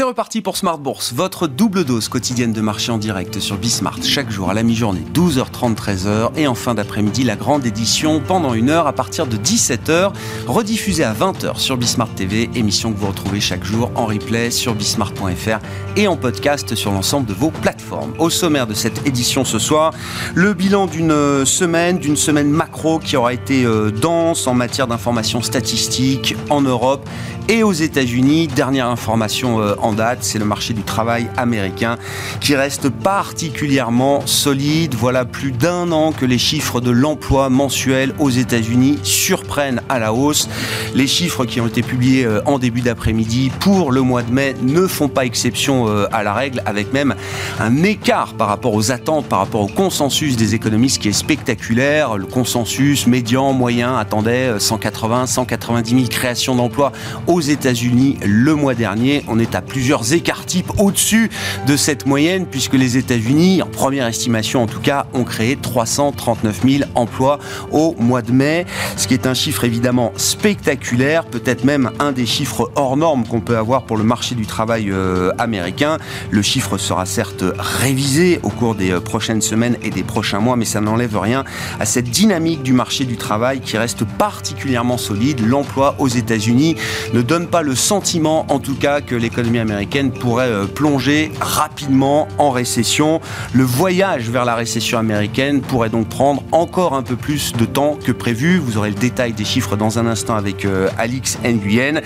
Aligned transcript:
C'est 0.00 0.06
reparti 0.06 0.40
pour 0.40 0.56
Smart 0.56 0.78
Bourse, 0.78 1.12
votre 1.12 1.46
double 1.46 1.84
dose 1.84 2.08
quotidienne 2.08 2.54
de 2.54 2.62
marché 2.62 2.90
en 2.90 2.96
direct 2.96 3.38
sur 3.38 3.58
Bismart, 3.58 4.02
chaque 4.02 4.30
jour 4.30 4.48
à 4.48 4.54
la 4.54 4.62
mi-journée, 4.62 5.04
12h30, 5.12 5.74
13h, 5.74 6.30
et 6.38 6.46
en 6.46 6.54
fin 6.54 6.74
d'après-midi, 6.74 7.22
la 7.22 7.36
grande 7.36 7.66
édition 7.66 8.22
pendant 8.26 8.54
une 8.54 8.70
heure 8.70 8.86
à 8.86 8.94
partir 8.94 9.26
de 9.26 9.36
17h, 9.36 10.10
rediffusée 10.46 11.04
à 11.04 11.12
20h 11.12 11.58
sur 11.58 11.76
Bismart 11.76 12.08
TV, 12.14 12.48
émission 12.54 12.94
que 12.94 12.98
vous 12.98 13.08
retrouvez 13.08 13.40
chaque 13.40 13.62
jour 13.62 13.90
en 13.94 14.06
replay 14.06 14.50
sur 14.50 14.74
bismart.fr 14.74 15.58
et 15.96 16.08
en 16.08 16.16
podcast 16.16 16.74
sur 16.74 16.92
l'ensemble 16.92 17.26
de 17.26 17.34
vos 17.34 17.50
plateformes. 17.50 18.14
Au 18.18 18.30
sommaire 18.30 18.66
de 18.66 18.72
cette 18.72 19.06
édition 19.06 19.44
ce 19.44 19.58
soir, 19.58 19.92
le 20.34 20.54
bilan 20.54 20.86
d'une 20.86 21.44
semaine, 21.44 21.98
d'une 21.98 22.16
semaine 22.16 22.48
macro 22.48 23.00
qui 23.00 23.18
aura 23.18 23.34
été 23.34 23.66
euh, 23.66 23.90
dense 23.90 24.46
en 24.46 24.54
matière 24.54 24.86
d'informations 24.86 25.42
statistiques 25.42 26.36
en 26.48 26.62
Europe 26.62 27.06
et 27.50 27.62
aux 27.62 27.72
États-Unis. 27.72 28.46
Dernière 28.46 28.86
information 28.86 29.60
euh, 29.60 29.74
date, 29.92 30.18
c'est 30.22 30.38
le 30.38 30.44
marché 30.44 30.74
du 30.74 30.82
travail 30.82 31.28
américain 31.36 31.96
qui 32.40 32.54
reste 32.54 32.88
particulièrement 32.88 34.26
solide. 34.26 34.94
Voilà 34.94 35.24
plus 35.24 35.52
d'un 35.52 35.92
an 35.92 36.12
que 36.12 36.26
les 36.26 36.38
chiffres 36.38 36.80
de 36.80 36.90
l'emploi 36.90 37.48
mensuel 37.48 38.14
aux 38.18 38.30
États-Unis 38.30 38.98
surprennent 39.02 39.82
à 39.88 39.98
la 39.98 40.12
hausse. 40.12 40.48
Les 40.94 41.06
chiffres 41.06 41.44
qui 41.44 41.60
ont 41.60 41.66
été 41.66 41.82
publiés 41.82 42.24
euh, 42.24 42.40
en 42.46 42.58
début 42.58 42.80
d'après-midi 42.80 43.50
pour 43.60 43.92
le 43.92 44.02
mois 44.02 44.22
de 44.22 44.32
mai 44.32 44.54
ne 44.62 44.86
font 44.86 45.08
pas 45.08 45.24
exception 45.24 45.88
euh, 45.88 46.06
à 46.12 46.22
la 46.22 46.32
règle, 46.32 46.62
avec 46.66 46.92
même 46.92 47.14
un 47.58 47.82
écart 47.82 48.34
par 48.34 48.48
rapport 48.48 48.74
aux 48.74 48.90
attentes, 48.90 49.26
par 49.26 49.40
rapport 49.40 49.62
au 49.62 49.68
consensus 49.68 50.36
des 50.36 50.54
économistes 50.54 51.00
qui 51.00 51.08
est 51.08 51.12
spectaculaire. 51.12 52.16
Le 52.16 52.26
consensus 52.26 53.06
médian, 53.06 53.52
moyen 53.52 53.96
attendait 53.96 54.58
180, 54.58 55.26
190 55.26 55.90
000 55.90 56.06
créations 56.08 56.54
d'emplois 56.54 56.92
aux 57.26 57.40
États-Unis 57.40 58.18
le 58.24 58.54
mois 58.54 58.74
dernier. 58.74 59.24
On 59.28 59.38
est 59.38 59.54
à 59.54 59.60
plusieurs 59.70 60.12
écarts 60.12 60.46
types 60.46 60.70
au-dessus 60.78 61.30
de 61.66 61.76
cette 61.76 62.04
moyenne, 62.04 62.44
puisque 62.44 62.74
les 62.74 62.96
États-Unis, 62.96 63.62
en 63.62 63.66
première 63.66 64.06
estimation 64.06 64.64
en 64.64 64.66
tout 64.66 64.80
cas, 64.80 65.06
ont 65.14 65.22
créé 65.22 65.56
339 65.56 66.60
000 66.68 66.90
emplois 66.96 67.38
au 67.70 67.94
mois 67.98 68.20
de 68.20 68.32
mai, 68.32 68.66
ce 68.96 69.06
qui 69.06 69.14
est 69.14 69.26
un 69.26 69.34
chiffre 69.34 69.62
évidemment 69.64 70.12
spectaculaire, 70.16 71.24
peut-être 71.24 71.64
même 71.64 71.92
un 72.00 72.10
des 72.10 72.26
chiffres 72.26 72.72
hors 72.74 72.96
normes 72.96 73.24
qu'on 73.24 73.40
peut 73.40 73.56
avoir 73.56 73.84
pour 73.84 73.96
le 73.96 74.02
marché 74.02 74.34
du 74.34 74.44
travail 74.44 74.90
euh, 74.90 75.30
américain. 75.38 75.98
Le 76.30 76.42
chiffre 76.42 76.76
sera 76.76 77.06
certes 77.06 77.44
révisé 77.58 78.40
au 78.42 78.50
cours 78.50 78.74
des 78.74 78.90
euh, 78.90 79.00
prochaines 79.00 79.40
semaines 79.40 79.76
et 79.82 79.90
des 79.90 80.02
prochains 80.02 80.40
mois, 80.40 80.56
mais 80.56 80.64
ça 80.64 80.80
n'enlève 80.80 81.16
rien 81.16 81.44
à 81.78 81.86
cette 81.86 82.10
dynamique 82.10 82.64
du 82.64 82.72
marché 82.72 83.04
du 83.04 83.16
travail 83.16 83.60
qui 83.60 83.78
reste 83.78 84.04
particulièrement 84.04 84.98
solide. 84.98 85.46
L'emploi 85.46 85.94
aux 85.98 86.08
États-Unis 86.08 86.74
ne 87.14 87.22
donne 87.22 87.46
pas 87.46 87.62
le 87.62 87.76
sentiment, 87.76 88.46
en 88.48 88.58
tout 88.58 88.74
cas, 88.74 89.00
que 89.00 89.14
l'économie 89.14 89.59
américaine 89.60 90.10
pourrait 90.10 90.48
euh, 90.48 90.66
plonger 90.66 91.32
rapidement 91.40 92.28
en 92.38 92.50
récession. 92.50 93.20
Le 93.52 93.64
voyage 93.64 94.30
vers 94.30 94.44
la 94.44 94.54
récession 94.54 94.98
américaine 94.98 95.60
pourrait 95.60 95.90
donc 95.90 96.08
prendre 96.08 96.42
encore 96.52 96.94
un 96.94 97.02
peu 97.02 97.16
plus 97.16 97.52
de 97.52 97.64
temps 97.64 97.96
que 98.02 98.12
prévu. 98.12 98.58
Vous 98.58 98.76
aurez 98.78 98.90
le 98.90 98.96
détail 98.96 99.32
des 99.32 99.44
chiffres 99.44 99.76
dans 99.76 99.98
un 99.98 100.06
instant 100.06 100.34
avec 100.34 100.64
euh, 100.64 100.88
Alix 100.98 101.38
Nguyen. 101.44 102.00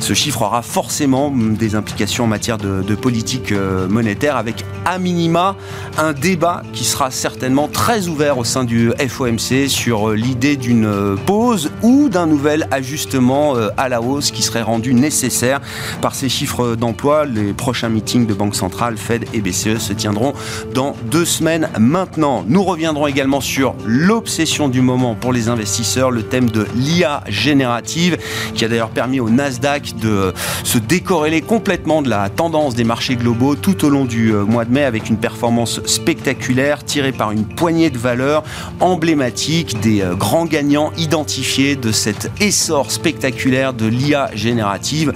Ce 0.00 0.14
chiffre 0.14 0.42
aura 0.42 0.62
forcément 0.62 1.26
hum, 1.28 1.56
des 1.56 1.74
implications 1.74 2.24
en 2.24 2.28
matière 2.28 2.58
de, 2.58 2.82
de 2.82 2.94
politique 2.94 3.52
euh, 3.52 3.86
monétaire 3.88 4.36
avec 4.36 4.64
à 4.84 4.98
minima 4.98 5.56
un 5.98 6.12
débat 6.12 6.62
qui 6.72 6.84
sera 6.84 7.10
certainement 7.10 7.68
très 7.68 8.08
ouvert 8.08 8.38
au 8.38 8.44
sein 8.44 8.64
du 8.64 8.92
FOMC 8.98 9.68
sur 9.68 10.10
l'idée 10.10 10.56
d'une 10.56 11.16
pause 11.26 11.70
ou 11.82 12.08
d'un 12.08 12.26
nouvel 12.26 12.66
ajustement 12.70 13.54
à 13.76 13.88
la 13.88 14.00
hausse 14.00 14.30
qui 14.30 14.42
serait 14.42 14.62
rendu 14.62 14.94
nécessaire 14.94 15.60
par 16.00 16.14
ces 16.14 16.28
chiffres 16.28 16.76
d'emploi. 16.76 16.93
Les 17.28 17.52
prochains 17.52 17.90
meetings 17.90 18.26
de 18.26 18.32
Banque 18.32 18.54
Centrale, 18.54 18.96
Fed 18.96 19.26
et 19.34 19.40
BCE 19.40 19.78
se 19.78 19.92
tiendront 19.92 20.32
dans 20.74 20.96
deux 21.10 21.24
semaines 21.24 21.68
maintenant. 21.78 22.44
Nous 22.48 22.62
reviendrons 22.62 23.06
également 23.06 23.42
sur 23.42 23.74
l'obsession 23.84 24.68
du 24.68 24.80
moment 24.80 25.14
pour 25.14 25.32
les 25.32 25.48
investisseurs, 25.48 26.10
le 26.10 26.22
thème 26.22 26.50
de 26.50 26.66
l'IA 26.74 27.22
générative, 27.28 28.16
qui 28.54 28.64
a 28.64 28.68
d'ailleurs 28.68 28.88
permis 28.88 29.20
au 29.20 29.28
Nasdaq 29.28 29.96
de 29.98 30.32
se 30.62 30.78
décorréler 30.78 31.42
complètement 31.42 32.00
de 32.00 32.08
la 32.08 32.30
tendance 32.30 32.74
des 32.74 32.84
marchés 32.84 33.16
globaux 33.16 33.54
tout 33.54 33.84
au 33.84 33.90
long 33.90 34.04
du 34.04 34.32
euh, 34.32 34.44
mois 34.44 34.64
de 34.64 34.72
mai 34.72 34.84
avec 34.84 35.10
une 35.10 35.18
performance 35.18 35.80
spectaculaire 35.86 36.84
tirée 36.84 37.12
par 37.12 37.32
une 37.32 37.44
poignée 37.44 37.90
de 37.90 37.98
valeurs 37.98 38.44
emblématiques 38.80 39.80
des 39.80 40.00
euh, 40.00 40.14
grands 40.14 40.46
gagnants 40.46 40.92
identifiés 40.96 41.76
de 41.76 41.92
cet 41.92 42.30
essor 42.40 42.90
spectaculaire 42.90 43.74
de 43.74 43.86
l'IA 43.86 44.30
générative. 44.34 45.12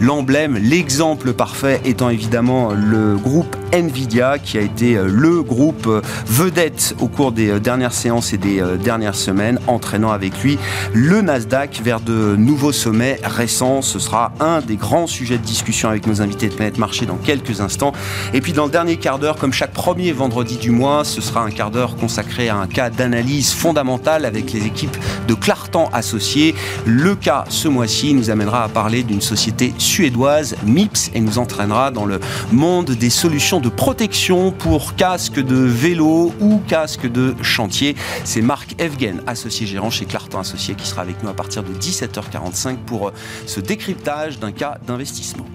L'emblème, 0.00 0.56
l'exemple 0.56 1.21
parfait 1.30 1.80
étant 1.84 2.10
évidemment 2.10 2.72
le 2.72 3.16
groupe 3.16 3.56
Nvidia 3.72 4.38
qui 4.38 4.58
a 4.58 4.60
été 4.60 4.96
euh, 4.96 5.06
le 5.08 5.42
groupe 5.42 5.86
euh, 5.86 6.02
vedette 6.26 6.94
au 7.00 7.08
cours 7.08 7.32
des 7.32 7.48
euh, 7.50 7.58
dernières 7.58 7.92
séances 7.92 8.32
et 8.32 8.38
des 8.38 8.62
dernières 8.82 9.14
semaines, 9.14 9.58
entraînant 9.66 10.10
avec 10.10 10.42
lui 10.42 10.58
le 10.92 11.22
Nasdaq 11.22 11.80
vers 11.82 12.00
de 12.00 12.36
nouveaux 12.36 12.72
sommets 12.72 13.20
récents. 13.22 13.82
Ce 13.82 13.98
sera 13.98 14.32
un 14.40 14.60
des 14.60 14.76
grands 14.76 15.06
sujets 15.06 15.38
de 15.38 15.44
discussion 15.44 15.88
avec 15.88 16.06
nos 16.06 16.20
invités 16.20 16.48
de 16.48 16.54
Planète 16.54 16.78
Marché 16.78 17.06
dans 17.06 17.16
quelques 17.16 17.60
instants. 17.60 17.92
Et 18.34 18.40
puis 18.40 18.52
dans 18.52 18.64
le 18.64 18.70
dernier 18.70 18.96
quart 18.96 19.18
d'heure, 19.18 19.36
comme 19.36 19.52
chaque 19.52 19.72
premier 19.72 20.12
vendredi 20.12 20.56
du 20.56 20.70
mois, 20.70 21.04
ce 21.04 21.20
sera 21.20 21.42
un 21.42 21.50
quart 21.50 21.70
d'heure 21.70 21.96
consacré 21.96 22.48
à 22.48 22.56
un 22.56 22.66
cas 22.66 22.90
d'analyse 22.90 23.52
fondamentale 23.52 24.24
avec 24.24 24.52
les 24.52 24.66
équipes 24.66 24.96
de 25.28 25.34
Clartan 25.34 25.88
Associés. 25.92 26.54
Le 26.86 27.14
cas 27.14 27.44
ce 27.48 27.68
mois-ci 27.68 28.14
nous 28.14 28.30
amènera 28.30 28.64
à 28.64 28.68
parler 28.68 29.02
d'une 29.02 29.20
société 29.20 29.74
suédoise, 29.78 30.56
MIPS, 30.64 31.11
et 31.14 31.20
nous 31.20 31.38
entraînera 31.38 31.90
dans 31.90 32.04
le 32.04 32.20
monde 32.52 32.90
des 32.90 33.10
solutions 33.10 33.60
de 33.60 33.68
protection 33.68 34.52
pour 34.52 34.94
casque 34.96 35.40
de 35.40 35.56
vélo 35.56 36.32
ou 36.40 36.60
casque 36.68 37.10
de 37.10 37.34
chantier. 37.42 37.96
C'est 38.24 38.42
Marc 38.42 38.74
Evgen, 38.80 39.20
associé 39.26 39.66
gérant 39.66 39.90
chez 39.90 40.04
Clartan 40.04 40.40
Associé, 40.40 40.74
qui 40.74 40.86
sera 40.86 41.02
avec 41.02 41.22
nous 41.22 41.28
à 41.28 41.34
partir 41.34 41.62
de 41.62 41.72
17h45 41.72 42.76
pour 42.86 43.08
euh, 43.08 43.12
ce 43.46 43.60
décryptage 43.60 44.38
d'un 44.38 44.52
cas 44.52 44.78
d'investissement. 44.86 45.46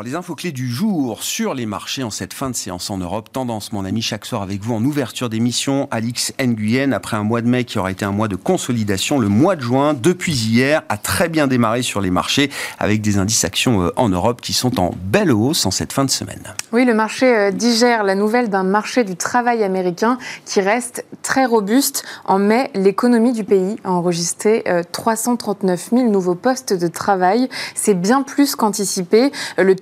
Les 0.00 0.14
infos 0.14 0.34
clés 0.34 0.52
du 0.52 0.70
jour 0.70 1.22
sur 1.22 1.52
les 1.52 1.66
marchés 1.66 2.02
en 2.02 2.10
cette 2.10 2.32
fin 2.32 2.48
de 2.48 2.56
séance 2.56 2.88
en 2.88 2.96
Europe. 2.96 3.30
Tendance, 3.30 3.72
mon 3.72 3.84
ami, 3.84 4.00
chaque 4.00 4.24
soir 4.24 4.40
avec 4.40 4.62
vous 4.62 4.72
en 4.72 4.82
ouverture 4.82 5.28
d'émission. 5.28 5.88
Alix 5.90 6.32
Nguyen, 6.40 6.92
après 6.92 7.18
un 7.18 7.24
mois 7.24 7.42
de 7.42 7.48
mai 7.48 7.64
qui 7.64 7.78
aura 7.78 7.90
été 7.90 8.04
un 8.04 8.12
mois 8.12 8.28
de 8.28 8.36
consolidation, 8.36 9.18
le 9.18 9.28
mois 9.28 9.54
de 9.54 9.60
juin, 9.60 9.92
depuis 9.92 10.32
hier, 10.32 10.82
a 10.88 10.96
très 10.96 11.28
bien 11.28 11.46
démarré 11.46 11.82
sur 11.82 12.00
les 12.00 12.10
marchés 12.10 12.50
avec 12.78 13.02
des 13.02 13.18
indices 13.18 13.44
actions 13.44 13.82
euh, 13.82 13.92
en 13.96 14.08
Europe 14.08 14.40
qui 14.40 14.54
sont 14.54 14.80
en 14.80 14.94
belle 14.96 15.30
hausse 15.30 15.66
en 15.66 15.70
cette 15.70 15.92
fin 15.92 16.06
de 16.06 16.10
semaine. 16.10 16.54
Oui, 16.72 16.86
le 16.86 16.94
marché 16.94 17.26
euh, 17.26 17.50
digère 17.50 18.02
la 18.04 18.14
nouvelle 18.14 18.48
d'un 18.48 18.64
marché 18.64 19.04
du 19.04 19.16
travail 19.16 19.62
américain 19.62 20.16
qui 20.46 20.60
reste 20.60 21.04
très 21.22 21.44
robuste. 21.44 22.04
En 22.24 22.38
mai, 22.38 22.70
l'économie 22.74 23.32
du 23.32 23.44
pays 23.44 23.76
a 23.84 23.90
enregistré 23.90 24.64
339 24.92 25.88
euh, 25.92 25.96
000 25.98 26.10
nouveaux 26.10 26.34
postes 26.34 26.72
de 26.72 26.86
travail. 26.86 27.48
C'est 27.74 27.94
bien 27.94 28.22
plus 28.22 28.56
qu'anticipé. 28.56 29.32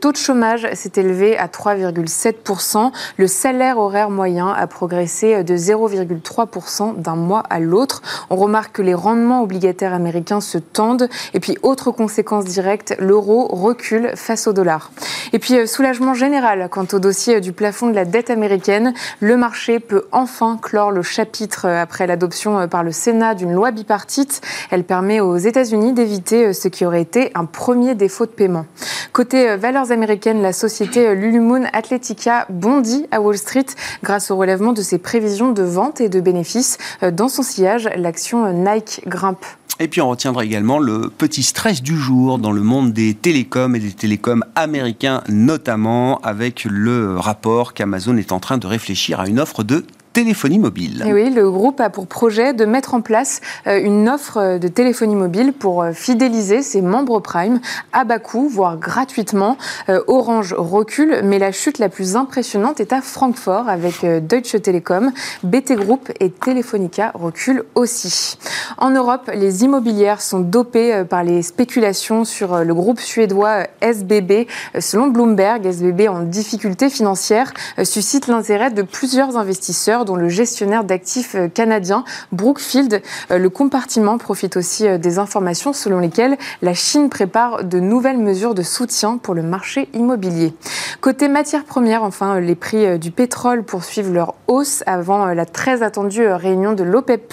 Taux 0.01 0.13
de 0.13 0.17
chômage 0.17 0.67
s'est 0.75 0.93
élevé 0.97 1.37
à 1.37 1.47
3,7%. 1.47 2.91
Le 3.19 3.27
salaire 3.27 3.79
horaire 3.79 4.11
moyen 4.11 4.49
a 4.49 4.67
progressé 4.67 5.45
de 5.45 5.57
0,3% 5.57 6.97
d'un 6.97 7.17
mois 7.17 7.43
à 7.51 7.61
l'autre. 7.61 8.03
On 8.31 8.37
remarque 8.37 8.77
que 8.77 8.83
les 8.83 8.95
rendements 8.95 9.43
obligataires 9.43 9.93
américains 9.93 10.41
se 10.41 10.59
tendent. 10.59 11.09
Et 11.35 11.41
puis, 11.41 11.59
autre 11.63 11.91
conséquence 11.91 12.45
directe, 12.45 12.97
l'euro 12.99 13.47
recule 13.49 14.13
face 14.15 14.47
au 14.47 14.53
dollar. 14.53 14.91
Et 15.33 15.39
puis, 15.39 15.57
euh, 15.57 15.67
soulagement 15.67 16.15
général 16.15 16.69
quant 16.71 16.87
au 16.93 16.99
dossier 16.99 17.41
du 17.41 17.53
plafond 17.53 17.89
de 17.89 17.95
la 17.95 18.05
dette 18.05 18.31
américaine. 18.31 18.95
Le 19.21 19.37
marché 19.37 19.81
peut 19.81 20.07
enfin 20.13 20.59
clore 20.61 20.91
le 20.91 21.03
chapitre 21.03 21.67
après 21.67 22.07
l'adoption 22.07 22.59
euh, 22.59 22.67
par 22.67 22.83
le 22.83 22.93
Sénat 22.93 23.35
d'une 23.35 23.53
loi 23.53 23.71
bipartite. 23.71 24.41
Elle 24.71 24.85
permet 24.85 25.21
aux 25.21 25.37
États-Unis 25.37 25.93
d'éviter 25.93 26.47
euh, 26.47 26.53
ce 26.53 26.69
qui 26.69 26.87
aurait 26.87 27.03
été 27.03 27.31
un 27.35 27.45
premier 27.45 27.95
défaut 27.95 28.27
de 28.27 28.31
paiement. 28.31 28.67
Côté 29.13 29.57
valeurs 29.81 29.93
américaines, 29.93 30.43
la 30.43 30.53
société 30.53 31.15
Lulumoon 31.15 31.65
Athletica 31.73 32.47
bondit 32.51 33.07
à 33.11 33.21
Wall 33.21 33.39
Street 33.39 33.67
grâce 34.03 34.31
au 34.31 34.37
relèvement 34.37 34.73
de 34.73 34.83
ses 34.83 34.99
prévisions 34.99 35.53
de 35.53 35.63
vente 35.63 36.01
et 36.01 36.09
de 36.09 36.21
bénéfices. 36.21 36.79
Dans 37.13 37.29
son 37.29 37.43
sillage, 37.43 37.89
l'action 37.97 38.53
Nike 38.53 39.03
grimpe. 39.07 39.45
Et 39.79 39.89
puis 39.89 40.03
on 40.03 40.11
retiendra 40.11 40.45
également 40.45 40.79
le 40.79 41.09
petit 41.09 41.43
stress 41.43 41.83
du 41.83 41.97
jour 41.97 42.39
dans 42.39 42.53
le 42.53 42.61
monde 42.61 42.93
des 42.93 43.15
télécoms 43.15 43.75
et 43.75 43.79
des 43.79 43.93
télécoms 43.93 44.45
américains 44.55 45.23
notamment 45.29 46.19
avec 46.21 46.65
le 46.65 47.17
rapport 47.19 47.73
qu'Amazon 47.73 48.19
est 48.19 48.33
en 48.33 48.41
train 48.41 48.59
de 48.59 48.67
réfléchir 48.67 49.21
à 49.21 49.27
une 49.27 49.41
offre 49.41 49.63
de 49.63 49.87
téléphonie 50.13 50.59
mobile. 50.59 51.05
Et 51.07 51.13
oui, 51.13 51.31
le 51.31 51.51
groupe 51.51 51.81
a 51.81 51.89
pour 51.89 52.07
projet 52.07 52.53
de 52.53 52.65
mettre 52.65 52.95
en 52.95 53.01
place 53.01 53.41
euh, 53.67 53.81
une 53.81 54.09
offre 54.09 54.59
de 54.59 54.69
téléphonie 54.69 55.15
mobile 55.15 55.53
pour 55.53 55.83
euh, 55.83 55.93
fidéliser 55.93 56.63
ses 56.63 56.83
membres 56.83 57.21
Prime 57.21 57.61
à 57.93 58.05
bas 58.05 58.19
coût, 58.19 58.49
voire 58.49 58.77
gratuitement. 58.77 59.57
Euh, 59.89 60.01
Orange 60.09 60.53
recule, 60.57 61.21
mais 61.23 61.39
la 61.39 61.53
chute 61.53 61.79
la 61.79 61.89
plus 61.89 62.17
impressionnante 62.17 62.81
est 62.81 62.93
à 62.93 63.01
Francfort 63.01 63.69
avec 63.69 64.05
Deutsche 64.05 64.61
Telekom. 64.61 65.13
BT 65.45 65.77
Group 65.77 66.11
et 66.19 66.31
Telefonica 66.31 67.13
reculent 67.15 67.65
aussi. 67.75 68.37
En 68.79 68.91
Europe, 68.91 69.31
les 69.33 69.65
immobilières 69.65 70.21
sont 70.21 70.41
dopées 70.41 71.05
par 71.09 71.23
les 71.23 71.43
spéculations 71.43 72.25
sur 72.25 72.65
le 72.65 72.75
groupe 72.75 73.01
suédois 73.01 73.67
SBB. 73.81 74.47
Selon 74.79 75.09
Bloomberg, 75.09 75.67
SBB 75.67 76.09
en 76.09 76.23
difficulté 76.23 76.91
financière 76.91 77.53
suscite 77.83 78.27
l'intérêt 78.27 78.71
de 78.71 78.83
plusieurs 78.83 79.37
investisseurs 79.37 80.00
dont 80.05 80.17
le 80.17 80.29
gestionnaire 80.29 80.85
d'actifs 80.85 81.35
euh, 81.35 81.49
canadien 81.49 82.05
Brookfield. 82.33 83.03
Euh, 83.31 83.39
le 83.39 83.51
compartiment 83.51 84.19
profite 84.19 84.57
aussi 84.57 84.87
euh, 84.87 84.99
des 84.99 85.19
informations 85.19 85.73
selon 85.73 85.99
lesquelles 85.99 86.37
la 86.63 86.75
Chine 86.75 87.11
prépare 87.11 87.65
de 87.65 87.81
nouvelles 87.81 88.19
mesures 88.19 88.55
de 88.55 88.63
soutien 88.63 89.19
pour 89.19 89.35
le 89.35 89.43
marché 89.43 89.89
immobilier. 89.95 90.55
Côté 91.01 91.29
matières 91.29 91.65
premières, 91.65 92.03
enfin, 92.03 92.41
les 92.41 92.55
prix 92.55 92.99
du 92.99 93.11
pétrole 93.11 93.63
poursuivent 93.63 94.13
leur 94.13 94.35
hausse 94.49 94.83
avant 94.87 95.27
la 95.27 95.47
très 95.47 95.83
attendue 95.83 96.27
réunion 96.27 96.73
de 96.73 96.83
l'OPEP+, 96.83 97.33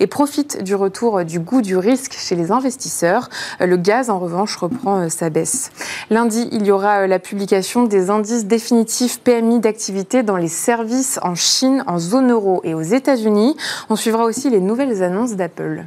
et 0.00 0.06
profitent 0.06 0.62
du 0.62 0.74
retour 0.74 1.24
du 1.24 1.38
goût 1.38 1.62
du 1.62 1.76
risque 1.76 2.14
chez 2.18 2.34
les 2.34 2.50
investisseurs. 2.50 3.28
Le 3.60 3.76
gaz, 3.76 4.10
en 4.10 4.18
revanche, 4.18 4.56
reprend 4.56 5.08
sa 5.08 5.30
baisse. 5.30 5.70
Lundi, 6.10 6.48
il 6.52 6.66
y 6.66 6.70
aura 6.70 7.06
la 7.06 7.18
publication 7.18 7.84
des 7.84 8.10
indices 8.10 8.46
définitifs 8.46 9.20
PMI 9.20 9.60
d'activité 9.60 10.22
dans 10.22 10.36
les 10.36 10.48
services 10.48 11.18
en 11.22 11.34
Chine, 11.34 11.84
en 11.86 11.97
zone 11.98 12.30
euro 12.30 12.60
et 12.64 12.74
aux 12.74 12.82
États-Unis. 12.82 13.56
On 13.90 13.96
suivra 13.96 14.24
aussi 14.24 14.50
les 14.50 14.60
nouvelles 14.60 15.02
annonces 15.02 15.32
d'Apple. 15.32 15.84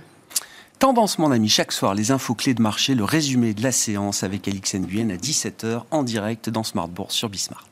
Tendance, 0.80 1.20
mon 1.20 1.32
ami, 1.32 1.48
chaque 1.48 1.72
soir, 1.72 1.94
les 1.94 2.12
infos 2.12 2.34
clés 2.34 2.56
de 2.56 2.62
marché, 2.62 2.96
le 2.96 3.04
résumé 3.04 3.54
de 3.54 3.62
la 3.62 3.72
séance 3.72 4.24
avec 4.24 4.48
Alix 4.48 4.74
Nguyen 4.74 5.12
à 5.12 5.16
17h 5.16 5.84
en 5.92 6.02
direct 6.02 6.50
dans 6.50 6.64
Smart 6.64 6.88
Bourse 6.88 7.14
sur 7.14 7.30
Bismart. 7.30 7.68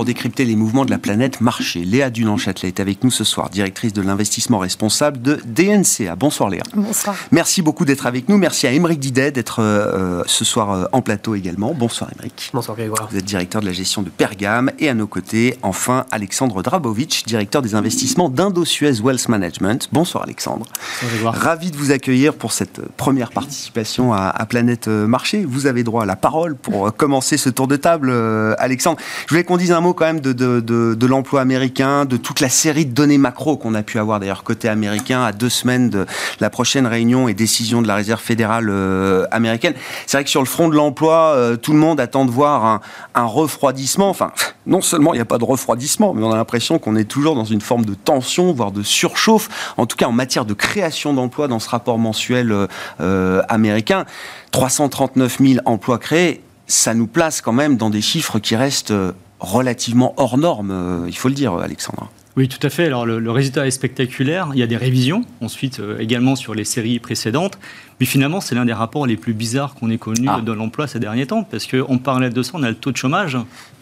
Pour 0.00 0.06
décrypter 0.06 0.46
les 0.46 0.56
mouvements 0.56 0.86
de 0.86 0.90
la 0.90 0.96
planète 0.96 1.42
marché. 1.42 1.84
Léa 1.84 2.08
Dunan-Châtelet 2.08 2.68
est 2.68 2.80
avec 2.80 3.04
nous 3.04 3.10
ce 3.10 3.22
soir, 3.22 3.50
directrice 3.50 3.92
de 3.92 4.00
l'investissement 4.00 4.58
responsable 4.58 5.20
de 5.20 5.38
DNCA. 5.44 6.16
Bonsoir 6.16 6.48
Léa. 6.48 6.62
Bonsoir. 6.74 7.14
Merci 7.32 7.60
beaucoup 7.60 7.84
d'être 7.84 8.06
avec 8.06 8.26
nous. 8.30 8.38
Merci 8.38 8.66
à 8.66 8.72
Émeric 8.72 8.98
Didet 8.98 9.30
d'être 9.30 9.60
euh, 9.60 10.22
ce 10.24 10.42
soir 10.46 10.70
euh, 10.70 10.84
en 10.92 11.02
plateau 11.02 11.34
également. 11.34 11.74
Bonsoir 11.74 12.08
Émeric. 12.14 12.48
Bonsoir 12.54 12.78
Grégoire. 12.78 13.08
Vous 13.10 13.18
êtes 13.18 13.26
directeur 13.26 13.60
de 13.60 13.66
la 13.66 13.74
gestion 13.74 14.00
de 14.00 14.08
Pergame 14.08 14.70
et 14.78 14.88
à 14.88 14.94
nos 14.94 15.06
côtés, 15.06 15.58
enfin, 15.60 16.06
Alexandre 16.10 16.62
Drabovic, 16.62 17.24
directeur 17.26 17.60
des 17.60 17.74
investissements 17.74 18.30
d'Indo-Suez 18.30 19.02
Wealth 19.02 19.28
Management. 19.28 19.90
Bonsoir 19.92 20.24
Alexandre. 20.24 20.64
Bonsoir 21.02 21.10
Grégoire. 21.10 21.34
Ravi 21.34 21.72
de 21.72 21.76
vous 21.76 21.90
accueillir 21.90 22.32
pour 22.32 22.52
cette 22.52 22.80
première 22.96 23.32
participation 23.32 24.14
à, 24.14 24.28
à 24.28 24.46
Planète 24.46 24.88
Marché. 24.88 25.44
Vous 25.44 25.66
avez 25.66 25.84
droit 25.84 26.04
à 26.04 26.06
la 26.06 26.16
parole 26.16 26.56
pour 26.56 26.90
commencer 26.96 27.36
ce 27.36 27.50
tour 27.50 27.68
de 27.68 27.76
table, 27.76 28.08
euh, 28.08 28.54
Alexandre. 28.58 28.98
Je 29.26 29.34
voulais 29.34 29.44
qu'on 29.44 29.58
dise 29.58 29.72
un 29.72 29.82
mot 29.82 29.89
quand 29.92 30.06
même 30.06 30.20
de, 30.20 31.06
l'emploi 31.06 31.40
américain, 31.40 32.04
de 32.04 32.16
toute 32.16 32.40
la 32.40 32.48
série 32.48 32.86
de 32.86 32.92
données 32.92 33.18
macro 33.18 33.56
qu'on 33.56 33.74
a 33.74 33.82
pu 33.82 33.98
avoir 33.98 34.20
d'ailleurs 34.20 34.44
côté 34.44 34.68
américain 34.68 35.22
à 35.22 35.32
deux 35.32 35.48
semaines 35.48 35.90
de 35.90 36.06
la 36.40 36.50
prochaine 36.50 36.86
réunion 36.86 37.28
et 37.28 37.34
décision 37.34 37.82
de 37.82 37.88
la 37.88 37.96
Réserve 37.96 38.20
fédérale 38.20 38.68
euh, 38.70 39.26
américaine. 39.30 39.74
C'est 40.06 40.16
vrai 40.16 40.24
que 40.24 40.30
sur 40.30 40.40
le 40.40 40.46
front 40.46 40.68
de 40.68 40.74
l'emploi, 40.74 41.34
euh, 41.34 41.56
tout 41.56 41.72
le 41.72 41.78
monde 41.78 42.00
attend 42.00 42.24
de 42.24 42.30
voir 42.30 42.64
un, 42.64 42.80
un 43.14 43.24
refroidissement. 43.24 44.08
Enfin, 44.08 44.32
non 44.66 44.80
seulement 44.80 45.12
il 45.14 45.16
n'y 45.16 45.22
a 45.22 45.26
pas 45.26 45.38
de 45.38 45.44
refroidissement, 45.44 46.14
mais 46.14 46.24
on 46.24 46.32
a 46.32 46.36
l'impression 46.36 46.78
qu'on 46.78 46.96
est 46.96 47.04
toujours 47.04 47.34
dans 47.34 47.44
une 47.44 47.60
forme 47.60 47.84
de 47.84 47.94
tension, 47.94 48.52
voire 48.52 48.72
de 48.72 48.82
surchauffe, 48.82 49.74
en 49.76 49.86
tout 49.86 49.96
cas 49.96 50.06
en 50.06 50.12
matière 50.12 50.44
de 50.44 50.54
création 50.54 51.12
d'emplois 51.14 51.48
dans 51.48 51.58
ce 51.58 51.68
rapport 51.68 51.98
mensuel 51.98 52.54
euh, 53.00 53.42
américain. 53.48 54.04
339 54.52 55.38
000 55.40 55.60
emplois 55.64 55.98
créés, 55.98 56.42
ça 56.66 56.94
nous 56.94 57.06
place 57.06 57.40
quand 57.40 57.52
même 57.52 57.76
dans 57.76 57.90
des 57.90 58.00
chiffres 58.00 58.38
qui 58.38 58.56
restent 58.56 58.92
relativement 59.40 60.14
hors 60.16 60.38
norme, 60.38 60.70
euh, 60.70 61.04
il 61.08 61.16
faut 61.16 61.28
le 61.28 61.34
dire, 61.34 61.54
Alexandre. 61.54 62.10
Oui, 62.36 62.48
tout 62.48 62.64
à 62.64 62.70
fait. 62.70 62.86
Alors 62.86 63.06
le, 63.06 63.30
résultat 63.30 63.66
est 63.66 63.72
spectaculaire. 63.72 64.50
Il 64.52 64.58
y 64.58 64.62
a 64.62 64.66
des 64.66 64.76
révisions, 64.76 65.24
ensuite 65.40 65.80
euh, 65.80 65.98
également 65.98 66.36
sur 66.36 66.54
les 66.54 66.64
séries 66.64 66.98
précédentes. 67.00 67.58
Mais 67.98 68.06
finalement, 68.06 68.40
c'est 68.40 68.54
l'un 68.54 68.64
des 68.64 68.72
rapports 68.72 69.06
les 69.06 69.16
plus 69.16 69.34
bizarres 69.34 69.74
qu'on 69.74 69.90
ait 69.90 69.98
connus 69.98 70.28
ah. 70.28 70.40
dans 70.40 70.54
l'emploi 70.54 70.86
ces 70.86 71.00
derniers 71.00 71.26
temps, 71.26 71.42
parce 71.42 71.66
qu'on 71.66 71.98
parlait 71.98 72.30
de 72.30 72.42
ça, 72.42 72.52
on 72.54 72.62
a 72.62 72.68
le 72.68 72.76
taux 72.76 72.92
de 72.92 72.96
chômage 72.96 73.36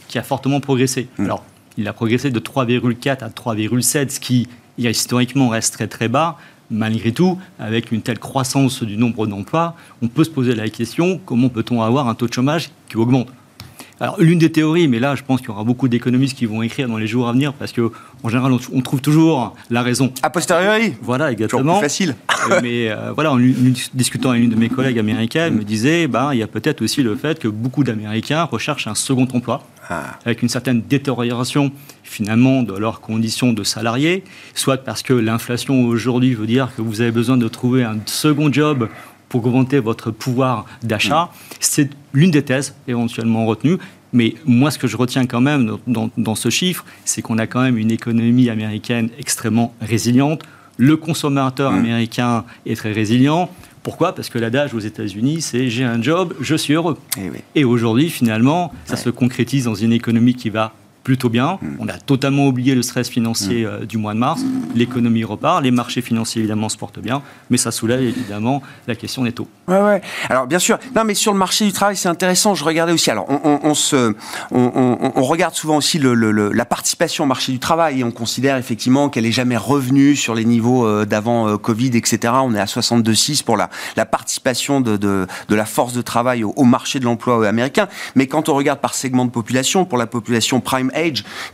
qui 0.09 0.19
a 0.19 0.23
fortement 0.23 0.61
progressé. 0.61 1.09
Hmm. 1.19 1.25
Alors, 1.27 1.45
il 1.77 1.87
a 1.87 1.93
progressé 1.93 2.31
de 2.31 2.41
3,4 2.41 3.23
à 3.23 3.29
3,7, 3.29 4.11
ce 4.11 4.21
qui 4.21 4.49
historiquement 4.79 5.49
reste 5.49 5.75
très 5.75 5.87
très 5.87 6.09
bas. 6.09 6.39
Malgré 6.71 7.13
tout, 7.13 7.39
avec 7.59 7.93
une 7.93 8.03
telle 8.03 8.19
croissance 8.19 8.83
du 8.83 8.97
nombre 8.97 9.27
d'emplois, 9.27 9.75
on 10.03 10.09
peut 10.09 10.25
se 10.25 10.31
poser 10.31 10.55
la 10.55 10.69
question 10.69 11.19
comment 11.25 11.49
peut-on 11.49 11.81
avoir 11.83 12.09
un 12.09 12.15
taux 12.15 12.27
de 12.27 12.33
chômage 12.33 12.71
qui 12.89 12.97
augmente? 12.97 13.29
Alors, 14.01 14.21
l'une 14.21 14.39
des 14.39 14.53
théories, 14.53 14.87
mais 14.87 15.01
là, 15.01 15.17
je 15.17 15.25
pense 15.25 15.41
qu'il 15.41 15.49
y 15.49 15.53
aura 15.53 15.65
beaucoup 15.65 15.89
d'économistes 15.89 16.37
qui 16.37 16.47
vont 16.47 16.63
écrire 16.63 16.89
dans 16.89 16.99
les 16.99 17.09
jours 17.09 17.29
à 17.29 17.33
venir, 17.33 17.53
parce 17.53 17.73
que 17.73 17.91
en 18.23 18.29
général, 18.29 18.53
on, 18.73 18.81
trouve 18.81 19.01
toujours 19.01 19.57
la 19.71 19.83
raison. 19.83 20.13
A 20.23 20.31
posteriori 20.31 20.95
Voilà, 21.03 21.33
exactement. 21.33 21.79
Plus 21.79 21.83
facile. 21.83 22.15
Mais 22.63 22.91
euh, 22.91 23.13
voilà, 23.13 23.33
en 23.33 23.39
discutant 23.95 24.31
avec 24.31 24.45
une 24.45 24.51
de 24.51 24.57
mes 24.57 24.69
collègues 24.69 24.99
américaines, 24.99 25.53
elle 25.53 25.59
me 25.59 25.65
disait, 25.65 26.07
ben, 26.07 26.33
il 26.33 26.39
y 26.39 26.43
a 26.43 26.47
peut-être 26.47 26.83
aussi 26.83 27.03
le 27.03 27.17
fait 27.17 27.39
que 27.39 27.49
beaucoup 27.49 27.83
d'Américains 27.83 28.45
recherchent 28.45 28.87
un 28.87 28.95
second 28.95 29.27
emploi, 29.33 29.63
ah. 29.91 30.19
avec 30.25 30.43
une 30.43 30.49
certaine 30.49 30.83
détérioration 30.83 31.73
finalement 32.05 32.63
de 32.63 32.77
leurs 32.77 33.01
conditions 33.01 33.53
de 33.53 33.65
salariés, 33.65 34.25
soit 34.55 34.79
parce 34.79 35.03
que 35.03 35.13
l'inflation 35.13 35.85
aujourd'hui 35.85 36.35
veut 36.35 36.47
dire 36.47 36.71
que 36.77 36.83
vous 36.83 37.01
avez 37.01 37.11
besoin 37.11 37.37
de 37.37 37.49
trouver 37.49 37.85
un 37.85 37.99
second 38.07 38.53
job 38.53 38.89
pour 39.29 39.47
augmenter 39.47 39.79
votre 39.79 40.11
pouvoir 40.11 40.65
d'achat. 40.83 41.31
C'est 41.61 41.91
l'une 42.13 42.31
des 42.31 42.43
thèses 42.43 42.75
éventuellement 42.87 43.47
retenues. 43.47 43.79
Mais 44.13 44.35
moi, 44.47 44.71
ce 44.71 44.79
que 44.79 44.87
je 44.87 44.97
retiens 44.97 45.27
quand 45.27 45.43
même 45.43 45.77
dans, 45.87 46.11
dans 46.17 46.35
ce 46.35 46.49
chiffre, 46.49 46.85
c'est 47.05 47.21
qu'on 47.21 47.39
a 47.39 47.47
quand 47.47 47.61
même 47.61 47.77
une 47.77 47.91
économie 47.91 48.49
américaine 48.49 49.11
extrêmement 49.19 49.75
résiliente. 49.83 50.43
Le 50.79 50.97
consommateur 50.97 51.73
mm. 51.73 51.79
américain 51.79 52.45
est 52.65 52.77
très 52.77 52.93
résilient. 52.93 53.51
Pourquoi? 53.83 54.15
Parce 54.15 54.29
que 54.29 54.39
l'adage 54.39 54.75
aux 54.75 54.81
États-Unis, 54.81 55.43
c'est 55.43 55.69
j'ai 55.69 55.85
un 55.85 56.01
job, 56.01 56.35
je 56.41 56.55
suis 56.55 56.75
heureux. 56.75 56.97
Et, 57.19 57.31
eh 57.55 57.61
Et 57.61 57.65
aujourd'hui, 57.65 58.09
finalement, 58.11 58.73
ça 58.87 58.97
se 58.97 59.11
concrétise 59.11 59.65
dans 59.65 59.75
une 59.75 59.93
économie 59.93 60.35
qui 60.35 60.51
va 60.51 60.73
plutôt 61.09 61.31
bien. 61.31 61.59
Hmm. 61.63 61.77
On 61.79 61.89
a 61.89 61.95
totalement 61.95 62.47
oublié 62.49 62.75
le 62.75 62.83
stress 62.83 63.09
financier 63.09 63.65
hmm. 63.65 63.69
euh, 63.69 63.87
du 63.87 63.97
mois 63.97 64.13
de 64.13 64.19
mars. 64.19 64.43
L'économie 64.75 65.25
repart, 65.25 65.63
les 65.63 65.71
marchés 65.71 66.03
financiers 66.03 66.41
évidemment 66.41 66.69
se 66.69 66.77
portent 66.77 66.99
bien, 66.99 67.23
mais 67.49 67.57
ça 67.57 67.71
soulève 67.71 68.03
évidemment 68.03 68.63
la 68.87 68.95
question 68.95 69.25
des 69.25 69.33
taux. 69.33 69.49
Ouais, 69.69 69.81
ouais. 69.81 70.03
Alors 70.29 70.47
bien 70.47 70.59
sûr, 70.59 70.79
non, 70.95 71.05
mais 71.05 71.15
sur 71.15 71.33
le 71.33 71.39
marché 71.39 71.65
du 71.65 71.73
travail, 71.73 71.97
c'est 71.97 72.11
intéressant. 72.11 72.55
Je 72.55 72.63
regardais 72.63 72.93
aussi. 72.93 73.11
Alors, 73.11 73.27
on, 73.27 73.73
se, 73.73 74.15
on, 74.51 75.23
regarde 75.23 75.55
souvent 75.55 75.79
aussi 75.79 75.99
le, 75.99 76.13
la 76.53 76.65
participation 76.67 77.25
au 77.25 77.27
marché 77.27 77.53
du 77.53 77.59
travail 77.59 78.01
et 78.01 78.05
on 78.05 78.11
considère 78.11 78.59
effectivement 78.59 79.09
qu'elle 79.09 79.25
est 79.25 79.33
jamais 79.33 79.57
revenue 79.57 80.15
sur 80.15 80.35
les 80.35 80.45
niveaux 80.45 80.87
euh, 80.87 81.07
d'avant 81.07 81.49
euh, 81.49 81.57
Covid, 81.57 81.97
etc. 81.97 82.35
On 82.43 82.55
est 82.55 82.61
à 82.61 82.67
62,6 82.67 83.45
pour 83.45 83.57
la, 83.57 83.71
la 83.97 84.05
participation 84.05 84.83
de, 84.83 84.99
de, 84.99 85.27
de, 85.49 85.55
la 85.55 85.65
force 85.65 85.95
de 85.95 86.03
travail 86.03 86.45
au, 86.45 86.53
au 86.57 86.65
marché 86.65 87.01
de 87.01 87.07
l'emploi 87.07 87.49
américain. 87.49 87.89
Mais 88.15 88.27
quand 88.27 88.51
on 88.51 88.55
regarde 88.55 88.81
par 88.81 88.93
segment 88.93 89.25
de 89.25 89.31
population, 89.31 89.87
pour 89.87 89.97
la 89.97 90.07
population 90.07 90.61
prime 90.61 90.91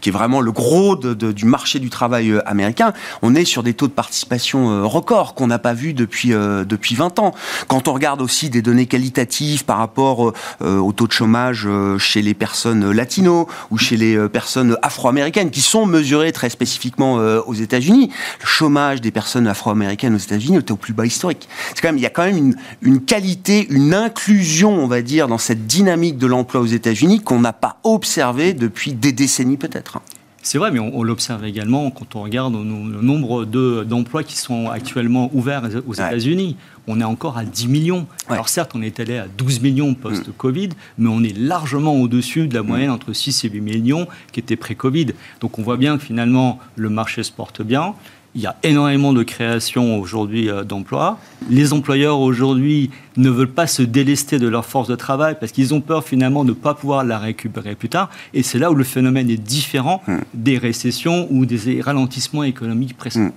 Qui 0.01 0.09
est 0.09 0.13
vraiment 0.13 0.41
le 0.41 0.53
gros 0.53 0.97
du 0.97 1.45
marché 1.45 1.79
du 1.79 1.91
travail 1.91 2.31
euh, 2.31 2.49
américain, 2.49 2.93
on 3.23 3.35
est 3.35 3.45
sur 3.45 3.63
des 3.63 3.75
taux 3.75 3.89
de 3.89 3.93
participation 3.93 4.71
euh, 4.71 4.85
records 4.85 5.35
qu'on 5.35 5.47
n'a 5.47 5.59
pas 5.59 5.75
vu 5.75 5.93
depuis, 5.93 6.33
euh, 6.33 6.65
depuis 6.65 6.95
20 6.95 7.19
ans. 7.19 7.35
Quand 7.69 7.89
on 7.89 7.95
regarde 7.95 8.21
aussi 8.23 8.51
des 8.51 8.63
données 8.63 8.87
qualitatives 8.87 9.65
par 9.65 9.79
rapport 9.79 10.33
au 10.61 10.93
taux 10.93 11.07
de 11.07 11.13
chômage 11.13 11.69
chez 11.99 12.23
les 12.23 12.35
personnes 12.35 12.91
latino 12.91 13.49
ou 13.71 13.79
chez 13.79 13.97
les 13.97 14.29
personnes 14.29 14.77
afro-américaines, 14.83 15.51
qui 15.51 15.61
sont 15.61 15.87
mesurées 15.87 16.33
très 16.33 16.51
spécifiquement 16.51 17.15
aux 17.15 17.55
États-Unis, 17.55 18.11
le 18.41 18.47
chômage 18.47 19.01
des 19.01 19.11
personnes 19.11 19.47
afro-américaines 19.47 20.15
aux 20.15 20.19
États-Unis 20.19 20.59
est 20.59 20.71
au 20.71 20.77
plus 20.77 20.93
bas 20.93 21.07
historique. 21.07 21.49
Quand 21.81 21.89
même, 21.89 21.99
il 21.99 22.03
y 22.03 22.07
a 22.07 22.11
quand 22.11 22.25
même 22.25 22.37
une, 22.37 22.57
une 22.83 23.01
qualité, 23.01 23.67
une 23.71 23.95
inclusion, 23.95 24.73
on 24.73 24.87
va 24.87 25.03
dire, 25.03 25.29
dans 25.29 25.39
cette 25.39 25.67
dynamique 25.67 26.19
de 26.19 26.27
l'emploi 26.27 26.61
aux 26.61 26.67
États-Unis 26.67 27.21
qu'on 27.21 27.41
n'a 27.41 27.53
pas 27.53 27.79
observé 27.85 28.55
depuis 28.55 28.93
des 28.93 29.13
décennies 29.13 29.34
peut-être. 29.59 30.01
C'est 30.45 30.59
vrai, 30.59 30.71
mais 30.71 30.79
on, 30.79 31.03
l'observe 31.03 31.43
également 31.47 31.91
quand 31.91 32.17
on 32.17 32.23
regarde 32.23 32.53
le 32.53 33.01
nombre 33.01 33.47
d'emplois 33.85 34.23
qui 34.23 34.37
sont 34.37 34.69
actuellement 34.69 35.31
ouverts 35.33 35.63
aux 35.87 35.95
États-Unis. 35.95 36.59
On 36.87 37.01
est 37.01 37.05
encore 37.05 37.39
à 37.39 37.47
10 37.47 37.67
millions. 37.69 38.07
Alors 38.29 38.51
certes, 38.51 38.73
on 38.75 38.83
est 38.83 39.01
allé 39.01 39.17
à 39.17 39.27
12 39.27 39.63
millions 39.63 39.95
post-Covid, 39.95 40.69
mais 40.99 41.09
on 41.09 41.23
est 41.23 41.35
largement 41.35 41.95
au-dessus 41.95 42.47
de 42.47 42.55
la 42.55 42.63
moyenne 42.63 42.91
entre 42.91 43.15
6 43.15 43.47
et 43.47 43.49
8 43.49 43.61
millions 43.63 44.07
qui 44.33 44.41
était 44.41 44.57
pré-Covid. 44.57 45.15
Donc 45.41 45.59
on 45.59 45.63
voit 45.63 45.79
bien 45.79 45.97
que 45.97 46.05
finalement, 46.05 46.59
le 46.77 46.91
marché 46.91 47.23
se 47.23 47.33
porte 47.33 47.63
bien. 47.63 47.95
Il 48.37 48.41
y 48.41 48.47
a 48.47 48.57
énormément 48.65 49.13
de 49.13 49.23
création 49.23 50.01
aujourd'hui 50.01 50.49
euh, 50.49 50.65
d'emplois. 50.65 51.19
Les 51.49 51.73
employeurs 51.73 52.19
aujourd'hui 52.19 52.91
ne 53.17 53.31
veulent 53.31 53.47
pas 53.47 53.69
se 53.69 53.83
délester 53.83 54.41
de 54.41 54.49
leur 54.49 54.67
force 54.67 54.89
de 54.89 54.97
travail 54.97 55.37
parce 55.39 55.53
qu'ils 55.53 55.73
ont 55.73 55.81
peur 55.81 56.03
finalement 56.03 56.43
de 56.43 56.51
ne 56.51 56.55
pas 56.55 56.75
pouvoir 56.75 57.05
la 57.05 57.19
récupérer 57.19 57.77
plus 57.77 57.89
tard. 57.89 58.11
Et 58.33 58.43
c'est 58.43 58.59
là 58.59 58.73
où 58.73 58.75
le 58.75 58.83
phénomène 58.83 59.31
est 59.31 59.37
différent 59.37 60.03
hmm. 60.09 60.17
des 60.35 60.59
récessions 60.59 61.29
ou 61.31 61.47
des 61.47 61.81
ralentissements 61.81 62.43
économiques 62.43 62.97
précédents. 62.97 63.27
Hmm. 63.27 63.33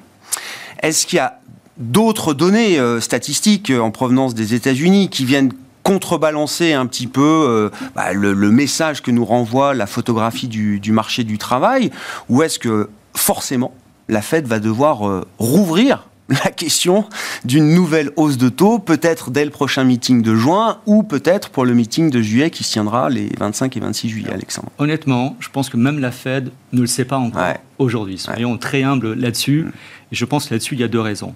Est-ce 0.82 1.06
qu'il 1.06 1.18
y 1.18 1.20
a 1.20 1.40
d'autres 1.78 2.34
données 2.34 2.80
euh, 2.80 3.00
statistiques 3.00 3.72
en 3.72 3.92
provenance 3.92 4.34
des 4.34 4.56
États-Unis 4.56 5.10
qui 5.10 5.26
viennent 5.26 5.54
contrebalancer 5.84 6.74
un 6.74 6.88
petit 6.88 7.08
peu 7.08 7.22
euh, 7.22 7.70
bah, 7.96 8.14
le, 8.14 8.34
message 8.52 9.02
que 9.02 9.12
nous 9.12 9.24
renvoie 9.24 9.76
la 9.76 9.86
photographie 9.86 10.48
du, 10.48 10.80
du 10.80 10.92
marché 10.92 11.24
du 11.24 11.38
travail? 11.38 11.92
Ou 12.30 12.42
est-ce 12.42 12.58
que 12.58 12.90
forcément 13.16 13.74
la 14.10 14.22
Fed 14.22 14.48
va 14.48 14.60
devoir 14.60 15.08
euh, 15.08 15.26
rouvrir 15.38 16.08
la 16.30 16.52
question 16.52 17.06
d'une 17.46 17.74
nouvelle 17.74 18.12
hausse 18.18 18.38
de 18.38 18.50
taux, 18.50 18.80
peut-être 18.80 19.32
dès 19.32 19.46
le 19.46 19.52
prochain 19.52 19.84
meeting 19.84 20.22
de 20.22 20.36
juin 20.36 20.80
ou 20.86 21.04
peut-être 21.04 21.50
pour 21.50 21.66
le 21.66 21.74
meeting 21.74 22.10
de 22.10 22.22
juillet 22.22 22.50
qui 22.50 22.64
se 22.64 22.74
tiendra 22.74 23.10
les 23.10 23.30
25 23.38 23.78
et 23.78 23.80
26 23.80 24.10
juillet, 24.10 24.32
Alexandre. 24.32 24.70
Honnêtement, 24.78 25.38
je 25.40 25.50
pense 25.50 25.70
que 25.70 25.78
même 25.78 26.00
la 26.00 26.12
Fed 26.12 26.52
ne 26.74 26.82
le 26.82 26.88
sait 26.88 27.06
pas 27.06 27.18
encore 27.18 27.54
aujourd'hui. 27.80 28.18
Soyons 28.18 28.58
très 28.58 28.84
humbles 28.84 29.14
là-dessus. 29.14 29.64
Mm. 29.64 29.72
Et 30.12 30.16
je 30.16 30.26
pense 30.26 30.48
que 30.48 30.54
là-dessus, 30.54 30.76
il 30.76 30.82
y 30.82 30.84
a 30.84 30.88
deux 30.88 31.00
raisons. 31.00 31.34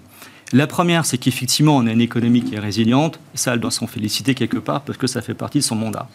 La 0.52 0.66
première, 0.66 1.06
c'est 1.06 1.16
qu'effectivement, 1.16 1.76
on 1.76 1.86
a 1.86 1.92
une 1.92 2.00
économie 2.02 2.42
qui 2.42 2.56
est 2.56 2.58
résiliente. 2.58 3.18
Ça, 3.34 3.54
elle 3.54 3.60
doit 3.60 3.70
s'en 3.70 3.86
féliciter 3.86 4.34
quelque 4.34 4.58
part 4.58 4.82
parce 4.82 4.98
que 4.98 5.06
ça 5.06 5.22
fait 5.22 5.34
partie 5.34 5.58
de 5.58 5.64
son 5.64 5.76
mandat. 5.76 6.08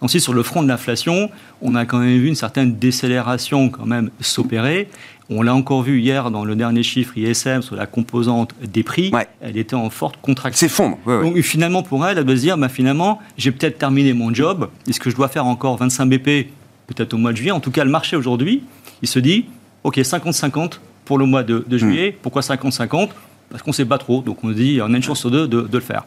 Ensuite, 0.00 0.22
sur 0.22 0.34
le 0.34 0.42
front 0.42 0.62
de 0.62 0.68
l'inflation, 0.68 1.30
on 1.60 1.74
a 1.74 1.84
quand 1.84 1.98
même 1.98 2.18
vu 2.18 2.28
une 2.28 2.34
certaine 2.34 2.76
décélération 2.76 3.70
quand 3.70 3.86
même 3.86 4.10
s'opérer. 4.20 4.88
On 5.34 5.42
l'a 5.42 5.54
encore 5.54 5.82
vu 5.82 6.00
hier 6.00 6.30
dans 6.30 6.44
le 6.44 6.54
dernier 6.54 6.82
chiffre 6.82 7.16
ISM 7.16 7.62
sur 7.62 7.74
la 7.74 7.86
composante 7.86 8.54
des 8.62 8.82
prix. 8.82 9.10
Elle 9.40 9.56
était 9.56 9.74
en 9.74 9.88
forte 9.88 10.16
contraction. 10.20 10.58
C'est 10.58 10.72
fond. 10.72 10.98
Donc 11.06 11.40
finalement, 11.40 11.82
pour 11.82 12.06
elle, 12.06 12.18
elle 12.18 12.24
doit 12.24 12.36
se 12.36 12.40
dire, 12.42 12.58
bah, 12.58 12.68
finalement, 12.68 13.18
j'ai 13.38 13.50
peut-être 13.50 13.78
terminé 13.78 14.12
mon 14.12 14.32
job. 14.34 14.68
Est-ce 14.86 15.00
que 15.00 15.10
je 15.10 15.16
dois 15.16 15.28
faire 15.28 15.46
encore 15.46 15.76
25 15.78 16.06
BP 16.06 16.48
peut-être 16.86 17.14
au 17.14 17.16
mois 17.16 17.32
de 17.32 17.38
juillet? 17.38 17.50
En 17.50 17.60
tout 17.60 17.70
cas, 17.70 17.84
le 17.84 17.90
marché 17.90 18.16
aujourd'hui, 18.16 18.62
il 19.00 19.08
se 19.08 19.18
dit, 19.18 19.46
OK, 19.84 19.96
50-50 19.96 20.80
pour 21.04 21.18
le 21.18 21.24
mois 21.24 21.42
de, 21.42 21.64
juillet. 21.70 22.10
Hmm. 22.10 22.22
Pourquoi 22.22 22.42
50-50 22.42 23.08
Parce 23.50 23.62
qu'on 23.62 23.70
ne 23.70 23.74
sait 23.74 23.86
pas 23.86 23.98
trop. 23.98 24.20
Donc 24.20 24.44
on 24.44 24.48
se 24.48 24.54
dit, 24.54 24.80
on 24.82 24.92
a 24.92 24.96
une 24.96 25.02
chance 25.02 25.20
sur 25.20 25.30
deux 25.30 25.48
de, 25.48 25.66
le 25.72 25.80
faire. 25.80 26.04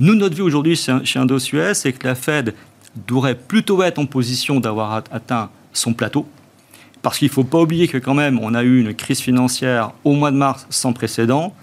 Nous, 0.00 0.14
notre 0.14 0.34
vue 0.34 0.42
aujourd'hui 0.42 0.76
chez 0.76 1.18
Indo-US, 1.18 1.74
c'est 1.74 1.92
que 1.92 2.06
la 2.06 2.14
Fed 2.14 2.54
devrait 3.06 3.34
plutôt 3.34 3.82
être 3.82 3.98
en 3.98 4.06
position 4.06 4.58
d'avoir 4.58 4.92
atteint 5.10 5.50
son 5.72 5.92
plateau. 5.92 6.26
Parce 7.04 7.18
qu'il 7.18 7.28
ne 7.28 7.32
faut 7.32 7.44
pas 7.44 7.60
oublier 7.60 7.86
que 7.86 7.98
quand 7.98 8.14
même, 8.14 8.40
on 8.40 8.54
a 8.54 8.62
eu 8.62 8.80
une 8.80 8.94
crise 8.94 9.20
financière 9.20 9.92
au 10.04 10.14
mois 10.14 10.30
de 10.30 10.38
mars 10.38 10.66
sans 10.70 10.94
précédent. 10.94 11.54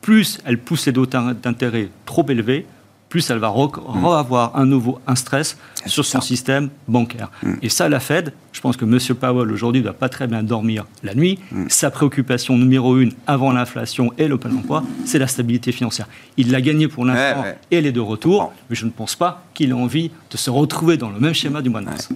Plus 0.00 0.40
elle 0.44 0.58
pousse 0.58 0.86
les 0.86 0.92
taux 0.92 1.06
d'intérêt 1.06 1.88
trop 2.04 2.28
élevés, 2.28 2.66
plus 3.08 3.30
elle 3.30 3.38
va 3.38 3.54
mm. 3.54 4.04
avoir 4.04 4.56
un 4.56 4.66
nouveau 4.66 4.98
un 5.06 5.14
stress 5.14 5.56
sur 5.86 6.04
son 6.04 6.20
système 6.20 6.70
bancaire. 6.88 7.30
Mm. 7.44 7.52
Et 7.62 7.68
ça, 7.68 7.88
la 7.88 8.00
Fed, 8.00 8.32
je 8.50 8.60
pense 8.60 8.76
que 8.76 8.84
M. 8.84 8.98
Powell 9.14 9.52
aujourd'hui 9.52 9.82
ne 9.82 9.84
doit 9.84 9.94
pas 9.94 10.08
très 10.08 10.26
bien 10.26 10.42
dormir 10.42 10.84
la 11.04 11.14
nuit. 11.14 11.38
Mm. 11.52 11.66
Sa 11.68 11.92
préoccupation 11.92 12.58
numéro 12.58 12.98
une 12.98 13.12
avant 13.28 13.52
l'inflation 13.52 14.12
et 14.18 14.26
le 14.26 14.36
plein 14.36 14.50
emploi, 14.50 14.82
c'est 15.04 15.20
la 15.20 15.28
stabilité 15.28 15.70
financière. 15.70 16.08
Il 16.36 16.50
l'a 16.50 16.60
gagné 16.60 16.88
pour 16.88 17.04
l'instant 17.04 17.44
et 17.70 17.76
elle 17.76 17.86
est 17.86 17.92
de 17.92 18.00
retour, 18.00 18.52
mais 18.68 18.74
je 18.74 18.84
ne 18.84 18.90
pense 18.90 19.14
pas 19.14 19.44
qu'il 19.54 19.70
ait 19.70 19.74
envie 19.74 20.10
de 20.28 20.36
se 20.36 20.50
retrouver 20.50 20.96
dans 20.96 21.10
le 21.10 21.20
même 21.20 21.34
schéma 21.34 21.62
du 21.62 21.70
mois 21.70 21.82
de 21.82 21.86
mars. 21.86 22.08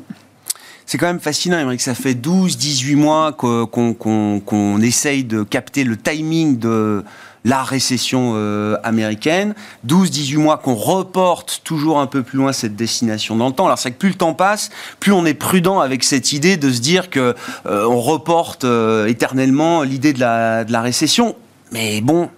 C'est 0.87 0.99
quand 0.99 1.07
même 1.07 1.21
fascinant, 1.21 1.65
que 1.75 1.83
Ça 1.83 1.95
fait 1.95 2.15
12, 2.15 2.57
18 2.59 2.95
mois 2.97 3.33
qu'on 3.33 4.81
essaye 4.83 5.25
de 5.25 5.43
capter 5.43 5.85
le 5.85 5.97
timing 5.97 6.59
de 6.59 7.05
la 7.45 7.63
récession 7.63 8.35
euh, 8.37 8.77
américaine. 8.85 9.55
12-18 9.87 10.37
mois 10.39 10.59
qu'on 10.59 10.75
reporte 10.75 11.63
toujours 11.65 12.01
un 12.01 12.07
peu 12.07 12.23
plus 12.23 12.39
loin 12.39 12.53
cette 12.53 12.77
destination 12.77 13.37
dans 13.37 13.49
le 13.49 13.53
temps. 13.53 13.67
Alors 13.67 13.79
c'est 13.79 13.91
que 13.91 13.99
plus 13.99 14.11
le 14.11 14.15
temps 14.15 14.35
passe, 14.35 14.71
plus 15.01 15.13
on 15.13 15.25
est 15.25 15.35
prudent 15.35 15.81
avec 15.81 16.05
cette 16.05 16.33
idée 16.33 16.57
de 16.57 16.71
se 16.71 16.81
dire 16.81 17.11
que 17.11 17.35
euh, 17.67 17.87
on 17.87 18.01
reporte 18.01 18.65
euh, 18.65 19.07
éternellement 19.07 19.83
l'idée 19.83 20.13
de 20.13 20.21
la 20.21 20.81
récession. 20.81 21.35
Mais 21.73 22.01
bon, 22.01 22.29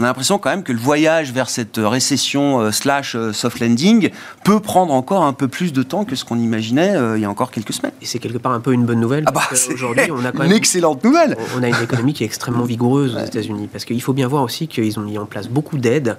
on 0.00 0.04
a 0.04 0.06
l'impression 0.06 0.38
quand 0.38 0.48
même 0.48 0.62
que 0.62 0.72
le 0.72 0.78
voyage 0.78 1.30
vers 1.30 1.50
cette 1.50 1.76
récession 1.76 2.60
euh, 2.60 2.70
slash 2.70 3.14
euh, 3.14 3.34
soft 3.34 3.60
landing 3.60 4.10
peut 4.44 4.58
prendre 4.58 4.94
encore 4.94 5.24
un 5.24 5.34
peu 5.34 5.46
plus 5.46 5.74
de 5.74 5.82
temps 5.82 6.06
que 6.06 6.16
ce 6.16 6.24
qu'on 6.24 6.38
imaginait 6.38 6.96
euh, 6.96 7.18
il 7.18 7.20
y 7.20 7.26
a 7.26 7.30
encore 7.30 7.50
quelques 7.50 7.74
semaines. 7.74 7.92
Et 8.00 8.06
c'est 8.06 8.18
quelque 8.18 8.38
part 8.38 8.52
un 8.52 8.60
peu 8.60 8.72
une 8.72 8.86
bonne 8.86 8.98
nouvelle. 8.98 9.24
Ah 9.26 9.30
bah, 9.30 9.42
aujourd'hui, 9.52 10.10
on 10.10 10.24
a 10.24 10.32
quand 10.32 10.38
même 10.38 10.52
une 10.52 10.56
excellente 10.56 11.04
nouvelle. 11.04 11.36
On 11.54 11.62
a 11.62 11.68
une 11.68 11.82
économie 11.82 12.14
qui 12.14 12.22
est 12.22 12.26
extrêmement 12.26 12.64
vigoureuse 12.64 13.14
aux 13.14 13.26
États-Unis 13.26 13.68
parce 13.70 13.84
qu'il 13.84 14.00
faut 14.00 14.14
bien 14.14 14.26
voir 14.26 14.42
aussi 14.42 14.68
qu'ils 14.68 14.98
ont 14.98 15.02
mis 15.02 15.18
en 15.18 15.26
place 15.26 15.48
beaucoup 15.48 15.76
d'aides 15.76 16.16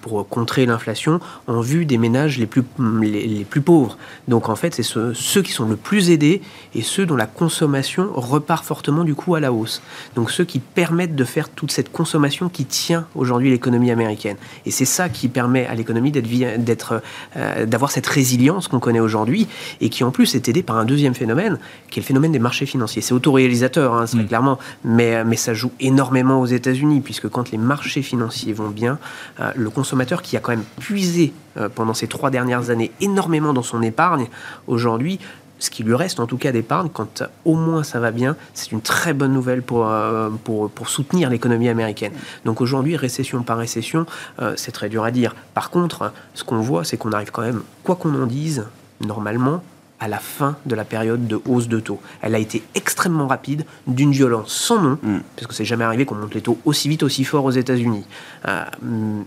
pour 0.00 0.28
contrer 0.28 0.66
l'inflation 0.66 1.20
en 1.48 1.60
vue 1.60 1.86
des 1.86 1.98
ménages 1.98 2.38
les 2.38 2.46
plus, 2.46 2.62
les, 3.02 3.44
plus 3.44 3.60
pauvres. 3.60 3.98
Donc 4.28 4.48
en 4.48 4.54
fait, 4.54 4.74
c'est 4.74 4.84
ceux 4.84 5.42
qui 5.42 5.50
sont 5.50 5.64
le 5.64 5.76
plus 5.76 6.10
aidés 6.10 6.40
et 6.74 6.82
ceux 6.82 7.04
dont 7.04 7.16
la 7.16 7.26
consommation 7.26 8.10
repart 8.14 8.64
fortement 8.64 9.02
du 9.02 9.16
coup 9.16 9.34
à 9.34 9.40
la 9.40 9.52
hausse. 9.52 9.82
Donc 10.14 10.30
ceux 10.30 10.44
qui 10.44 10.60
permettent 10.60 11.16
de 11.16 11.24
faire 11.24 11.48
toute 11.48 11.72
cette 11.72 11.90
consommation 11.90 12.48
qui 12.48 12.64
tient 12.64 13.07
aujourd'hui 13.14 13.50
l'économie 13.50 13.90
américaine. 13.90 14.36
Et 14.66 14.70
c'est 14.70 14.84
ça 14.84 15.08
qui 15.08 15.28
permet 15.28 15.66
à 15.66 15.74
l'économie 15.74 16.12
d'être, 16.12 17.02
euh, 17.36 17.66
d'avoir 17.66 17.90
cette 17.90 18.06
résilience 18.06 18.68
qu'on 18.68 18.80
connaît 18.80 19.00
aujourd'hui 19.00 19.46
et 19.80 19.88
qui 19.88 20.04
en 20.04 20.10
plus 20.10 20.34
est 20.34 20.48
aidée 20.48 20.62
par 20.62 20.76
un 20.76 20.84
deuxième 20.84 21.14
phénomène, 21.14 21.58
qui 21.90 22.00
est 22.00 22.02
le 22.02 22.06
phénomène 22.06 22.32
des 22.32 22.38
marchés 22.38 22.66
financiers. 22.66 23.02
C'est 23.02 23.14
autoréalisateur, 23.14 23.94
hein, 23.94 24.04
mm. 24.12 24.26
clairement, 24.26 24.58
mais, 24.84 25.24
mais 25.24 25.36
ça 25.36 25.54
joue 25.54 25.72
énormément 25.80 26.40
aux 26.40 26.46
États-Unis, 26.46 27.00
puisque 27.00 27.28
quand 27.28 27.50
les 27.50 27.58
marchés 27.58 28.02
financiers 28.02 28.52
vont 28.52 28.68
bien, 28.68 28.98
euh, 29.40 29.52
le 29.56 29.70
consommateur 29.70 30.22
qui 30.22 30.36
a 30.36 30.40
quand 30.40 30.52
même 30.52 30.64
puisé 30.80 31.32
euh, 31.56 31.68
pendant 31.68 31.94
ces 31.94 32.06
trois 32.06 32.30
dernières 32.30 32.70
années 32.70 32.90
énormément 33.00 33.52
dans 33.52 33.62
son 33.62 33.82
épargne, 33.82 34.26
aujourd'hui 34.66 35.18
ce 35.58 35.70
qui 35.70 35.82
lui 35.82 35.94
reste 35.94 36.20
en 36.20 36.26
tout 36.26 36.38
cas 36.38 36.52
d'épargne, 36.52 36.88
quand 36.92 37.22
au 37.44 37.54
moins 37.54 37.82
ça 37.82 38.00
va 38.00 38.10
bien, 38.10 38.36
c'est 38.54 38.72
une 38.72 38.80
très 38.80 39.12
bonne 39.12 39.32
nouvelle 39.32 39.62
pour, 39.62 39.88
euh, 39.88 40.30
pour, 40.44 40.70
pour 40.70 40.88
soutenir 40.88 41.30
l'économie 41.30 41.68
américaine. 41.68 42.12
Donc 42.44 42.60
aujourd'hui, 42.60 42.96
récession 42.96 43.42
par 43.42 43.58
récession, 43.58 44.06
euh, 44.40 44.54
c'est 44.56 44.72
très 44.72 44.88
dur 44.88 45.04
à 45.04 45.10
dire. 45.10 45.34
Par 45.54 45.70
contre, 45.70 46.12
ce 46.34 46.44
qu'on 46.44 46.60
voit, 46.60 46.84
c'est 46.84 46.96
qu'on 46.96 47.12
arrive 47.12 47.30
quand 47.30 47.42
même, 47.42 47.62
quoi 47.82 47.96
qu'on 47.96 48.14
en 48.20 48.26
dise, 48.26 48.66
normalement, 49.00 49.62
à 50.00 50.08
la 50.08 50.18
fin 50.18 50.56
de 50.66 50.74
la 50.74 50.84
période 50.84 51.26
de 51.26 51.40
hausse 51.46 51.68
de 51.68 51.80
taux. 51.80 52.00
Elle 52.22 52.34
a 52.34 52.38
été 52.38 52.62
extrêmement 52.74 53.26
rapide, 53.26 53.64
d'une 53.86 54.12
violence 54.12 54.52
sans 54.52 54.80
nom, 54.80 54.98
mm. 55.02 55.18
parce 55.34 55.46
que 55.48 55.54
c'est 55.54 55.64
jamais 55.64 55.84
arrivé 55.84 56.04
qu'on 56.04 56.14
monte 56.14 56.34
les 56.34 56.40
taux 56.40 56.58
aussi 56.64 56.88
vite, 56.88 57.02
aussi 57.02 57.24
fort 57.24 57.44
aux 57.44 57.50
États-Unis. 57.50 58.04
Euh, 58.46 58.64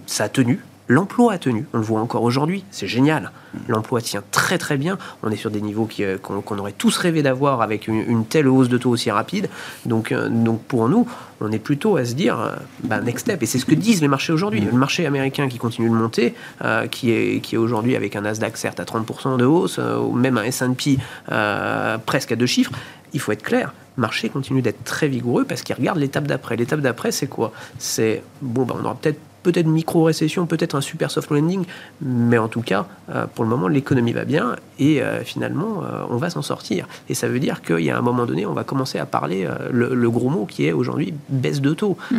ça 0.05 0.25
a 0.25 0.29
tenu, 0.29 0.63
L'emploi 0.91 1.31
a 1.31 1.37
tenu, 1.37 1.65
on 1.73 1.77
le 1.77 1.85
voit 1.85 2.01
encore 2.01 2.23
aujourd'hui, 2.23 2.65
c'est 2.69 2.85
génial. 2.85 3.31
L'emploi 3.69 4.01
tient 4.01 4.21
très 4.29 4.57
très 4.57 4.75
bien. 4.75 4.97
On 5.23 5.31
est 5.31 5.37
sur 5.37 5.49
des 5.49 5.61
niveaux 5.61 5.87
euh, 6.01 6.17
qu'on 6.17 6.57
aurait 6.57 6.73
tous 6.73 6.97
rêvé 6.97 7.23
d'avoir 7.23 7.61
avec 7.61 7.87
une, 7.87 8.25
telle 8.25 8.49
hausse 8.49 8.67
de 8.67 8.77
taux 8.77 8.89
aussi 8.89 9.09
rapide. 9.09 9.47
Donc, 9.85 10.11
euh, 10.11 10.27
donc 10.27 10.61
pour 10.63 10.89
nous, 10.89 11.07
on 11.39 11.49
est 11.53 11.59
plutôt 11.59 11.95
à 11.95 12.03
se 12.03 12.13
dire, 12.13 12.37
euh, 12.41 12.55
bah, 12.83 12.99
next 12.99 13.25
step. 13.25 13.41
Et 13.41 13.45
c'est 13.45 13.57
ce 13.57 13.65
que 13.65 13.73
disent 13.73 14.01
les 14.01 14.09
marchés 14.09 14.33
aujourd'hui. 14.33 14.59
Le 14.59 14.73
marché 14.73 15.05
américain 15.05 15.47
qui 15.47 15.59
continue 15.59 15.87
de 15.87 15.95
monter, 15.95 16.35
qui 16.91 17.11
est, 17.11 17.39
qui 17.39 17.55
est 17.55 17.57
aujourd'hui 17.57 17.95
avec 17.95 18.17
un 18.17 18.21
Nasdaq 18.21 18.57
certes 18.57 18.81
à 18.81 18.83
30% 18.83 19.37
de 19.37 19.45
hausse, 19.45 19.79
ou 19.79 20.11
même 20.11 20.37
un 20.37 20.43
S&P 20.43 20.97
presque 22.05 22.33
à 22.33 22.35
deux 22.35 22.45
chiffres. 22.47 22.73
Il 23.13 23.21
faut 23.21 23.31
être 23.31 23.43
clair, 23.43 23.73
le 23.95 24.01
marché 24.01 24.27
continue 24.27 24.61
d'être 24.61 24.83
très 24.83 25.07
vigoureux 25.07 25.45
parce 25.45 25.61
qu'il 25.61 25.75
regarde 25.75 25.99
l'étape 25.99 26.27
d'après. 26.27 26.57
L'étape 26.57 26.81
d'après, 26.81 27.13
c'est 27.13 27.27
quoi? 27.27 27.53
C'est, 27.77 28.23
bon, 28.41 28.63
bah, 28.63 28.75
on 28.77 28.83
aura 28.83 28.95
peut-être 28.95 29.19
peut-être 29.43 29.67
micro-récession, 29.67 30.45
peut-être 30.45 30.75
un 30.75 30.81
super 30.81 31.11
soft 31.11 31.31
landing, 31.31 31.65
mais 32.01 32.37
en 32.37 32.47
tout 32.47 32.61
cas, 32.61 32.85
euh, 33.13 33.25
pour 33.33 33.43
le 33.43 33.49
moment, 33.49 33.67
l'économie 33.67 34.13
va 34.13 34.25
bien 34.25 34.55
et 34.79 35.01
euh, 35.01 35.23
finalement, 35.23 35.83
euh, 35.83 36.03
on 36.09 36.17
va 36.17 36.29
s'en 36.29 36.41
sortir. 36.41 36.87
Et 37.09 37.13
ça 37.13 37.27
veut 37.27 37.39
dire 37.39 37.61
qu'il 37.61 37.79
y 37.79 37.89
a 37.89 37.97
un 37.97 38.01
moment 38.01 38.25
donné, 38.25 38.45
on 38.45 38.53
va 38.53 38.63
commencer 38.63 38.99
à 38.99 39.05
parler 39.05 39.47
le, 39.71 40.09
gros 40.11 40.29
mot 40.29 40.45
qui 40.45 40.65
est 40.67 40.73
aujourd'hui 40.73 41.13
baisse 41.29 41.61
de 41.61 41.73
taux. 41.73 41.97
Mm. 42.11 42.17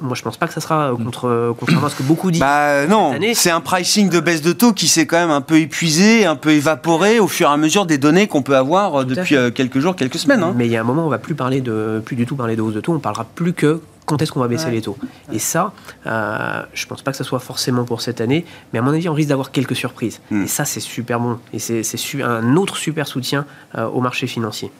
moi, 0.00 0.14
je 0.14 0.22
pense 0.22 0.36
pas 0.36 0.46
que 0.46 0.54
ça 0.54 0.60
sera 0.60 0.92
contre, 0.96 1.54
contrairement 1.58 1.88
à 1.88 1.90
ce 1.90 1.96
que 1.96 2.04
beaucoup 2.04 2.30
disent. 2.30 2.40
Bah 2.40 2.86
non, 2.86 3.14
c'est 3.34 3.50
un 3.50 3.60
pricing 3.60 4.08
de 4.08 4.20
baisse 4.20 4.42
de 4.42 4.52
taux 4.52 4.72
qui 4.72 4.86
s'est 4.86 5.06
quand 5.06 5.16
même 5.16 5.30
un 5.30 5.40
peu 5.40 5.58
épuisé, 5.58 6.24
un 6.24 6.36
peu 6.36 6.50
évaporé 6.50 7.18
au 7.18 7.26
fur 7.26 7.48
et 7.48 7.52
à 7.52 7.56
mesure 7.56 7.84
des 7.84 7.98
données 7.98 8.28
qu'on 8.28 8.42
peut 8.42 8.56
avoir 8.56 9.04
depuis 9.04 9.36
quelques 9.54 9.80
jours, 9.80 9.96
quelques 9.96 10.18
semaines. 10.18 10.42
Hein. 10.42 10.54
Mais 10.56 10.66
il 10.66 10.72
y 10.72 10.76
a 10.76 10.80
un 10.80 10.84
moment, 10.84 11.04
on 11.04 11.10
va 11.10 11.18
plus 11.18 11.34
parler 11.34 11.60
de, 11.60 12.00
plus 12.04 12.16
du 12.16 12.26
tout 12.26 12.36
parler 12.36 12.56
de 12.56 12.62
hausse 12.62 12.74
de 12.74 12.80
taux, 12.80 12.92
on 12.92 13.00
parlera 13.00 13.24
plus 13.24 13.52
que 13.52 13.80
quand 14.06 14.22
est-ce 14.22 14.32
qu'on 14.32 14.40
va 14.40 14.48
baisser 14.48 14.70
les 14.70 14.80
taux 14.80 14.96
Et 15.32 15.38
ça, 15.38 15.72
euh, 16.06 16.62
je 16.72 16.84
ne 16.84 16.88
pense 16.88 17.02
pas 17.02 17.10
que 17.10 17.16
ce 17.16 17.24
soit 17.24 17.40
forcément 17.40 17.84
pour 17.84 18.00
cette 18.00 18.20
année, 18.20 18.46
mais 18.72 18.78
à 18.78 18.82
mon 18.82 18.92
avis, 18.92 19.08
on 19.08 19.14
risque 19.14 19.28
d'avoir 19.28 19.50
quelques 19.50 19.76
surprises. 19.76 20.20
Hmm. 20.30 20.44
Et 20.44 20.46
ça, 20.46 20.64
c'est 20.64 20.80
super 20.80 21.20
bon. 21.20 21.38
Et 21.52 21.58
c'est 21.58 21.82
un 22.22 22.56
autre 22.56 22.76
super 22.76 23.06
soutien 23.06 23.44
euh, 23.76 23.86
au 23.86 24.00
marché 24.00 24.26
financier. 24.26 24.70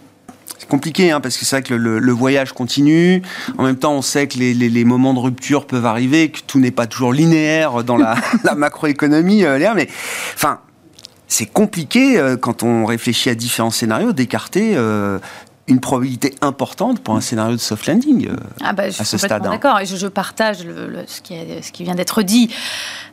C'est 0.58 0.68
compliqué, 0.68 1.10
hein, 1.10 1.20
parce 1.20 1.36
que 1.36 1.44
c'est 1.44 1.56
vrai 1.56 1.62
que 1.62 1.74
le, 1.74 2.12
voyage 2.12 2.52
continue. 2.52 3.20
En 3.58 3.64
même 3.64 3.76
temps, 3.76 3.92
on 3.92 4.02
sait 4.02 4.28
que 4.28 4.38
les, 4.38 4.84
moments 4.84 5.12
de 5.12 5.18
rupture 5.18 5.66
peuvent 5.66 5.84
arriver, 5.84 6.30
que 6.30 6.40
tout 6.46 6.60
n'est 6.60 6.70
pas 6.70 6.86
toujours 6.86 7.12
linéaire 7.12 7.82
dans 7.82 7.96
la, 7.96 8.16
macroéconomie, 8.56 9.44
euh, 9.44 9.58
Léa. 9.58 9.74
Mais 9.74 9.88
enfin, 10.34 10.60
c'est 11.26 11.46
compliqué 11.46 12.36
quand 12.40 12.62
on 12.62 12.86
réfléchit 12.86 13.30
à 13.30 13.34
différents 13.34 13.72
scénarios 13.72 14.12
d'écarter 14.12 14.76
une 15.68 15.80
probabilité 15.80 16.34
importante 16.42 17.00
pour 17.00 17.16
un 17.16 17.20
scénario 17.20 17.56
de 17.56 17.60
soft 17.60 17.86
landing 17.86 18.28
euh, 18.28 18.36
ah 18.62 18.72
bah, 18.72 18.88
je 18.88 19.00
à 19.00 19.04
ce 19.04 19.18
stade. 19.18 19.44
Hein. 19.46 19.50
D'accord, 19.50 19.80
et 19.80 19.86
je, 19.86 20.06
partage 20.06 20.58
ce, 20.58 21.20
qui 21.20 21.34
ce, 21.62 21.72
qui 21.72 21.84
vient 21.84 21.94
d'être 21.96 22.22
dit. 22.22 22.50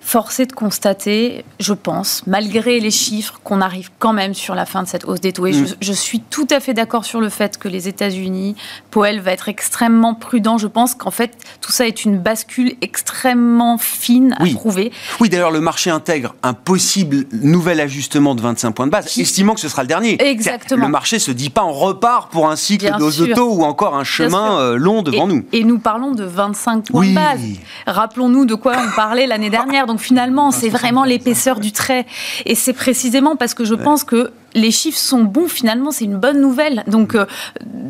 Forcé 0.05 0.45
de 0.45 0.51
constater, 0.51 1.45
je 1.59 1.73
pense, 1.73 2.23
malgré 2.27 2.79
les 2.79 2.91
chiffres, 2.91 3.39
qu'on 3.43 3.61
arrive 3.61 3.89
quand 3.99 4.13
même 4.13 4.33
sur 4.33 4.53
la 4.53 4.65
fin 4.65 4.83
de 4.83 4.87
cette 4.87 5.05
hausse 5.05 5.21
des 5.21 5.33
taux. 5.33 5.47
Et 5.47 5.53
je, 5.53 5.91
mm. 5.91 5.95
suis 5.95 6.19
tout 6.19 6.47
à 6.51 6.59
fait 6.59 6.73
d'accord 6.73 7.05
sur 7.05 7.21
le 7.21 7.29
fait 7.29 7.57
que 7.57 7.67
les 7.67 7.87
États-Unis, 7.87 8.55
Powell 8.91 9.21
va 9.21 9.31
être 9.31 9.49
extrêmement 9.49 10.13
prudent. 10.13 10.57
Je 10.57 10.67
pense 10.67 10.93
qu'en 10.93 11.11
fait, 11.11 11.37
tout 11.61 11.71
ça 11.71 11.87
est 11.87 12.05
une 12.05 12.19
bascule 12.19 12.75
extrêmement 12.81 13.77
fine 13.77 14.35
à 14.39 14.47
trouver. 14.49 14.91
Oui, 15.19 15.29
d'ailleurs, 15.29 15.51
le 15.51 15.61
marché 15.61 15.89
intègre 15.89 16.35
un 16.43 16.53
possible 16.53 17.25
nouvel 17.31 17.79
ajustement 17.79 18.35
de 18.35 18.41
25 18.41 18.71
points 18.71 18.85
de 18.87 18.91
base, 18.91 19.17
estimant 19.17 19.53
que 19.53 19.61
ce 19.61 19.69
sera 19.69 19.83
le 19.83 19.87
dernier. 19.87 20.21
Exactement. 20.21 20.85
Le 20.85 20.91
marché 20.91 21.19
se 21.19 21.31
dit 21.31 21.49
pas 21.49 21.63
on 21.63 21.71
repart 21.71 22.31
pour 22.31 22.49
un 22.49 22.55
cycle 22.55 22.91
de 22.97 23.03
hausse 23.03 23.17
de 23.17 23.33
taux 23.33 23.53
ou 23.53 23.63
encore 23.63 23.95
un 23.95 24.03
chemin 24.03 24.59
euh, 24.59 24.75
long 24.75 25.01
devant 25.01 25.27
nous. 25.27 25.45
Et 25.51 25.63
nous 25.63 25.79
parlons 25.79 26.11
de 26.11 26.23
25 26.23 26.87
points 26.87 27.07
de 27.07 27.15
base. 27.15 27.39
Rappelons-nous 27.87 28.45
de 28.45 28.55
quoi 28.55 28.75
on 28.77 28.95
parlait 28.95 29.27
l'année 29.27 29.49
dernière. 29.49 29.87
Donc 29.87 29.92
finalement, 29.99 30.51
c'est 30.51 30.69
vraiment 30.69 31.03
l'épaisseur 31.03 31.59
du 31.59 31.71
trait. 31.71 32.05
Et 32.45 32.55
c'est 32.55 32.73
précisément 32.73 33.35
parce 33.35 33.53
que 33.53 33.65
je 33.65 33.73
pense 33.75 34.03
que 34.03 34.31
les 34.55 34.71
chiffres 34.71 34.99
sont 34.99 35.23
bons, 35.23 35.47
finalement, 35.47 35.91
c'est 35.91 36.05
une 36.05 36.17
bonne 36.17 36.39
nouvelle. 36.39 36.83
Donc, 36.87 37.15
euh, 37.15 37.25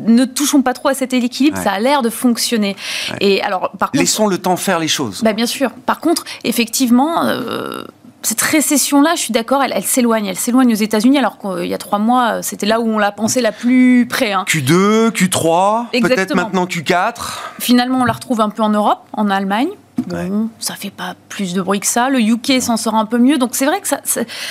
ne 0.06 0.24
touchons 0.24 0.62
pas 0.62 0.72
trop 0.72 0.88
à 0.88 0.94
cet 0.94 1.12
équilibre, 1.12 1.58
ça 1.58 1.72
a 1.72 1.80
l'air 1.80 2.02
de 2.02 2.10
fonctionner. 2.10 2.76
Et 3.20 3.42
alors, 3.42 3.72
par 3.78 3.90
Laissons 3.94 4.26
le 4.26 4.38
temps 4.38 4.56
faire 4.56 4.78
les 4.78 4.88
choses. 4.88 5.22
Bah, 5.22 5.32
bien 5.32 5.46
sûr. 5.46 5.70
Par 5.70 6.00
contre, 6.00 6.24
effectivement, 6.42 7.24
euh, 7.24 7.84
cette 8.22 8.40
récession-là, 8.40 9.14
je 9.14 9.20
suis 9.20 9.32
d'accord, 9.32 9.62
elle, 9.62 9.84
s'éloigne. 9.84 10.26
Elle 10.26 10.38
s'éloigne 10.38 10.72
aux 10.72 10.76
États-Unis, 10.76 11.18
alors 11.18 11.38
qu'il 11.38 11.66
y 11.66 11.74
a 11.74 11.78
trois 11.78 11.98
mois, 11.98 12.42
c'était 12.42 12.66
là 12.66 12.80
où 12.80 12.88
on 12.88 12.98
l'a 12.98 13.12
pensé 13.12 13.40
la 13.40 13.52
plus 13.52 14.06
près. 14.08 14.32
Hein. 14.32 14.44
Q2, 14.48 15.10
Q3, 15.10 16.00
peut-être 16.00 16.34
maintenant 16.34 16.64
Q4. 16.64 17.14
Finalement, 17.60 18.00
on 18.00 18.04
la 18.04 18.14
retrouve 18.14 18.40
un 18.40 18.48
peu 18.48 18.62
en 18.62 18.70
Europe, 18.70 19.00
en 19.12 19.28
Allemagne. 19.28 19.68
Bon, 19.96 20.50
ça 20.58 20.74
fait 20.74 20.90
pas 20.90 21.14
plus 21.28 21.54
de 21.54 21.62
bruit 21.62 21.80
que 21.80 21.86
ça. 21.86 22.08
Le 22.08 22.20
UK 22.20 22.60
s'en 22.60 22.76
sort 22.76 22.94
un 22.94 23.06
peu 23.06 23.18
mieux. 23.18 23.38
Donc 23.38 23.54
c'est 23.54 23.64
vrai 23.64 23.80
que 23.80 23.88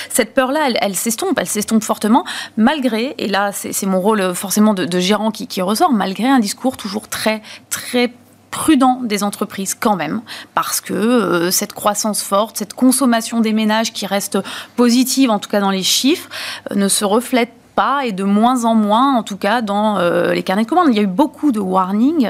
cette 0.09 0.33
peur-là, 0.33 0.69
elle, 0.81 0.95
s'estompe, 0.95 1.37
elle 1.37 1.47
s'estompe 1.47 1.83
fortement, 1.83 2.25
malgré, 2.57 3.13
et 3.17 3.27
là 3.27 3.51
c'est 3.51 3.85
mon 3.85 3.99
rôle 3.99 4.21
euh, 4.21 4.33
forcément 4.33 4.73
de, 4.73 4.99
gérant 4.99 5.31
qui, 5.31 5.47
qui, 5.47 5.61
ressort, 5.61 5.91
malgré 5.91 6.27
un 6.27 6.39
discours 6.39 6.77
toujours 6.77 7.07
très, 7.07 7.41
très 7.69 8.11
prudent 8.51 9.01
des 9.03 9.23
entreprises 9.23 9.75
quand 9.75 9.95
même, 9.95 10.21
parce 10.53 10.79
que 10.79 10.93
euh, 10.93 11.51
cette 11.51 11.73
croissance 11.73 12.21
forte, 12.21 12.57
cette 12.57 12.73
consommation 12.73 13.41
des 13.41 13.53
ménages 13.53 13.91
qui 13.91 14.05
reste 14.05 14.37
positive, 14.75 15.29
en 15.29 15.39
tout 15.39 15.49
cas 15.49 15.59
dans 15.59 15.71
les 15.71 15.83
chiffres, 15.83 16.29
euh, 16.71 16.75
ne 16.75 16.87
se 16.87 17.03
reflète 17.03 17.51
pas 17.75 18.05
et 18.05 18.11
de 18.11 18.23
moins 18.23 18.65
en 18.65 18.75
moins, 18.75 19.15
en 19.17 19.23
tout 19.23 19.37
cas, 19.37 19.63
dans 19.63 19.97
les 20.31 20.43
carnets 20.43 20.63
de 20.63 20.69
commandes. 20.69 20.89
Il 20.91 20.95
y 20.95 20.99
a 20.99 21.01
eu 21.01 21.07
beaucoup 21.07 21.51
de 21.51 21.59
warnings, 21.59 22.29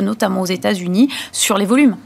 notamment 0.00 0.42
aux 0.42 0.46
États-Unis, 0.46 1.08
sur 1.32 1.58
les 1.58 1.66
volumes 1.66 1.96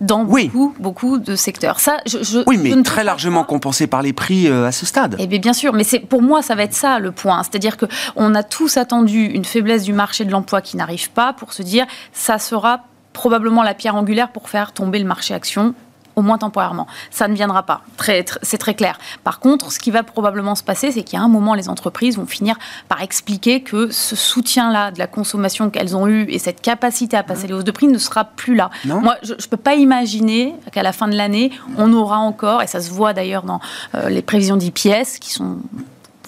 dans 0.00 0.24
beaucoup, 0.24 0.74
beaucoup 0.78 1.18
de 1.18 1.36
secteurs. 1.36 1.80
Ça, 1.80 1.98
je, 2.06 2.42
oui, 2.46 2.58
mais 2.58 2.82
très 2.82 3.04
largement 3.04 3.44
compensé 3.44 3.86
par 3.86 4.02
les 4.02 4.12
prix 4.12 4.48
euh, 4.48 4.66
à 4.66 4.72
ce 4.72 4.86
stade. 4.86 5.16
Eh 5.18 5.26
bien, 5.26 5.38
bien 5.38 5.52
sûr, 5.52 5.72
mais 5.72 5.84
c'est 5.84 6.00
pour 6.00 6.22
moi, 6.22 6.42
ça 6.42 6.54
va 6.54 6.62
être 6.64 6.74
ça 6.74 6.98
le 6.98 7.12
point. 7.12 7.42
C'est-à-dire 7.42 7.76
que 7.76 7.86
on 8.16 8.34
a 8.34 8.42
tous 8.42 8.76
attendu 8.76 9.24
une 9.24 9.44
faiblesse 9.44 9.84
du 9.84 9.92
marché 9.92 10.24
de 10.24 10.30
l'emploi 10.30 10.60
qui 10.60 10.76
n'arrive 10.76 11.10
pas 11.10 11.32
pour 11.32 11.52
se 11.52 11.62
dire 11.62 11.86
ça 12.12 12.38
sera 12.38 12.84
probablement 13.12 13.62
la 13.62 13.74
pierre 13.74 13.94
angulaire 13.94 14.30
pour 14.30 14.48
faire 14.48 14.72
tomber 14.72 14.98
le 14.98 15.06
marché 15.06 15.34
action 15.34 15.74
au 16.16 16.22
moins 16.22 16.38
temporairement. 16.38 16.86
Ça 17.10 17.28
ne 17.28 17.34
viendra 17.34 17.62
pas, 17.62 17.82
très, 17.98 18.24
c'est 18.42 18.56
très 18.56 18.74
clair. 18.74 18.98
Par 19.22 19.38
contre, 19.38 19.70
ce 19.70 19.78
qui 19.78 19.90
va 19.90 20.02
probablement 20.02 20.54
se 20.54 20.62
passer, 20.62 20.90
c'est 20.90 21.02
qu'à 21.02 21.20
un 21.20 21.28
moment, 21.28 21.54
les 21.54 21.68
entreprises 21.68 22.16
vont 22.16 22.26
finir 22.26 22.56
par 22.88 23.02
expliquer 23.02 23.62
que 23.62 23.90
ce 23.90 24.16
soutien-là 24.16 24.92
de 24.92 24.98
la 24.98 25.06
consommation 25.06 25.68
qu'elles 25.68 25.94
ont 25.94 26.08
eu 26.08 26.24
et 26.30 26.38
cette 26.38 26.62
capacité 26.62 27.18
à 27.18 27.22
passer 27.22 27.46
les 27.46 27.52
hausses 27.52 27.64
de 27.64 27.70
prix 27.70 27.86
ne 27.86 27.98
sera 27.98 28.24
plus 28.24 28.54
là. 28.54 28.70
Moi, 28.84 29.16
je 29.22 29.34
ne 29.34 29.48
peux 29.50 29.58
pas 29.58 29.74
imaginer 29.74 30.54
qu'à 30.72 30.82
la 30.82 30.92
fin 30.92 31.06
de 31.06 31.14
l'année, 31.14 31.52
on 31.76 31.92
aura 31.92 32.18
encore, 32.18 32.62
et 32.62 32.66
ça 32.66 32.80
se 32.80 32.90
voit 32.90 33.12
d'ailleurs 33.12 33.42
dans 33.42 33.60
euh, 33.94 34.08
les 34.08 34.22
prévisions 34.22 34.56
d'IPS, 34.56 35.18
qui 35.20 35.32
sont 35.32 35.58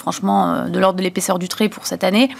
franchement, 0.09 0.55
euh, 0.55 0.69
de 0.69 0.79
l'ordre 0.79 0.97
de 0.97 1.03
l'épaisseur 1.03 1.38
du 1.38 1.49
trait 1.49 1.69
pour 1.69 1.87
cette 1.87 2.03
année, 2.03 2.31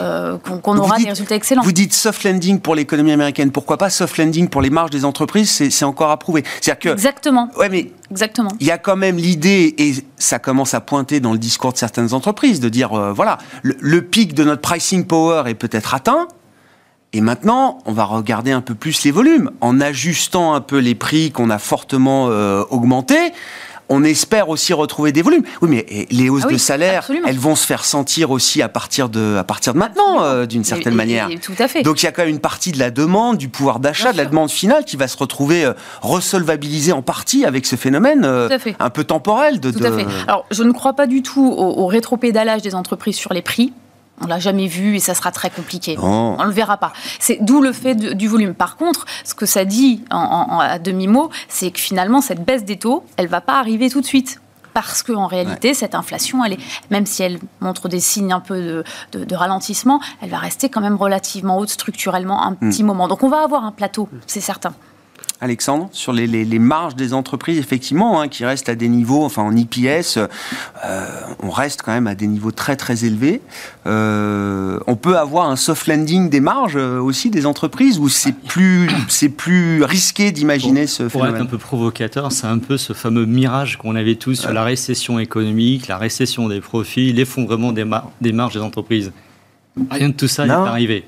euh, 0.00 0.38
qu'on 0.38 0.76
aura 0.76 0.98
des 0.98 1.08
résultats 1.08 1.36
excellents. 1.36 1.62
Vous 1.62 1.70
dites 1.70 1.92
soft 1.92 2.24
landing 2.24 2.58
pour 2.58 2.74
l'économie 2.74 3.12
américaine. 3.12 3.52
Pourquoi 3.52 3.76
pas 3.76 3.90
soft 3.90 4.18
landing 4.18 4.48
pour 4.48 4.60
les 4.60 4.70
marges 4.70 4.90
des 4.90 5.04
entreprises? 5.04 5.50
C'est 5.70 5.84
encore 5.84 6.10
à 6.10 6.16
prouver. 6.16 6.42
Que, 6.42 6.88
Exactement. 6.88 7.48
Ouais, 7.56 7.68
mais 7.68 7.92
Exactement. 8.10 8.50
Il 8.58 8.66
y 8.66 8.72
a 8.72 8.78
quand 8.78 8.96
même 8.96 9.18
l'idée, 9.18 9.74
et 9.78 9.94
ça 10.16 10.40
commence 10.40 10.74
à 10.74 10.80
pointer 10.80 11.20
dans 11.20 11.32
le 11.32 11.38
discours 11.38 11.72
de 11.72 11.78
certaines 11.78 12.12
entreprises, 12.12 12.58
de 12.58 12.68
dire, 12.68 12.92
euh, 12.92 13.12
voilà, 13.12 13.38
le, 13.62 14.02
pic 14.02 14.34
de 14.34 14.42
notre 14.42 14.62
pricing 14.62 15.06
power 15.06 15.44
est 15.46 15.54
peut-être 15.54 15.94
atteint, 15.94 16.26
et 17.12 17.20
maintenant, 17.20 17.78
on 17.86 17.92
va 17.92 18.04
regarder 18.04 18.50
un 18.50 18.60
peu 18.60 18.74
plus 18.74 19.04
les 19.04 19.12
volumes, 19.12 19.52
en 19.60 19.80
ajustant 19.80 20.54
un 20.54 20.60
peu 20.60 20.78
les 20.78 20.96
prix 20.96 21.30
qu'on 21.30 21.50
a 21.50 21.58
fortement 21.58 22.26
augmentés 22.70 23.32
on 23.88 24.04
espère 24.04 24.48
aussi 24.48 24.72
retrouver 24.72 25.12
des 25.12 25.22
volumes. 25.22 25.44
Oui, 25.62 25.68
mais 25.70 26.06
les 26.10 26.28
hausses 26.28 26.44
ah 26.46 26.52
de 26.52 26.56
salaire, 26.56 27.10
elles 27.26 27.38
vont 27.38 27.54
se 27.54 27.66
faire 27.66 27.84
sentir 27.84 28.30
aussi 28.30 28.62
à 28.62 28.68
partir 28.68 29.08
de, 29.08 29.36
à 29.36 29.44
partir 29.44 29.74
de 29.74 29.78
maintenant, 29.78 30.22
euh, 30.22 30.46
d'une 30.46 30.64
certaine 30.64 30.94
manière. 30.94 31.28
tout 31.40 31.54
à 31.58 31.68
fait. 31.68 31.82
Donc 31.82 32.02
il 32.02 32.06
y 32.06 32.08
a 32.08 32.12
quand 32.12 32.22
même 32.22 32.30
une 32.30 32.40
partie 32.40 32.72
de 32.72 32.78
la 32.78 32.90
demande, 32.90 33.38
du 33.38 33.48
pouvoir 33.48 33.80
d'achat, 33.80 34.12
de 34.12 34.16
la 34.16 34.24
demande 34.24 34.50
finale 34.50 34.84
qui 34.84 34.96
va 34.96 35.08
se 35.08 35.16
retrouver 35.16 35.64
euh, 35.64 35.72
resolvabilisée 36.02 36.92
en 36.92 37.02
partie 37.02 37.44
avec 37.44 37.66
ce 37.66 37.76
phénomène 37.76 38.24
euh, 38.24 38.48
un 38.78 38.90
peu 38.90 39.04
temporel. 39.04 39.60
De, 39.60 39.70
tout 39.70 39.84
à 39.84 39.92
fait. 39.92 40.06
Alors 40.26 40.46
je 40.50 40.62
ne 40.62 40.72
crois 40.72 40.94
pas 40.94 41.06
du 41.06 41.22
tout 41.22 41.46
au, 41.46 41.82
au 41.82 41.86
rétropédalage 41.86 42.62
des 42.62 42.74
entreprises 42.74 43.16
sur 43.16 43.32
les 43.32 43.42
prix. 43.42 43.72
On 44.20 44.26
l'a 44.26 44.38
jamais 44.38 44.66
vu 44.66 44.96
et 44.96 45.00
ça 45.00 45.14
sera 45.14 45.30
très 45.30 45.50
compliqué. 45.50 45.96
On 45.98 46.42
le 46.42 46.50
verra 46.50 46.76
pas. 46.76 46.92
C'est 47.18 47.38
d'où 47.40 47.60
le 47.60 47.72
fait 47.72 47.94
du 47.94 48.28
volume. 48.28 48.54
Par 48.54 48.76
contre, 48.76 49.04
ce 49.24 49.34
que 49.34 49.46
ça 49.46 49.64
dit 49.64 50.02
en, 50.10 50.58
à 50.58 50.78
demi 50.78 51.06
mot, 51.06 51.30
c'est 51.48 51.70
que 51.70 51.80
finalement 51.80 52.20
cette 52.20 52.44
baisse 52.44 52.64
des 52.64 52.78
taux, 52.78 53.04
elle 53.16 53.28
va 53.28 53.40
pas 53.40 53.58
arriver 53.58 53.90
tout 53.90 54.00
de 54.00 54.06
suite 54.06 54.40
parce 54.76 55.02
qu'en 55.02 55.26
réalité, 55.26 55.72
cette 55.72 55.94
inflation, 55.94 56.44
elle 56.44 56.52
est, 56.52 56.58
même 56.90 57.06
si 57.06 57.22
elle 57.22 57.38
montre 57.60 57.88
des 57.88 57.98
signes 57.98 58.34
un 58.34 58.40
peu 58.40 58.84
de, 59.12 59.34
ralentissement, 59.34 60.00
elle 60.20 60.28
va 60.28 60.36
rester 60.36 60.68
quand 60.68 60.82
même 60.82 60.96
relativement 60.96 61.58
haute 61.58 61.70
structurellement 61.70 62.44
un 62.44 62.52
petit 62.52 62.82
hmm. 62.82 62.86
moment. 62.86 63.08
Donc 63.08 63.22
on 63.22 63.30
va 63.30 63.42
avoir 63.42 63.64
un 63.64 63.72
plateau, 63.72 64.06
c'est 64.26 64.42
certain. 64.42 64.74
Alexandre, 65.40 65.88
sur 65.92 66.12
les, 66.12 66.58
marges 66.58 66.96
des 66.96 67.12
entreprises, 67.12 67.58
effectivement, 67.58 68.20
hein, 68.20 68.28
qui 68.28 68.44
restent 68.44 68.68
à 68.68 68.74
des 68.74 68.88
niveaux, 68.88 69.22
enfin 69.24 69.42
en 69.42 69.54
IPS, 69.54 70.18
euh, 70.18 71.06
on 71.42 71.50
reste 71.50 71.82
quand 71.82 71.92
même 71.92 72.06
à 72.06 72.14
des 72.14 72.26
niveaux 72.26 72.52
très 72.52 72.76
très 72.76 73.04
élevés. 73.04 73.42
Euh, 73.86 74.78
on 74.86 74.96
peut 74.96 75.18
avoir 75.18 75.50
un 75.50 75.56
soft 75.56 75.86
landing 75.86 76.30
des 76.30 76.40
marges 76.40 76.76
euh, 76.76 76.98
aussi 77.00 77.28
des 77.30 77.44
entreprises, 77.44 77.98
ou 77.98 78.08
c'est 78.08 78.32
plus, 78.34 78.88
c'est 79.08 79.28
plus 79.28 79.82
risqué 79.82 80.32
d'imaginer 80.32 80.86
ce 80.86 81.08
phénomène 81.08 81.32
Pour 81.32 81.36
être 81.36 81.42
un 81.42 81.50
peu 81.50 81.58
provocateur, 81.58 82.32
c'est 82.32 82.46
un 82.46 82.58
peu 82.58 82.78
ce 82.78 82.94
fameux 82.94 83.26
mirage 83.26 83.76
qu'on 83.76 83.94
avait 83.94 84.16
tous 84.16 84.34
sur 84.34 84.52
la 84.52 84.64
récession 84.64 85.18
économique, 85.18 85.86
la 85.88 85.98
récession 85.98 86.48
des 86.48 86.60
profits, 86.60 87.12
l'effondrement 87.12 87.72
des, 87.72 87.84
des 88.20 88.32
marges 88.32 88.54
des 88.54 88.60
entreprises. 88.60 89.12
Rien 89.90 90.08
de 90.08 90.14
tout 90.14 90.28
ça 90.28 90.46
n'est 90.46 90.52
arrivé. 90.52 91.04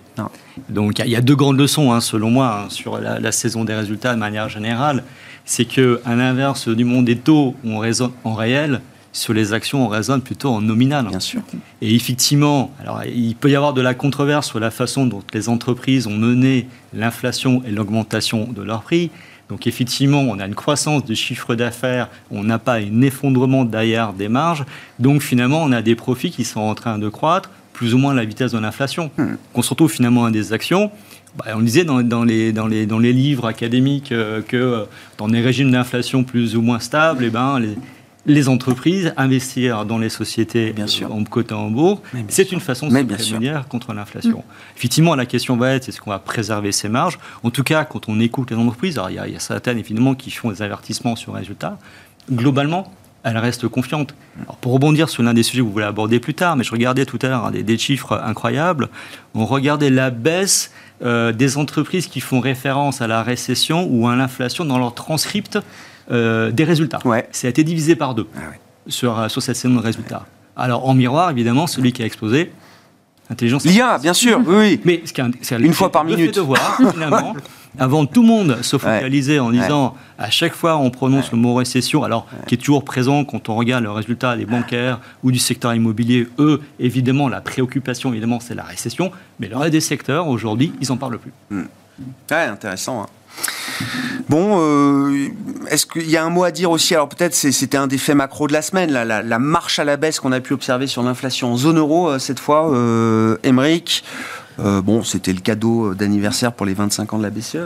Donc 0.69 0.99
il 0.99 1.11
y, 1.11 1.17
a 1.17 1.21
deux 1.21 1.37
grandes 1.37 1.59
leçons, 1.59 1.93
hein, 1.93 2.01
selon 2.01 2.31
moi, 2.31 2.65
hein, 2.65 2.71
sur 2.71 2.99
la, 2.99 3.33
saison 3.33 3.65
des 3.65 3.75
résultats 3.75 4.15
de 4.15 4.19
manière 4.19 4.49
générale. 4.49 5.05
C'est 5.45 5.65
qu'à 5.65 6.15
l'inverse 6.15 6.69
du 6.69 6.85
monde 6.85 7.07
des 7.07 7.17
taux, 7.17 7.55
on 7.65 7.79
raisonne 7.79 8.13
en 8.25 8.35
réel, 8.35 8.81
sur 9.13 9.33
les 9.33 9.53
actions, 9.53 9.87
on 9.87 9.89
raisonne 9.89 10.21
plutôt 10.21 10.51
en 10.51 10.61
nominal. 10.61 11.07
Bien 11.07 11.21
sûr. 11.21 11.41
Et 11.81 11.95
effectivement, 11.95 12.71
alors, 12.81 13.03
il 13.05 13.35
peut 13.35 13.51
y 13.51 13.57
avoir 13.57 13.73
de 13.73 13.81
la 13.81 13.95
controverse 13.95 14.47
sur 14.47 14.61
la 14.61 14.71
façon 14.71 15.07
dont 15.07 15.23
les 15.33 15.49
entreprises 15.49 16.07
ont 16.07 16.17
mené 16.17 16.69
l'inflation 16.93 17.63
et 17.67 17.71
l'augmentation 17.71 18.45
de 18.45 18.63
leurs 18.63 18.83
prix. 18.83 19.11
Donc 19.49 19.67
effectivement, 19.67 20.21
on 20.21 20.39
a 20.39 20.47
une 20.47 20.55
croissance 20.55 21.05
du 21.05 21.17
chiffre 21.17 21.55
d'affaires, 21.55 22.09
on 22.31 22.45
n'a 22.45 22.59
pas 22.59 22.75
un 22.75 23.01
effondrement 23.01 23.65
derrière 23.65 24.13
des 24.13 24.29
marges. 24.29 24.65
Donc 24.99 25.23
finalement, 25.23 25.63
on 25.63 25.73
a 25.73 25.81
des 25.81 25.95
profits 25.95 26.31
qui 26.31 26.45
sont 26.45 26.61
en 26.61 26.75
train 26.75 26.99
de 26.99 27.09
croître 27.09 27.51
plus 27.79 27.95
ou 27.95 27.99
moins 27.99 28.13
la 28.13 28.25
vitesse 28.25 28.51
de 28.51 28.59
l'inflation. 28.59 29.13
Hmm. 29.17 29.37
Qu'on 29.53 29.63
se 29.63 29.71
retrouve 29.71 29.93
finalement 29.93 30.25
à 30.25 30.33
des 30.33 30.53
actions. 30.53 30.91
Bah, 31.37 31.45
on 31.55 31.61
disait 31.61 31.85
dans, 31.85 31.99
les, 32.25 32.53
dans, 32.53 32.67
les, 32.67 32.87
dans 32.87 32.99
les 32.99 33.13
livres 33.13 33.47
académiques 33.47 34.11
euh, 34.11 34.43
que 34.43 34.57
euh, 34.57 34.85
dans 35.17 35.29
des 35.29 35.41
régimes 35.41 35.71
d'inflation 35.71 36.25
plus 36.25 36.57
ou 36.57 36.61
moins 36.61 36.81
stables, 36.81 37.23
et 37.23 37.29
eh 37.29 37.31
ben, 37.31 37.61
les, 37.61 37.77
les 38.27 38.49
entreprises 38.49 39.15
investir 39.17 39.85
dans 39.85 39.99
les 39.99 40.09
sociétés 40.09 40.73
bien 40.73 40.89
sûr. 40.89 41.15
en 41.15 41.23
côté 41.23 41.55
en 41.55 41.71
bourg, 41.71 42.03
c'est 42.27 42.51
une 42.51 42.59
façon 42.59 42.89
de 42.89 42.93
se 43.17 43.69
contre 43.69 43.95
l'inflation. 43.95 44.43
Effectivement, 44.77 45.15
la 45.15 45.25
question 45.25 45.57
va 45.57 45.75
être 45.75 45.89
est-ce 45.89 46.01
qu'on 46.01 46.11
va 46.11 46.19
préserver 46.19 46.73
ces 46.73 46.89
marges? 46.89 47.21
En 47.45 47.51
tout 47.51 47.63
cas, 47.63 47.85
quand 47.85 48.09
on 48.09 48.19
écoute 48.19 48.51
les 48.51 48.57
entreprises, 48.57 49.01
il 49.09 49.15
y, 49.15 49.19
a, 49.21 49.29
il 49.29 49.35
y 49.35 49.37
a 49.37 49.41
certaines 49.41 49.79
évidemment 49.79 50.17
qui 50.17 50.33
font 50.33 50.51
des 50.51 50.63
avertissements 50.63 51.15
sur 51.15 51.33
les 51.35 51.39
résultats. 51.39 51.79
Globalement, 52.29 52.93
elle 53.31 53.39
reste 53.39 53.69
confiante. 53.69 54.15
pour 54.61 54.73
rebondir 54.73 55.09
sur 55.09 55.23
l'un 55.23 55.35
des 55.35 55.43
sujets 55.43 55.61
que 55.61 55.67
vous 55.67 55.73
voulez 55.73 55.85
aborder 55.85 56.21
plus 56.21 56.35
tard, 56.35 56.57
mais 56.57 56.65
je 56.65 56.71
regardais 56.71 57.05
tout 57.07 57.19
à 57.23 57.29
l'heure 57.29 57.51
des, 57.51 57.79
chiffres 57.79 58.21
incroyables. 58.25 58.89
On 59.35 59.47
regardait 59.47 59.91
la 59.91 60.11
baisse 60.11 60.73
euh, 61.03 61.33
des 61.33 61.57
entreprises 61.59 62.07
qui 62.07 62.21
font 62.21 62.41
référence 62.41 63.01
à 63.01 63.07
la 63.07 63.23
récession 63.23 63.87
ou 63.91 64.09
à 64.09 64.17
l'inflation 64.17 64.65
dans 64.65 64.79
leur 64.79 64.95
transcript 64.95 65.59
euh, 66.11 66.51
des 66.51 66.65
résultats. 66.65 67.01
Ouais. 67.05 67.29
Ça 67.33 67.47
a 67.47 67.51
été 67.51 67.65
divisé 67.65 67.97
par 67.97 68.15
deux 68.15 68.27
ah 68.37 68.41
sur, 68.87 69.31
sur 69.31 69.43
cette 69.43 69.57
saison 69.57 69.75
de 69.75 69.81
résultats. 69.81 70.27
Alors 70.57 70.89
en 70.89 70.95
miroir, 70.95 71.31
évidemment, 71.31 71.67
celui 71.67 71.93
qui 71.93 72.03
a 72.03 72.07
explosé, 72.07 72.53
Intelligence 73.31 73.65
L'IA, 73.65 73.99
bien 73.99 74.15
sûr, 74.15 74.41
oui. 74.47 74.81
Mais 74.85 75.03
ce 75.05 75.55
une 75.61 75.73
fois 75.73 75.93
par 75.93 76.05
minute. 76.05 76.35
De 76.35 76.41
voir, 76.41 76.77
finalement, 76.93 77.35
avant 77.79 78.07
tout 78.07 78.23
le 78.23 78.29
monde 78.29 78.59
se 78.63 78.79
focaliser 78.79 79.39
en 79.39 79.51
disant 79.51 79.95
à 80.19 80.31
chaque 80.31 80.55
fois 80.55 80.77
on 80.77 80.91
prononce 80.91 81.31
le 81.33 81.39
mot 81.39 81.55
récession, 81.55 82.05
alors 82.05 82.27
qui 82.47 82.55
est 82.55 82.59
toujours 82.59 82.85
présent 82.85 83.25
quand 83.25 83.49
on 83.49 83.57
regarde 83.57 83.85
le 83.85 83.91
résultat 83.91 84.37
des 84.37 84.47
bancaires 84.47 85.01
ou 85.23 85.31
du 85.31 85.39
secteur 85.39 85.75
immobilier, 85.75 86.27
eux, 86.39 86.61
évidemment, 86.81 87.29
la 87.29 87.41
préoccupation, 87.41 88.13
évidemment, 88.13 88.41
c'est 88.41 88.55
la 88.55 88.65
récession, 88.65 89.11
mais 89.41 89.49
le 89.49 89.57
reste 89.57 89.73
des 89.73 89.81
secteurs, 89.81 90.29
aujourd'hui, 90.29 90.73
ils 90.81 90.89
n'en 90.89 90.97
parlent 90.97 91.19
plus. 91.19 91.33
Hmm. 91.51 91.65
Ouais, 92.31 92.37
intéressant. 92.37 93.03
Hein. 93.03 93.07
Bon, 94.29 94.59
euh, 94.61 95.29
est-ce 95.71 95.87
qu'il 95.87 96.11
y 96.11 96.17
a 96.17 96.25
un 96.25 96.31
mot 96.31 96.45
à 96.45 96.51
dire 96.51 96.71
aussi? 96.71 96.95
Alors 96.95 97.09
peut-être 97.09 97.35
c'était 97.35 97.77
un 97.77 97.87
des 97.87 97.99
faits 97.99 98.17
macro 98.17 98.47
de 98.47 98.53
la 98.53 98.63
semaine, 98.63 98.91
la, 98.91 99.39
marche 99.39 99.79
à 99.79 99.85
la 99.85 99.97
baisse 99.97 100.21
qu'on 100.21 100.33
a 100.33 100.41
pu 100.41 100.53
observer 100.53 100.87
sur 100.87 101.03
l'inflation 101.03 101.53
en 101.53 101.57
zone 101.57 101.79
euro 101.79 102.11
euh, 102.11 102.19
cette 102.19 102.41
fois. 102.41 102.71
Euh, 102.73 103.39
euh, 104.61 104.83
bon, 104.83 105.05
c'était 105.05 105.33
le 105.33 105.41
cadeau 105.41 105.95
d'anniversaire 105.95 106.53
pour 106.53 106.67
les 106.67 106.75
25 106.75 107.13
ans 107.13 107.19
de 107.19 107.23
la 107.23 107.31
BCE. 107.31 107.57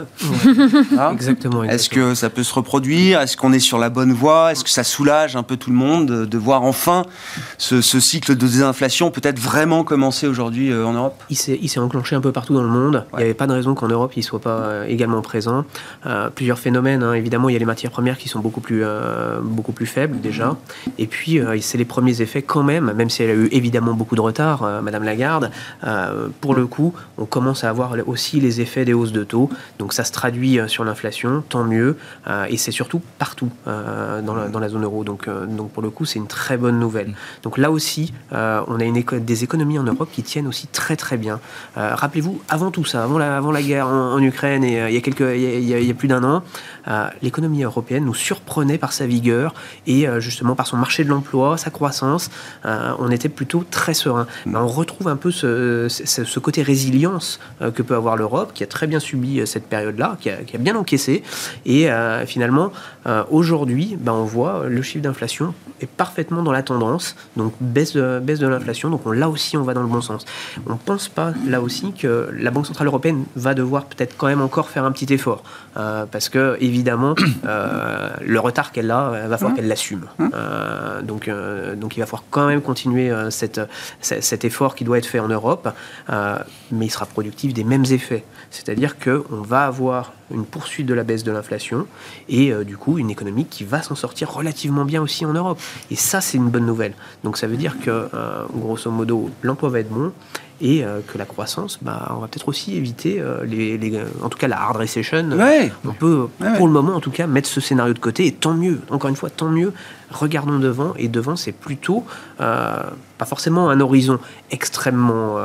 Hein 0.97 1.11
exactement, 1.11 1.63
Est-ce 1.63 1.89
que 1.89 2.13
ça 2.13 2.29
peut 2.29 2.43
se 2.43 2.53
reproduire? 2.53 3.21
Est-ce 3.21 3.37
qu'on 3.37 3.53
est 3.53 3.59
sur 3.59 3.77
la 3.77 3.89
bonne 3.89 4.13
voie? 4.13 4.51
Est-ce 4.51 4.63
que 4.63 4.69
ça 4.69 4.83
soulage 4.83 5.35
un 5.35 5.43
peu 5.43 5.57
tout 5.57 5.69
le 5.69 5.75
monde 5.75 6.05
de, 6.05 6.37
voir 6.37 6.63
enfin 6.63 7.03
ce, 7.57 7.81
cycle 7.81 8.35
de 8.35 8.47
désinflation 8.47 9.11
peut-être 9.11 9.39
vraiment 9.39 9.83
commencer 9.83 10.27
aujourd'hui 10.27 10.71
euh, 10.71 10.85
en 10.85 10.93
Europe? 10.93 11.23
Il 11.29 11.35
s'est 11.35 11.79
enclenché 11.79 12.15
un 12.15 12.21
peu 12.21 12.31
partout 12.31 12.53
dans 12.53 12.63
le 12.63 12.69
monde. 12.69 13.05
Il 13.13 13.17
n'y 13.17 13.23
avait 13.23 13.33
pas 13.33 13.47
de 13.47 13.53
raison 13.53 13.73
qu'en 13.73 13.87
Europe 13.87 14.13
il 14.15 14.19
ne 14.19 14.25
soit 14.25 14.41
pas 14.41 14.49
euh, 14.49 14.85
également 14.85 15.21
présent. 15.21 15.65
plusieurs 16.35 16.59
phénomènes. 16.59 17.03
Hein. 17.03 17.13
Évidemment, 17.13 17.49
il 17.49 17.53
y 17.53 17.55
a 17.55 17.59
les 17.59 17.65
matières 17.65 17.91
premières 17.91 18.17
qui 18.17 18.29
sont 18.29 18.39
beaucoup 18.39 18.61
plus, 18.61 18.83
beaucoup 19.43 19.71
plus 19.71 19.85
faibles 19.85 20.19
déjà. 20.21 20.55
Et 20.97 21.07
puis, 21.07 21.39
c'est 21.61 21.77
les 21.77 21.85
premiers 21.85 22.21
effets 22.21 22.41
quand 22.41 22.63
même, 22.63 22.93
même 22.93 23.09
si 23.09 23.23
elle 23.23 23.29
a 23.29 23.33
eu 23.33 23.47
évidemment 23.51 23.93
beaucoup 23.93 24.15
de 24.15 24.21
retard, 24.21 24.81
Madame 24.83 25.03
Lagarde. 25.03 25.51
pour 26.41 26.55
le 26.55 26.67
coup, 26.67 26.82
on 27.17 27.25
commence 27.25 27.63
à 27.63 27.69
avoir 27.69 27.95
aussi 28.07 28.39
les 28.39 28.59
effets 28.61 28.85
des 28.85 28.93
hausses 28.93 29.11
de 29.11 29.23
taux. 29.23 29.49
Donc 29.79 29.93
ça 29.93 30.03
se 30.03 30.11
traduit 30.11 30.59
euh, 30.59 30.67
sur 30.67 30.83
l'inflation, 30.83 31.43
tant 31.47 31.63
mieux. 31.63 31.97
Euh, 32.27 32.45
et 32.49 32.57
c'est 32.57 32.71
surtout 32.71 33.01
partout 33.19 33.49
euh, 33.67 34.21
dans, 34.21 34.59
la, 34.59 34.69
zone 34.69 34.83
euro. 34.83 35.03
Donc, 35.03 35.27
pour 35.73 35.83
le 35.83 35.89
coup, 35.89 36.05
c'est 36.05 36.19
une 36.19 36.27
très 36.27 36.57
bonne 36.57 36.79
nouvelle. 36.79 37.13
Donc 37.43 37.57
là 37.57 37.69
aussi, 37.69 38.13
on 38.31 38.79
a 38.79 39.19
des 39.19 39.43
économies 39.43 39.77
en 39.77 39.83
Europe 39.83 40.09
qui 40.11 40.23
tiennent 40.23 40.47
aussi 40.47 40.67
très 40.67 40.95
très 40.95 41.17
bien. 41.17 41.39
Rappelez-vous, 41.75 42.41
avant 42.49 42.71
tout 42.71 42.85
ça, 42.85 43.03
avant 43.03 43.17
la, 43.51 43.61
guerre 43.61 43.87
en, 43.87 44.19
Ukraine, 44.19 44.63
et 44.63 44.89
il 44.89 45.67
y 45.67 45.91
a, 45.91 45.93
plus 45.93 46.07
d'un 46.07 46.23
an, 46.23 46.43
l'économie 47.21 47.63
européenne 47.63 48.05
nous 48.05 48.13
surprenait 48.13 48.77
par 48.77 48.93
sa 48.93 49.05
vigueur 49.05 49.53
et 49.85 50.07
justement 50.19 50.55
par 50.55 50.67
son 50.67 50.77
marché 50.77 51.03
de 51.03 51.09
l'emploi, 51.09 51.57
sa 51.57 51.69
croissance. 51.69 52.29
on 52.63 53.11
était 53.11 53.29
plutôt 53.29 53.63
très 53.69 53.93
serein. 53.93 54.27
Mm. 54.45 54.55
on 54.55 54.67
retrouve 54.67 55.07
un 55.07 55.17
peu 55.17 55.31
ce, 55.31 55.87
ce, 55.89 56.23
ce 56.23 56.39
côté 56.39 56.63
résilience 56.73 57.39
euh, 57.61 57.69
que 57.69 57.83
peut 57.83 57.95
avoir 57.95 58.15
l'Europe, 58.17 58.51
qui 58.55 58.63
a 58.63 58.67
très 58.67 58.87
bien 58.87 58.99
subi 58.99 59.39
euh, 59.39 59.45
cette 59.45 59.67
période-là, 59.67 60.17
qui, 60.19 60.29
a, 60.29 60.57
bien 60.57 60.75
encaissé. 60.75 61.23
Et 61.65 61.91
euh, 61.91 62.25
finalement, 62.25 62.71
aujourd'hui, 63.29 63.97
ben, 63.99 64.13
on 64.13 64.23
voit 64.23 64.63
le 64.67 64.81
chiffre 64.81 65.03
d'inflation 65.03 65.53
est 65.81 65.89
parfaitement 66.03 66.41
dans 66.41 66.53
la 66.53 66.63
tendance, 66.63 67.15
donc 67.35 67.53
baisse 67.59 67.93
de, 67.93 68.19
baisse 68.23 68.39
de 68.39 68.47
l'inflation. 68.47 68.89
Donc 68.89 69.01
là 69.05 69.27
aussi, 69.29 69.57
on 69.57 69.63
va 69.63 69.73
dans 69.73 69.81
le 69.81 69.87
bon 69.87 70.01
sens. 70.01 70.25
On 70.65 70.73
ne 70.73 70.77
pense 70.77 71.09
pas 71.09 71.33
là 71.45 71.59
aussi 71.59 71.91
que 71.91 72.29
la 72.45 72.49
Banque 72.51 72.65
Centrale 72.65 72.87
Européenne 72.87 73.25
va 73.35 73.53
devoir 73.53 73.85
peut-être 73.85 74.15
quand 74.15 74.27
même 74.27 74.41
encore 74.41 74.69
faire 74.69 74.85
un 74.85 74.93
petit 74.93 75.13
effort. 75.13 75.43
parce 75.73 76.29
que, 76.29 76.57
évidemment, 76.61 77.13
le 78.33 78.39
retard 78.39 78.71
qu'elle 78.71 78.91
a, 78.91 79.23
il 79.23 79.29
va 79.29 79.37
falloir 79.37 79.51
mmh. 79.51 79.55
qu'elle 79.57 79.67
l'assume. 79.67 80.05
Mmh. 80.19 80.29
donc, 81.03 81.29
donc 81.81 81.97
il 81.97 81.99
va 81.99 82.05
falloir 82.05 82.23
quand 82.29 82.47
même 82.47 82.61
continuer 82.61 83.11
cette, 83.29 83.59
cet 83.99 84.45
effort 84.45 84.75
qui 84.75 84.85
doit 84.85 84.97
être 84.97 85.11
fait 85.13 85.19
en 85.19 85.27
Europe 85.27 85.67
mais 86.71 86.87
il 86.87 86.89
sera 86.89 87.05
productif 87.05 87.53
des 87.53 87.63
mêmes 87.63 87.85
effets. 87.91 88.23
C'est-à-dire 88.51 88.97
qu'on 88.99 89.41
va 89.41 89.65
avoir 89.65 90.13
une 90.31 90.45
poursuite 90.45 90.85
de 90.85 90.93
la 90.93 91.03
baisse 91.03 91.23
de 91.23 91.31
l'inflation 91.31 91.87
et 92.29 92.51
euh, 92.51 92.63
du 92.63 92.77
coup 92.77 92.97
une 92.97 93.09
économie 93.09 93.45
qui 93.45 93.63
va 93.63 93.81
s'en 93.81 93.95
sortir 93.95 94.31
relativement 94.31 94.85
bien 94.85 95.01
aussi 95.01 95.25
en 95.25 95.33
Europe. 95.33 95.59
Et 95.91 95.95
ça, 95.95 96.21
c'est 96.21 96.37
une 96.37 96.49
bonne 96.49 96.65
nouvelle. 96.65 96.93
Donc 97.23 97.37
ça 97.37 97.47
veut 97.47 97.57
dire 97.57 97.75
que, 97.79 98.07
euh, 98.13 98.45
grosso 98.53 98.89
modo, 98.89 99.29
l'emploi 99.41 99.69
va 99.69 99.79
être 99.79 99.89
bon 99.89 100.11
et 100.61 100.83
euh, 100.83 101.01
que 101.05 101.17
la 101.17 101.25
croissance, 101.25 101.79
bah, 101.81 102.11
on 102.15 102.19
va 102.19 102.27
peut-être 102.27 102.47
aussi 102.47 102.77
éviter, 102.77 103.21
les, 103.45 103.99
en 104.21 104.29
tout 104.29 104.37
cas 104.37 104.47
la 104.47 104.61
hard 104.61 104.77
recession. 104.77 105.29
On 105.85 105.93
peut, 105.93 106.27
pour 106.57 106.67
le 106.67 106.73
moment 106.73 106.95
en 106.95 106.99
tout 106.99 107.11
cas, 107.11 107.27
mettre 107.27 107.49
ce 107.49 107.59
scénario 107.59 107.93
de 107.93 107.99
côté 107.99 108.27
et 108.27 108.31
tant 108.31 108.53
mieux, 108.53 108.79
encore 108.89 109.09
une 109.09 109.15
fois, 109.15 109.29
tant 109.29 109.49
mieux, 109.49 109.73
regardons 110.13 110.59
devant 110.59 110.93
et 110.97 111.07
devant 111.07 111.35
c'est 111.35 111.51
plutôt 111.51 112.05
pas 112.37 113.25
forcément 113.25 113.69
un 113.69 113.79
horizon 113.79 114.19
extrêmement 114.51 115.37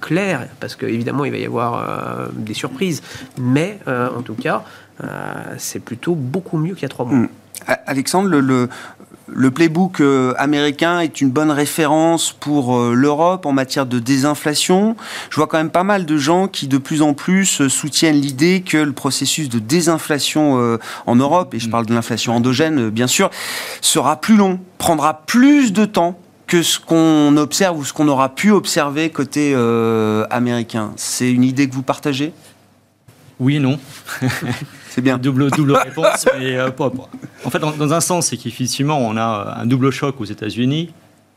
clair 0.00 0.48
parce 0.60 0.76
qu'évidemment 0.76 1.24
il 1.24 1.32
va 1.32 1.38
y 1.38 1.46
avoir 1.46 2.28
des 2.32 2.54
surprises, 2.54 3.02
mais 3.38 3.78
en 3.86 4.22
tout 4.22 4.34
cas, 4.34 4.64
euh, 5.02 5.08
c'est 5.58 5.80
plutôt 5.80 6.14
beaucoup 6.14 6.58
mieux 6.58 6.74
qu'il 6.74 6.82
y 6.82 6.86
a 6.86 6.88
trois 6.88 7.04
mois. 7.04 7.18
Hmm. 7.18 7.28
Alexandre, 7.86 8.28
le, 8.28 8.40
le, 8.40 8.68
playbook 9.50 10.00
euh, 10.00 10.34
américain 10.38 11.00
est 11.00 11.20
une 11.20 11.30
bonne 11.30 11.50
référence 11.50 12.32
pour 12.32 12.76
euh, 12.76 12.94
l'Europe 12.94 13.46
en 13.46 13.52
matière 13.52 13.86
de 13.86 13.98
désinflation. 13.98 14.96
Je 15.30 15.36
vois 15.36 15.46
quand 15.46 15.58
même 15.58 15.70
pas 15.70 15.84
mal 15.84 16.06
de 16.06 16.16
gens 16.16 16.48
qui 16.48 16.68
de 16.68 16.78
plus 16.78 17.02
en 17.02 17.14
plus 17.14 17.68
soutiennent 17.68 18.20
l'idée 18.20 18.62
que 18.62 18.78
le 18.78 18.92
processus 18.92 19.48
de 19.48 19.58
désinflation 19.58 20.78
en 21.06 21.16
Europe, 21.16 21.54
et 21.54 21.58
je 21.58 21.68
hmm. 21.68 21.70
parle 21.70 21.86
de 21.86 21.94
l'inflation 21.94 22.34
endogène 22.34 22.90
bien 22.90 23.06
sûr, 23.06 23.30
sera 23.80 24.20
plus 24.20 24.36
long, 24.36 24.60
prendra 24.78 25.22
plus 25.26 25.72
de 25.72 25.84
temps 25.84 26.18
que 26.46 26.62
ce 26.62 26.78
qu'on 26.78 27.36
observe 27.36 27.78
ou 27.78 27.84
ce 27.84 27.92
qu'on 27.92 28.08
aura 28.08 28.34
pu 28.34 28.50
observer 28.50 29.10
côté 29.10 29.54
américain. 30.30 30.92
C'est 30.96 31.30
une 31.30 31.44
idée 31.44 31.68
que 31.68 31.74
vous 31.74 31.82
partagez? 31.82 32.32
Oui 33.38 33.56
et 33.56 33.60
non. 33.60 33.78
C'est 34.94 35.00
bien. 35.00 35.16
double, 35.16 35.50
double 35.50 35.72
réponse. 35.84 36.26
mais, 36.38 36.56
euh, 36.56 36.70
En 37.44 37.50
fait, 37.50 37.58
dans, 37.58 37.92
un 37.94 38.00
sens, 38.00 38.26
c'est 38.26 38.36
qu'effectivement, 38.36 38.98
on 38.98 39.16
a 39.16 39.56
un 39.58 39.64
double 39.64 39.90
choc 39.90 40.20
aux 40.20 40.26
États-Unis, 40.26 40.90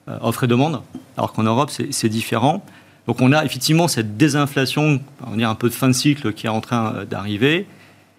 euh, 0.10 0.18
offre 0.22 0.44
et 0.44 0.48
demande, 0.48 0.82
alors 1.16 1.32
qu'en 1.32 1.44
Europe, 1.44 1.72
c'est 1.72 2.10
différent. 2.10 2.66
Donc, 3.08 3.22
on 3.22 3.32
a 3.32 3.46
effectivement 3.46 3.88
cette 3.88 4.18
désinflation, 4.18 5.00
on 5.26 5.30
va 5.30 5.38
dire 5.38 5.50
un 5.50 5.56
peu 5.56 5.70
de 5.70 5.74
fin 5.74 5.88
de 5.88 5.94
cycle 5.94 6.34
qui 6.34 6.48
est 6.48 6.50
en 6.50 6.60
train 6.60 6.96
euh, 6.96 7.06
d'arriver. 7.06 7.66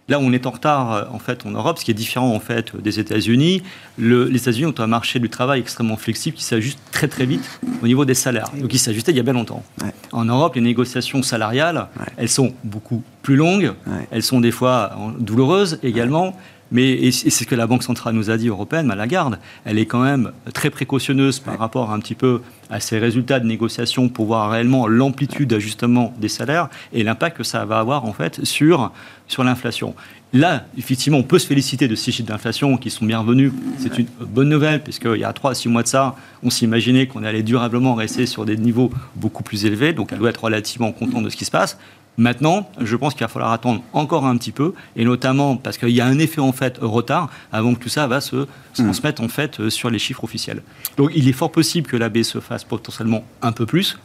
Là 0.09 0.21
où 0.21 0.23
on 0.23 0.33
est 0.33 0.47
en 0.47 0.51
retard 0.51 0.93
euh, 0.93 1.05
en 1.11 1.19
fait 1.19 1.45
en 1.47 1.51
Europe, 1.51 1.79
ce 1.79 1.85
qui 1.85 1.91
est 1.91 1.95
différent 1.95 2.33
en 2.33 2.39
fait 2.39 2.77
des 2.77 3.01
États-Unis, 3.01 3.63
les 3.99 4.37
États-Unis 4.37 4.67
ont 4.67 4.81
un 4.81 4.87
marché 4.87 5.19
du 5.19 5.29
travail 5.29 5.61
extrêmement 5.61 5.97
flexible 5.97 6.37
qui 6.37 6.45
s'ajuste 6.45 6.79
très 6.93 7.09
très 7.09 7.27
vite 7.27 7.61
au 7.83 7.87
niveau 7.87 8.05
des 8.05 8.15
salaires. 8.15 8.51
Donc 8.57 8.73
il 8.73 8.79
s'ajustait 8.79 9.11
il 9.11 9.17
y 9.17 9.21
a 9.21 9.25
bien 9.25 9.33
longtemps. 9.33 9.65
En 10.13 10.25
Europe, 10.25 10.55
les 10.55 10.61
négociations 10.61 11.23
salariales, 11.23 11.89
elles 12.17 12.29
sont 12.29 12.55
beaucoup 12.63 13.03
plus 13.23 13.37
longues, 13.37 13.73
elles 14.11 14.23
sont 14.23 14.41
des 14.41 14.53
fois 14.53 14.97
douloureuses 15.19 15.81
également. 15.83 16.37
Mais 16.73 17.11
c'est 17.13 17.31
ce 17.31 17.45
que 17.45 17.55
la 17.55 17.67
Banque 17.67 17.83
centrale 17.83 18.15
nous 18.15 18.31
a 18.31 18.37
dit 18.37 18.49
européenne, 18.49 18.91
à 18.91 18.97
la 18.97 19.07
garde, 19.07 19.39
elle 19.65 19.79
est 19.79 19.87
quand 19.87 20.03
même 20.03 20.33
très 20.53 20.71
précautionneuse 20.71 21.39
par 21.39 21.59
rapport 21.59 21.93
un 21.93 22.01
petit 22.01 22.15
peu 22.15 22.41
à 22.71 22.81
ces 22.81 22.99
résultats 22.99 23.39
de 23.39 23.47
négociation 23.47 24.09
pour 24.09 24.27
voir 24.27 24.51
réellement 24.51 24.89
l'amplitude 24.89 25.51
d'ajustement 25.51 26.13
des 26.19 26.29
salaires 26.29 26.69
et 26.93 27.05
l'impact 27.05 27.37
que 27.37 27.45
ça 27.45 27.65
va 27.65 27.79
avoir 27.79 28.05
en 28.05 28.13
fait 28.13 28.45
sur, 28.45 28.93
sur 29.29 29.45
l'inflation. 29.45 29.95
Là, 30.33 30.67
effectivement, 30.77 31.19
on 31.19 31.23
peut 31.23 31.39
se 31.39 31.47
féliciter 31.47 31.87
de 31.87 31.95
ces 31.95 32.11
chiffres 32.11 32.29
d'inflation 32.29 32.77
qui 32.77 32.91
sont 32.91 33.07
bienvenus. 33.07 33.53
C'est 33.79 33.97
une 33.97 34.07
bonne 34.21 34.49
nouvelle, 34.49 34.83
puisqu'il 34.83 35.17
y 35.17 35.25
a 35.25 35.33
3 35.33 35.53
à 35.53 35.55
6 35.55 35.69
mois 35.69 35.83
de 35.83 35.89
ça, 35.89 36.17
on 36.43 36.51
s'imaginait 36.51 37.07
qu'on 37.07 37.23
allait 37.23 37.45
durablement 37.45 37.95
rester 37.95 38.27
sur 38.27 38.45
des 38.45 38.57
niveaux 38.57 38.91
beaucoup 39.15 39.45
plus 39.45 39.65
élevés. 39.65 39.93
Donc, 39.93 40.13
elle 40.13 40.19
doit 40.19 40.31
être 40.31 40.43
relativement 40.43 40.91
contente 40.91 41.23
de 41.25 41.31
ce 41.31 41.37
qui 41.37 41.45
se 41.45 41.51
passe. 41.51 41.79
Maintenant, 42.19 42.71
je 42.81 42.97
pense 42.97 43.15
qu'il 43.15 43.23
va 43.23 43.29
falloir 43.29 43.53
attendre 43.53 43.83
encore 43.93 44.27
un 44.27 44.37
petit 44.37 44.53
peu, 44.53 44.73
et 44.97 45.05
notamment 45.05 45.57
parce 45.57 45.77
qu'il 45.77 45.91
y 45.91 46.01
a 46.01 46.07
un 46.07 46.19
effet 46.19 46.41
en 46.41 46.53
fait 46.53 46.79
retard 46.81 47.29
avant 47.53 47.75
que 47.75 47.81
tout 47.81 47.89
ça 47.89 48.07
va 48.07 48.21
se 48.21 48.47
transmettre 48.75 49.23
en 49.23 49.29
fait 49.29 49.61
euh, 49.61 49.71
sur 49.71 49.91
les 49.91 49.99
chiffres 49.99 50.25
officiels. 50.25 50.63
Donc, 50.97 51.11
il 51.15 51.29
est 51.29 51.33
fort 51.33 51.53
possible 51.53 51.87
que 51.87 51.97
la 51.97 52.11
se 52.23 52.41
fasse 52.41 52.65
potentiellement 52.65 53.25
un 53.43 53.53
peu 53.53 53.67
plus. 53.67 53.99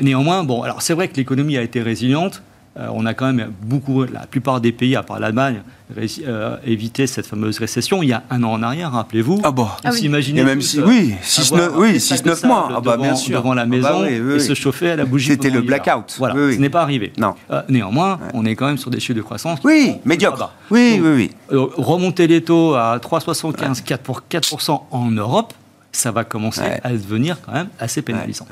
Néanmoins, 0.00 0.44
bon, 0.44 0.62
alors 0.62 0.82
c'est 0.82 0.94
vrai 0.94 1.08
que 1.08 1.16
l'économie 1.16 1.56
a 1.56 1.62
été 1.62 1.80
résiliente. 1.82 2.42
Euh, 2.78 2.86
on 2.92 3.06
a 3.06 3.14
quand 3.14 3.32
même 3.32 3.52
beaucoup, 3.62 4.04
la 4.04 4.26
plupart 4.26 4.60
des 4.60 4.70
pays, 4.70 4.94
à 4.94 5.02
part 5.02 5.18
l'Allemagne, 5.18 5.62
euh, 5.96 6.56
évité 6.64 7.06
cette 7.06 7.26
fameuse 7.26 7.58
récession 7.58 8.02
il 8.02 8.10
y 8.10 8.12
a 8.12 8.22
un 8.30 8.42
an 8.44 8.52
en 8.52 8.62
arrière, 8.62 8.92
rappelez-vous. 8.92 9.40
Ah 9.42 9.50
bah. 9.50 9.78
On 9.84 9.90
s'imaginait 9.90 10.44
même 10.44 10.62
si, 10.62 10.80
oui, 10.80 11.14
6-9 11.22 12.46
mois, 12.46 12.68
ah 12.70 12.80
bah, 12.80 12.92
devant, 12.92 13.02
bien 13.02 13.14
sûr. 13.16 13.38
devant 13.38 13.54
la 13.54 13.62
ah 13.62 13.64
bah 13.64 13.70
maison 13.70 14.04
et 14.04 14.38
se 14.38 14.54
chauffer 14.54 14.90
à 14.90 14.96
la 14.96 15.04
bougie. 15.04 15.28
C'était 15.28 15.50
le 15.50 15.62
blackout. 15.62 16.14
Voilà, 16.18 16.34
ce 16.34 16.58
n'est 16.58 16.70
pas 16.70 16.82
arrivé. 16.82 17.12
Non. 17.18 17.34
Euh, 17.50 17.62
néanmoins, 17.68 18.20
on 18.34 18.44
est 18.44 18.54
quand 18.54 18.66
même 18.66 18.78
sur 18.78 18.90
des 18.90 19.00
chiffres 19.00 19.16
de 19.16 19.22
croissance. 19.22 19.58
Oui, 19.64 19.94
médiocre. 20.04 20.52
Oui, 20.70 21.00
oui, 21.02 21.30
oui. 21.50 21.58
remonter 21.76 22.26
les 22.26 22.42
taux 22.42 22.74
à 22.74 22.98
3,75, 22.98 23.82
4 23.82 24.02
pour 24.02 24.22
4% 24.30 24.82
en 24.90 25.10
Europe, 25.10 25.52
ça 25.90 26.12
va 26.12 26.22
commencer 26.22 26.62
à 26.84 26.90
devenir 26.92 27.38
quand 27.44 27.52
même 27.52 27.68
assez 27.80 28.02
pénalisant. 28.02 28.46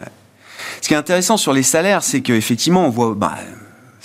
Ce 0.80 0.88
qui 0.88 0.94
est 0.94 0.96
intéressant 0.96 1.36
sur 1.36 1.52
les 1.52 1.62
salaires, 1.62 2.02
c'est 2.02 2.22
qu'effectivement, 2.22 2.86
on 2.86 2.90
voit. 2.90 3.14
Bah, 3.14 3.34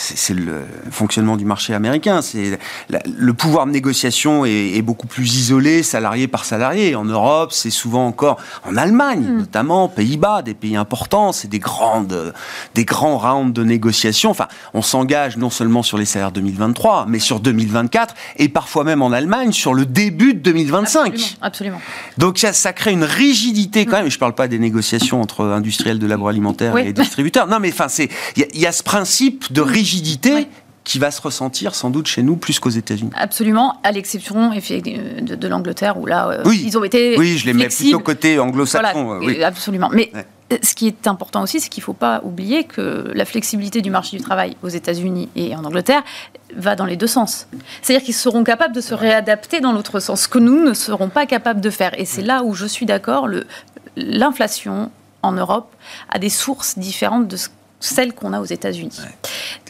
c'est 0.01 0.33
le 0.33 0.61
fonctionnement 0.89 1.37
du 1.37 1.45
marché 1.45 1.73
américain. 1.73 2.21
C'est 2.21 2.57
le 2.89 3.33
pouvoir 3.33 3.65
de 3.65 3.71
négociation 3.71 4.45
est, 4.45 4.81
beaucoup 4.81 5.07
plus 5.07 5.35
isolé, 5.35 5.83
salarié 5.83 6.27
par 6.27 6.43
salarié. 6.43 6.95
En 6.95 7.05
Europe, 7.05 7.51
c'est 7.53 7.69
souvent 7.69 8.07
encore 8.07 8.37
en 8.65 8.75
Allemagne, 8.77 9.21
mm. 9.21 9.37
notamment 9.37 9.87
Pays-Bas, 9.87 10.41
des 10.41 10.53
pays 10.53 10.75
importants. 10.75 11.31
C'est 11.31 11.47
des 11.47 11.59
grandes, 11.59 12.33
des 12.73 12.85
grands 12.85 13.17
rounds 13.17 13.53
de 13.53 13.63
négociation. 13.63 14.31
Enfin, 14.31 14.47
on 14.73 14.81
s'engage 14.81 15.37
non 15.37 15.49
seulement 15.49 15.83
sur 15.83 15.97
les 15.97 16.05
salaires 16.05 16.31
2023, 16.31 17.05
mais 17.07 17.19
sur 17.19 17.39
2024 17.39 18.15
et 18.37 18.49
parfois 18.49 18.83
même 18.83 19.01
en 19.01 19.11
Allemagne 19.11 19.51
sur 19.51 19.73
le 19.73 19.85
début 19.85 20.33
de 20.33 20.39
2025. 20.39 21.37
Absolument. 21.41 21.81
Donc 22.17 22.39
ça, 22.39 22.53
ça, 22.53 22.73
crée 22.73 22.91
une 22.91 23.03
rigidité 23.03 23.85
quand 23.85 23.97
même. 23.97 24.09
Je 24.09 24.15
ne 24.15 24.19
parle 24.19 24.35
pas 24.35 24.47
des 24.47 24.59
négociations 24.59 25.21
entre 25.21 25.45
industriels 25.45 25.99
de 25.99 26.07
l'agroalimentaire 26.07 26.77
et 26.77 26.93
distributeurs. 26.93 27.47
Non, 27.47 27.59
mais 27.59 27.71
enfin, 27.71 27.87
c'est 27.87 28.09
il 28.35 28.47
y, 28.53 28.61
y, 28.61 28.65
a 28.65 28.71
ce 28.71 28.83
principe 28.83 29.51
de 29.51 29.61
rigidité 29.61 29.90
rigidité 29.91 30.47
qui 30.83 30.99
va 30.99 31.11
se 31.11 31.21
ressentir 31.21 31.75
sans 31.75 31.89
doute 31.89 32.07
chez 32.07 32.23
nous 32.23 32.35
plus 32.35 32.59
qu'aux 32.59 32.69
États-Unis. 32.69 33.11
Absolument, 33.15 33.79
à 33.83 33.91
l'exception 33.91 34.49
de, 34.49 35.35
de 35.35 35.47
l'Angleterre 35.47 35.97
où 35.99 36.05
là, 36.05 36.29
euh, 36.29 36.43
oui. 36.45 36.63
ils 36.65 36.77
ont 36.77 36.83
été. 36.83 37.17
Oui, 37.17 37.37
je 37.37 37.45
les 37.45 37.53
mets 37.53 37.67
plutôt 37.67 37.99
côté 37.99 38.39
anglo-saxon. 38.39 39.19
oui. 39.19 39.43
Absolument. 39.43 39.89
Mais 39.93 40.11
euh, 40.15 40.57
ce 40.63 40.73
qui 40.73 40.87
est 40.87 41.07
important 41.07 41.43
aussi, 41.43 41.59
c'est 41.59 41.69
qu'il 41.69 41.81
ne 41.81 41.85
faut 41.85 41.93
pas 41.93 42.21
oublier 42.23 42.63
que 42.63 43.11
la 43.13 43.25
flexibilité 43.25 43.81
du 43.81 43.91
marché 43.91 44.17
du 44.17 44.23
travail 44.23 44.57
aux 44.63 44.69
États-Unis 44.69 45.29
et 45.35 45.55
en 45.55 45.63
Angleterre 45.63 46.03
va 46.55 46.75
dans 46.75 46.85
les 46.85 46.97
deux 46.97 47.07
sens. 47.07 47.47
C'est-à-dire 47.81 48.03
qu'ils 48.03 48.15
seront 48.15 48.43
capables 48.43 48.75
de 48.75 48.81
se 48.81 48.93
réadapter 48.93 49.59
dans 49.59 49.73
l'autre 49.73 49.99
sens, 49.99 50.23
ce 50.23 50.27
que 50.27 50.39
nous 50.39 50.65
ne 50.65 50.73
serons 50.73 51.09
pas 51.09 51.25
capables 51.25 51.61
de 51.61 51.69
faire. 51.69 51.97
Et 51.99 52.05
c'est 52.05 52.23
là 52.23 52.43
où 52.43 52.53
je 52.55 52.65
suis 52.65 52.85
d'accord, 52.85 53.29
l'inflation 53.95 54.91
en 55.21 55.31
Europe 55.33 55.73
a 56.09 56.17
des 56.17 56.29
sources 56.29 56.77
différentes 56.79 57.27
de 57.27 57.37
ce 57.37 57.49
celle 57.81 58.13
qu'on 58.13 58.31
a 58.31 58.39
aux 58.39 58.45
États-Unis. 58.45 59.01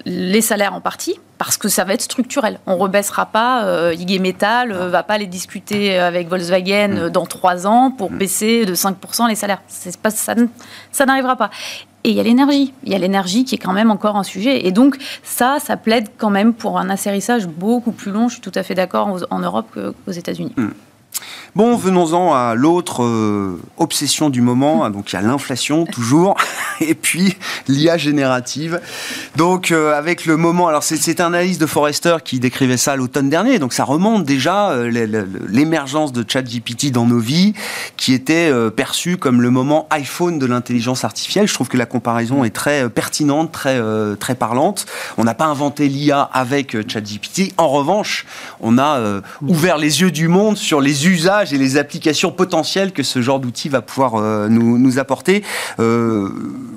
Les 0.05 0.41
salaires 0.41 0.73
en 0.73 0.81
partie, 0.81 1.15
parce 1.37 1.57
que 1.57 1.69
ça 1.69 1.83
va 1.83 1.93
être 1.93 2.03
structurel. 2.03 2.59
On 2.67 2.75
ne 2.75 2.81
rebaissera 2.81 3.25
pas, 3.25 3.63
euh, 3.63 3.95
IG 3.97 4.21
Metal 4.21 4.69
ne 4.69 4.75
euh, 4.75 4.89
va 4.89 5.01
pas 5.01 5.17
les 5.17 5.25
discuter 5.25 5.97
avec 5.97 6.27
Volkswagen 6.27 6.89
mm. 6.89 6.97
euh, 6.97 7.09
dans 7.09 7.25
trois 7.25 7.65
ans 7.65 7.89
pour 7.89 8.11
mm. 8.11 8.17
baisser 8.17 8.65
de 8.65 8.75
5% 8.75 9.27
les 9.27 9.35
salaires. 9.35 9.61
Pas, 10.03 10.11
ça, 10.11 10.35
ça 10.91 11.05
n'arrivera 11.05 11.35
pas. 11.35 11.49
Et 12.03 12.09
il 12.09 12.15
y 12.15 12.19
a 12.19 12.23
l'énergie. 12.23 12.73
Il 12.83 12.91
y 12.91 12.95
a 12.95 12.99
l'énergie 12.99 13.45
qui 13.45 13.55
est 13.55 13.59
quand 13.59 13.73
même 13.73 13.91
encore 13.91 14.17
un 14.17 14.23
sujet. 14.23 14.67
Et 14.67 14.71
donc, 14.71 14.97
ça, 15.23 15.57
ça 15.59 15.77
plaide 15.77 16.09
quand 16.17 16.29
même 16.29 16.53
pour 16.53 16.77
un 16.77 16.89
asserrissage 16.89 17.47
beaucoup 17.47 17.91
plus 17.91 18.11
long, 18.11 18.27
je 18.27 18.33
suis 18.33 18.41
tout 18.41 18.51
à 18.55 18.63
fait 18.63 18.75
d'accord, 18.75 19.19
en 19.29 19.39
Europe 19.39 19.67
qu'aux 19.73 20.11
États-Unis. 20.11 20.53
Mm. 20.57 20.69
Bon, 21.53 21.75
venons-en 21.75 22.33
à 22.33 22.55
l'autre 22.55 23.03
euh, 23.03 23.59
obsession 23.77 24.29
du 24.29 24.41
moment. 24.41 24.89
Donc 24.89 25.11
il 25.11 25.15
y 25.15 25.19
a 25.19 25.21
l'inflation 25.21 25.85
toujours, 25.85 26.37
et 26.79 26.95
puis 26.95 27.35
l'IA 27.67 27.97
générative. 27.97 28.79
Donc 29.35 29.71
euh, 29.71 29.93
avec 29.93 30.25
le 30.25 30.37
moment, 30.37 30.69
alors 30.69 30.81
c'est 30.83 31.19
un 31.19 31.25
analyse 31.25 31.57
de 31.57 31.65
Forrester 31.65 32.17
qui 32.23 32.39
décrivait 32.39 32.77
ça 32.77 32.95
l'automne 32.95 33.29
dernier. 33.29 33.59
Donc 33.59 33.73
ça 33.73 33.83
remonte 33.83 34.23
déjà 34.23 34.69
euh, 34.71 34.89
l'émergence 35.49 36.13
de 36.13 36.23
ChatGPT 36.25 36.91
dans 36.91 37.05
nos 37.05 37.19
vies, 37.19 37.53
qui 37.97 38.13
était 38.13 38.51
perçu 38.71 39.17
comme 39.17 39.41
le 39.41 39.49
moment 39.49 39.87
iPhone 39.89 40.39
de 40.39 40.45
l'intelligence 40.45 41.03
artificielle. 41.03 41.47
Je 41.47 41.53
trouve 41.53 41.67
que 41.67 41.77
la 41.77 41.85
comparaison 41.85 42.45
est 42.45 42.55
très 42.55 42.89
pertinente, 42.89 43.51
très 43.51 43.81
très 44.19 44.35
parlante. 44.35 44.85
On 45.17 45.23
n'a 45.23 45.33
pas 45.33 45.45
inventé 45.45 45.89
l'IA 45.89 46.21
avec 46.21 46.77
ChatGPT. 46.89 47.53
En 47.57 47.67
revanche, 47.67 48.25
on 48.61 48.77
a 48.77 49.21
ouvert 49.41 49.77
les 49.77 50.01
yeux 50.01 50.11
du 50.11 50.27
monde 50.27 50.57
sur 50.57 50.79
les 50.81 51.00
usages 51.07 51.53
et 51.53 51.57
les 51.57 51.77
applications 51.77 52.31
potentielles 52.31 52.91
que 52.91 53.03
ce 53.03 53.21
genre 53.21 53.39
d'outil 53.39 53.69
va 53.69 53.81
pouvoir 53.81 54.15
euh, 54.15 54.47
nous, 54.47 54.99
apporter. 54.99 55.43
Euh, 55.79 56.29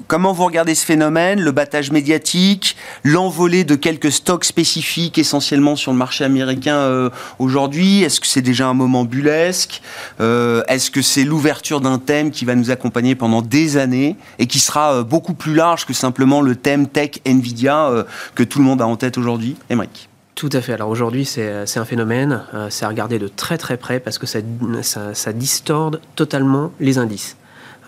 comment 0.07 0.33
vous 0.33 0.45
regardez 0.45 0.75
ce 0.75 0.85
phénomène 0.85 1.41
Le 1.41 1.53
battage 1.53 1.91
médiatique, 1.91 2.77
l'envolée 3.03 3.65
de 3.65 3.75
quelques 3.75 4.13
stocks 4.13 4.45
spécifiques 4.45 5.19
essentiellement 5.19 5.77
sur 5.77 5.93
le 5.93 5.99
marché 5.99 6.25
américain 6.25 6.77
euh, 6.77 7.11
aujourd'hui? 7.39 8.03
Est-ce 8.03 8.21
que 8.21 8.27
c'est 8.27 8.43
déjà 8.43 8.69
un 8.69 8.75
moment 8.75 9.05
bullesque 9.05 9.83
Est-ce 10.21 10.91
que 10.91 11.03
c'est 11.03 11.25
l'ouverture 11.25 11.81
d'un 11.81 11.99
thème 11.99 12.31
qui 12.31 12.45
va 12.45 12.55
nous 12.55 12.71
accompagner 12.71 13.15
pendant 13.15 13.43
des 13.43 13.77
années 13.77 14.17
et 14.39 14.47
qui 14.47 14.59
sera 14.59 15.03
beaucoup 15.03 15.35
plus 15.35 15.55
large 15.55 15.87
que 15.87 15.93
simplement 15.93 16.41
le 16.41 16.57
thème 16.57 16.87
tech 16.87 17.21
Nvidia 17.25 18.05
que 18.35 18.43
tout 18.43 18.59
le 18.59 18.65
monde 18.65 18.81
a 18.81 18.87
en 18.87 18.97
tête 18.97 19.19
aujourd'hui? 19.19 19.57
Émeric 19.71 20.09
tout 20.35 20.51
à 20.53 20.61
fait. 20.61 20.73
Alors 20.73 20.89
aujourd'hui, 20.89 21.25
c'est 21.25 21.77
un 21.77 21.85
phénomène, 21.85 22.43
euh, 22.55 22.69
c'est 22.71 22.85
à 22.85 22.89
regarder 22.89 23.19
de 23.19 23.29
très 23.29 23.57
très 23.59 23.77
près 23.77 24.01
parce 24.01 24.19
que 24.19 24.27
ça, 24.27 24.41
ça, 24.83 25.15
ça 25.15 25.33
distorde 25.33 26.01
totalement 26.17 26.73
les 26.81 26.99
indices. 26.99 27.37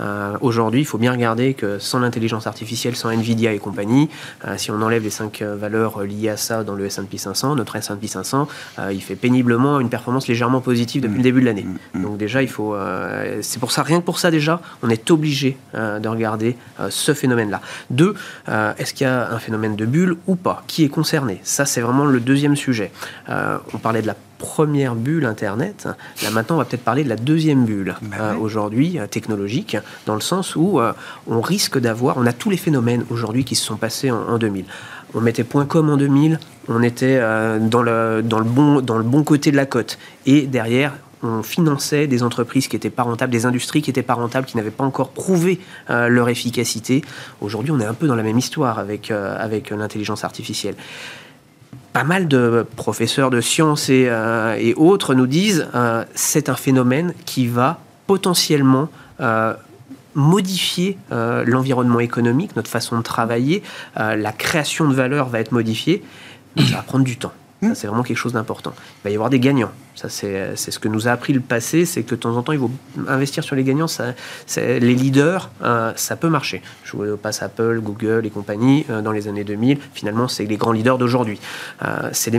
Euh, 0.01 0.37
aujourd'hui, 0.41 0.81
il 0.81 0.85
faut 0.85 0.99
bien 0.99 1.13
regarder 1.13 1.55
que 1.55 1.79
sans 1.79 1.99
l'intelligence 1.99 2.47
artificielle, 2.47 2.97
sans 2.97 3.11
Nvidia 3.11 3.53
et 3.53 3.59
compagnie, 3.59 4.09
euh, 4.47 4.55
si 4.57 4.71
on 4.71 4.81
enlève 4.83 5.03
les 5.03 5.11
cinq 5.11 5.43
euh, 5.43 5.57
valeurs 5.57 6.03
liées 6.03 6.29
à 6.29 6.37
ça 6.37 6.65
dans 6.65 6.75
le 6.75 6.87
S&P 6.87 7.19
500, 7.19 7.57
notre 7.57 7.77
S&P 7.77 8.07
500, 8.07 8.49
il 8.91 9.03
fait 9.03 9.17
péniblement 9.17 9.81
une 9.81 9.89
performance 9.89 10.29
légèrement 10.29 10.61
positive 10.61 11.03
depuis 11.03 11.19
le 11.19 11.23
début 11.23 11.41
de 11.41 11.47
l'année. 11.47 11.65
Mm, 11.65 11.73
mm, 11.95 11.99
mm. 11.99 12.03
Donc 12.03 12.17
déjà, 12.19 12.43
il 12.43 12.49
faut, 12.49 12.77
c'est 13.41 13.59
pour 13.59 13.73
ça, 13.73 13.83
rien 13.83 14.01
que 14.01 14.05
pour 14.05 14.19
ça 14.19 14.31
déjà, 14.31 14.61
on 14.83 14.91
est 14.91 15.11
obligé 15.11 15.57
de 15.75 16.09
regarder 16.09 16.57
ce 16.91 17.15
phénomène-là. 17.15 17.61
Deux, 17.91 18.15
est-ce 18.79 18.95
qu'il 18.95 19.07
y 19.07 19.11
a 19.11 19.31
un 19.31 19.39
phénomène 19.39 19.77
de 19.77 19.87
bulle 19.87 20.17
ou 20.27 20.37
pas? 20.37 20.63
Qui 20.67 20.85
est 20.85 20.89
concerné? 20.89 21.41
Ça, 21.43 21.65
c'est 21.65 21.81
vraiment 21.81 22.05
le 22.05 22.21
deuxième 22.21 22.57
sujet. 22.57 22.91
on 23.29 23.79
parlait 23.79 24.03
de 24.03 24.07
la 24.07 24.17
première 24.39 24.95
bulle 24.95 25.25
Internet. 25.25 25.89
Là 26.23 26.31
maintenant, 26.31 26.57
on 26.57 26.59
va 26.59 26.65
peut-être 26.65 26.85
parler 26.85 27.05
de 27.05 27.09
la 27.09 27.17
deuxième 27.17 27.65
bulle 27.65 27.95
bah 28.03 28.17
euh, 28.21 28.37
aujourd'hui 28.37 28.99
euh, 28.99 29.07
technologique, 29.07 29.77
dans 30.07 30.15
le 30.15 30.21
sens 30.21 30.57
où 30.57 30.81
euh, 30.81 30.93
on 31.27 31.41
risque 31.41 31.79
d'avoir, 31.79 32.17
on 32.17 32.27
a 32.27 32.33
tous 32.33 32.51
les 32.51 32.57
phénomènes 32.57 33.05
aujourd'hui 33.11 33.45
qui 33.45 33.55
se 33.55 33.65
sont 33.65 33.77
passés 33.77 34.11
en, 34.11 34.39
2000. 34.39 34.65
On 35.15 35.21
mettait 35.21 35.45
.com 35.45 35.91
en 35.91 35.97
2000, 35.97 36.39
on 36.69 36.83
était 36.83 37.21
dans, 37.61 37.83
le, 37.83 38.23
dans, 38.23 38.39
le 38.39 38.45
bon, 38.45 38.81
dans 38.81 38.99
le 38.99 39.05
bon 39.05 39.23
côté 39.23 39.51
de 39.51 39.57
la 39.57 39.65
côte. 39.65 39.99
Et 40.27 40.43
derrière, 40.43 40.93
on 41.23 41.43
finançait 41.43 42.07
des 42.07 42.23
entreprises 42.23 42.69
qui 42.69 42.77
n'étaient 42.77 42.91
pas 42.91 43.05
rentables, 43.05 43.33
des 43.33 43.47
industries 43.47 43.81
qui 43.81 43.91
n'étaient 43.91 44.03
pas 44.03 44.15
rentables, 44.15 44.47
qui 44.47 44.57
n'avaient 44.57 44.71
pas 44.71 44.85
encore 44.85 45.11
prouvé 45.11 45.61
leur 45.89 46.29
efficacité. 46.29 47.03
Aujourd'hui, 47.41 47.71
on 47.71 47.81
est 47.81 47.87
un 47.87 47.95
peu 47.95 48.07
dans 48.07 48.17
la 48.17 48.25
même 48.25 48.37
histoire 48.37 48.79
avec, 48.79 49.11
avec 49.11 49.71
l'intelligence 49.71 50.25
artificielle 50.25 50.75
pas 51.97 52.05
mal 52.05 52.29
de 52.29 52.67
professeurs 52.77 53.31
de 53.31 53.41
sciences 53.41 53.89
et, 53.89 54.07
euh, 54.11 54.75
autres 54.77 55.15
nous 55.15 55.27
disent 55.27 55.67
euh, 55.75 56.05
c'est 56.15 56.51
un 56.51 56.55
phénomène 56.55 57.15
qui 57.25 57.47
va 57.47 57.81
potentiellement 58.07 58.91
euh, 59.21 59.55
modifier 60.15 60.99
l'environnement 61.11 62.01
économique, 62.01 62.55
notre 62.55 62.71
façon 62.71 62.97
de 62.99 63.03
travailler, 63.03 63.63
la 63.97 64.33
création 64.33 64.89
de 64.89 64.95
valeur 64.95 65.29
va 65.29 65.41
être 65.41 65.53
modifiée, 65.53 66.03
mais 66.57 66.63
ça 66.65 66.77
va 66.77 66.83
prendre 66.83 67.05
du 67.05 67.19
temps. 67.19 67.33
Hmm. 67.67 67.75
c'est 67.75 67.87
vraiment 67.87 68.03
quelque 68.03 68.17
chose 68.17 68.33
d'important. 68.33 68.73
Il 68.77 69.05
va 69.05 69.11
y 69.11 69.15
avoir 69.15 69.31
des 69.31 69.41
gagnants. 69.41 69.73
Ça, 69.97 70.11
c'est 70.11 70.55
ce 70.57 70.79
que 70.79 70.89
nous 70.89 71.09
a 71.09 71.11
appris 71.11 71.33
le 71.33 71.41
passé, 71.41 71.87
c'est 71.87 72.03
que 72.03 72.11
de 72.11 72.21
temps 72.21 72.37
en 72.37 72.43
temps, 72.43 72.53
il 72.53 72.59
faut 72.59 72.71
investir 73.09 73.43
sur 73.43 73.57
les 73.57 73.65
gagnants. 73.65 73.89
Ça, 73.89 74.13
les 74.59 74.95
leaders, 74.95 75.51
euh, 75.63 75.95
ça 75.97 76.17
peut 76.17 76.29
marcher. 76.29 76.61
Je 76.85 76.97
vous 76.97 77.17
passe 77.17 77.43
Apple, 77.43 77.81
Google 77.81 78.27
et 78.27 78.31
compagnie 78.31 78.85
euh, 78.91 79.01
dans 79.01 79.13
les 79.13 79.27
années 79.27 79.43
2000. 79.43 79.79
Finalement, 79.95 80.29
c'est 80.29 80.45
les 80.45 80.59
grands 80.59 80.73
leaders 80.73 80.99
d'aujourd'hui. 80.99 81.41
Euh, 81.83 82.11
c'est 82.13 82.31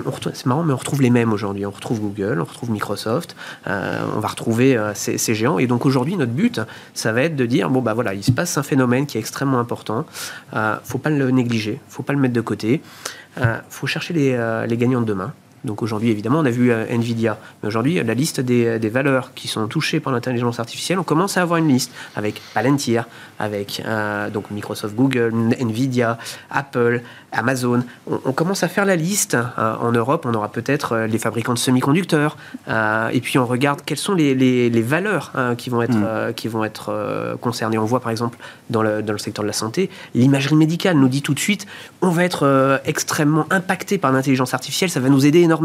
marrant, 0.45 0.61
mais 0.61 0.73
on 0.73 0.77
retrouve 0.77 1.01
les 1.01 1.09
mêmes 1.09 1.33
aujourd'hui. 1.33 1.65
On 1.65 1.71
retrouve 1.71 1.99
Google, 1.99 2.39
on 2.39 2.43
retrouve 2.43 2.69
Microsoft, 2.69 3.35
on 3.65 4.19
va 4.19 4.27
retrouver 4.27 4.79
ces, 4.93 5.17
géants. 5.33 5.57
Et 5.57 5.65
donc 5.65 5.87
aujourd'hui, 5.87 6.15
notre 6.15 6.33
but, 6.33 6.61
ça 6.93 7.11
va 7.11 7.23
être 7.23 7.35
de 7.35 7.45
dire 7.47 7.71
bon, 7.71 7.81
bah 7.81 7.95
voilà, 7.95 8.13
il 8.13 8.23
se 8.23 8.31
passe 8.31 8.55
un 8.59 8.63
phénomène 8.63 9.07
qui 9.07 9.17
est 9.17 9.19
extrêmement 9.19 9.59
important. 9.59 10.05
faut 10.83 10.99
pas 10.99 11.09
le 11.09 11.31
négliger, 11.31 11.79
faut 11.89 12.03
pas 12.03 12.13
le 12.13 12.19
mettre 12.19 12.35
de 12.35 12.41
côté. 12.41 12.81
Il 13.37 13.43
euh, 13.43 13.57
faut 13.69 13.87
chercher 13.87 14.13
les, 14.13 14.33
euh, 14.33 14.65
les 14.65 14.77
gagnants 14.77 15.01
de 15.01 15.05
demain. 15.05 15.33
Donc 15.67 15.83
aujourd'hui, 15.83 16.09
évidemment, 16.09 16.39
on 16.39 16.45
a 16.45 16.49
vu 16.49 16.71
euh, 16.71 16.85
Nvidia. 16.89 17.37
Mais 17.61 17.67
aujourd'hui, 17.67 18.01
la 18.01 18.13
liste 18.13 18.39
des, 18.39 18.79
des, 18.79 18.89
valeurs 18.89 19.33
qui 19.35 19.47
sont 19.47 19.67
touchées 19.67 19.99
par 19.99 20.13
l'intelligence 20.13 20.59
artificielle, 20.59 20.97
on 20.97 21.03
commence 21.03 21.37
à 21.37 21.41
avoir 21.41 21.59
une 21.59 21.67
liste 21.67 21.91
avec 22.15 22.41
Palantir, 22.53 23.05
avec 23.37 23.83
donc 24.33 24.49
Microsoft, 24.49 24.95
Google, 24.95 25.33
Nvidia, 25.59 26.17
Apple, 26.49 27.01
Amazon. 27.31 27.83
On, 28.07 28.31
commence 28.31 28.63
à 28.63 28.67
faire 28.67 28.85
la 28.85 28.95
liste. 28.95 29.37
en 29.57 29.91
Europe, 29.91 30.25
on 30.27 30.33
aura 30.33 30.49
peut-être 30.49 30.97
les 30.99 31.19
fabricants 31.19 31.53
de 31.53 31.59
semi-conducteurs. 31.59 32.37
et 32.67 33.21
puis 33.21 33.37
on 33.37 33.45
regarde 33.45 33.81
quelles 33.85 33.97
sont 33.97 34.15
les, 34.15 34.33
les, 34.33 34.69
les 34.69 34.81
valeurs 34.81 35.33
qui 35.57 35.69
vont 35.69 35.81
être, 35.81 35.97
mm. 35.97 36.33
qui 36.33 36.47
vont 36.47 36.63
être 36.63 37.37
concernées. 37.41 37.77
On 37.77 37.85
voit 37.85 37.99
par 37.99 38.11
exemple 38.11 38.39
dans 38.69 38.81
le, 38.81 39.03
dans 39.03 39.13
le 39.13 39.19
secteur 39.19 39.43
de 39.43 39.47
la 39.47 39.53
santé, 39.53 39.89
l'imagerie 40.15 40.55
médicale 40.55 40.97
nous 40.97 41.09
dit 41.09 41.21
tout 41.21 41.33
de 41.33 41.39
suite, 41.39 41.67
on 42.01 42.09
va 42.09 42.23
être 42.23 42.81
extrêmement 42.85 43.45
impacté 43.51 43.97
par 43.97 44.11
l'intelligence 44.11 44.53
artificielle, 44.53 44.89
ça 44.89 44.99
va 44.99 45.09
nous 45.09 45.25
aider 45.25 45.41
énormément. 45.41 45.56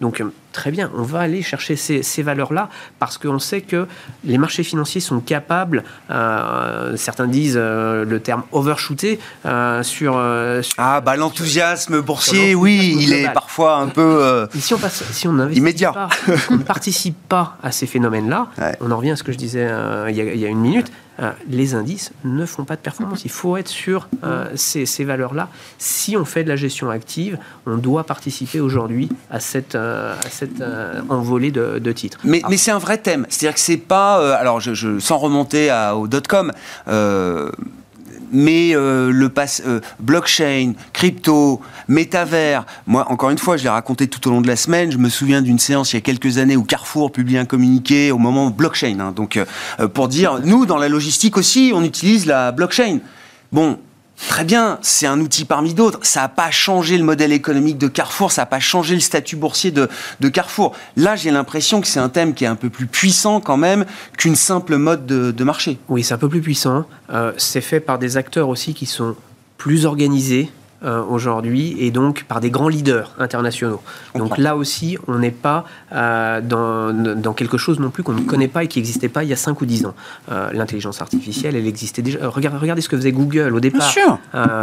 Donc, 0.00 0.20
euh, 0.20 0.32
très 0.52 0.70
bien, 0.70 0.90
on 0.96 1.02
va 1.02 1.20
aller 1.20 1.42
chercher 1.42 1.76
ces, 1.76 2.22
valeurs-là 2.22 2.68
parce 2.98 3.18
qu'on 3.18 3.38
sait 3.38 3.60
que 3.60 3.86
les 4.24 4.38
marchés 4.38 4.62
financiers 4.62 5.00
sont 5.00 5.20
capables, 5.20 5.84
euh, 6.10 6.96
certains 6.96 7.26
disent 7.26 7.56
euh, 7.56 8.04
le 8.04 8.20
terme 8.20 8.42
overshooter, 8.52 9.18
sur, 9.82 10.18
Ah, 10.78 11.00
bah 11.00 11.16
l'enthousiasme 11.16 12.00
boursier, 12.00 12.54
oui, 12.54 12.96
il 13.00 13.12
est 13.12 13.32
parfois 13.32 13.76
un 13.76 13.88
peu. 13.88 14.48
si 14.58 14.74
on, 14.74 14.78
passe, 14.78 15.04
si 15.12 15.28
on 15.28 15.48
immédiat. 15.50 15.92
Pas, 15.92 16.08
on 16.50 16.56
ne 16.56 16.62
participe 16.62 17.16
pas 17.28 17.56
à 17.62 17.72
ces 17.72 17.86
phénomènes-là, 17.86 18.48
on 18.80 18.90
en 18.90 18.96
revient 18.96 19.12
à 19.12 19.16
ce 19.16 19.22
que 19.22 19.32
je 19.32 19.38
disais 19.38 19.68
il 20.08 20.16
y, 20.16 20.44
a, 20.44 20.48
une 20.48 20.60
minute 20.60 20.90
les 21.48 21.74
indices 21.74 22.12
ne 22.24 22.46
font 22.46 22.64
pas 22.64 22.76
de 22.76 22.80
performance. 22.80 23.24
Il 23.24 23.30
faut 23.30 23.56
être 23.56 23.68
sur 23.68 24.08
ces, 24.54 24.86
ces 24.86 25.04
valeurs-là. 25.04 25.48
Si 25.78 26.16
on 26.16 26.24
fait 26.24 26.44
de 26.44 26.48
la 26.48 26.56
gestion 26.56 26.90
active, 26.90 27.38
on 27.66 27.76
doit 27.76 28.04
participer 28.04 28.60
aujourd'hui 28.60 29.08
à 29.30 29.40
cette, 29.40 29.74
à 29.74 30.16
cette 30.30 30.62
envolée 31.08 31.50
de, 31.50 31.92
titres. 31.92 32.18
Mais, 32.24 32.42
mais 32.48 32.56
c'est 32.56 32.70
un 32.70 32.78
vrai 32.78 32.98
thème. 32.98 33.26
C'est-à-dire 33.28 33.54
que 33.54 33.60
c'est 33.60 33.76
pas. 33.76 34.36
alors, 34.36 34.60
je, 34.60 34.98
sans 34.98 35.18
remonter 35.18 35.70
à, 35.70 35.96
au 35.96 36.06
dot-com, 36.06 36.52
mais 38.32 38.74
euh, 38.74 39.10
le 39.10 39.28
pass, 39.28 39.62
euh, 39.66 39.80
blockchain, 40.00 40.72
crypto, 40.92 41.60
métavers, 41.88 42.64
moi 42.86 43.06
encore 43.10 43.30
une 43.30 43.38
fois, 43.38 43.56
je 43.56 43.64
l'ai 43.64 43.68
raconté 43.68 44.08
tout 44.08 44.26
au 44.28 44.30
long 44.30 44.40
de 44.40 44.46
la 44.46 44.56
semaine, 44.56 44.90
je 44.92 44.98
me 44.98 45.08
souviens 45.08 45.42
d'une 45.42 45.58
séance 45.58 45.92
il 45.92 45.96
y 45.96 45.98
a 45.98 46.02
quelques 46.02 46.38
années 46.38 46.56
où 46.56 46.64
Carrefour 46.64 47.12
publie 47.12 47.38
un 47.38 47.44
communiqué 47.44 48.10
au 48.10 48.18
moment 48.18 48.50
blockchain, 48.50 48.98
hein, 49.00 49.12
donc 49.14 49.36
euh, 49.36 49.88
pour 49.88 50.08
dire, 50.08 50.40
nous 50.44 50.66
dans 50.66 50.78
la 50.78 50.88
logistique 50.88 51.36
aussi, 51.36 51.72
on 51.74 51.82
utilise 51.82 52.26
la 52.26 52.52
blockchain. 52.52 52.98
Bon, 53.52 53.78
Très 54.26 54.44
bien, 54.44 54.78
c'est 54.82 55.06
un 55.06 55.20
outil 55.20 55.44
parmi 55.44 55.74
d'autres. 55.74 56.00
Ça 56.02 56.22
n'a 56.22 56.28
pas 56.28 56.50
changé 56.50 56.98
le 56.98 57.04
modèle 57.04 57.32
économique 57.32 57.78
de 57.78 57.86
Carrefour, 57.86 58.32
ça 58.32 58.42
n'a 58.42 58.46
pas 58.46 58.58
changé 58.58 58.94
le 58.94 59.00
statut 59.00 59.36
boursier 59.36 59.70
de, 59.70 59.88
Carrefour. 60.28 60.74
Là, 60.96 61.14
j'ai 61.14 61.30
l'impression 61.30 61.80
que 61.80 61.86
c'est 61.86 62.00
un 62.00 62.08
thème 62.08 62.34
qui 62.34 62.44
est 62.44 62.48
un 62.48 62.56
peu 62.56 62.68
plus 62.68 62.86
puissant 62.86 63.40
quand 63.40 63.56
même 63.56 63.86
qu'une 64.16 64.34
simple 64.34 64.76
mode 64.76 65.06
de, 65.06 65.44
marché. 65.44 65.78
Oui, 65.88 66.02
c'est 66.02 66.14
un 66.14 66.18
peu 66.18 66.28
plus 66.28 66.42
puissant. 66.42 66.84
Euh, 67.10 67.32
c'est 67.36 67.60
fait 67.60 67.80
par 67.80 67.98
des 67.98 68.16
acteurs 68.16 68.48
aussi 68.48 68.74
qui 68.74 68.86
sont 68.86 69.14
plus 69.56 69.86
organisés, 69.86 70.50
euh, 70.84 71.02
aujourd'hui 71.02 71.74
et 71.80 71.90
donc 71.90 72.22
par 72.22 72.38
des 72.38 72.50
grands 72.50 72.68
leaders 72.68 73.12
internationaux. 73.18 73.82
Donc 74.14 74.38
là 74.38 74.54
aussi, 74.54 74.96
on 75.08 75.18
n'est 75.18 75.32
pas 75.32 75.64
euh, 75.92 76.40
dans, 76.40 76.92
dans, 76.92 77.32
quelque 77.32 77.58
chose 77.58 77.80
non 77.80 77.90
plus 77.90 78.04
qu'on 78.04 78.12
ne 78.12 78.20
connaît 78.20 78.46
pas 78.46 78.62
et 78.62 78.68
qui 78.68 78.78
n'existait 78.78 79.08
pas 79.08 79.24
il 79.24 79.28
y 79.28 79.32
a 79.32 79.36
5 79.36 79.60
ou 79.60 79.66
10 79.66 79.86
ans. 79.86 79.94
Euh, 80.30 80.50
l'intelligence 80.52 81.02
artificielle, 81.02 81.56
elle 81.56 81.66
existait 81.66 82.00
déjà. 82.00 82.20
Regardez, 82.28 82.58
regardez 82.58 82.80
ce 82.80 82.88
que 82.88 82.96
faisait 82.96 83.10
Google 83.10 83.56
au 83.56 83.58
départ. 83.60 83.92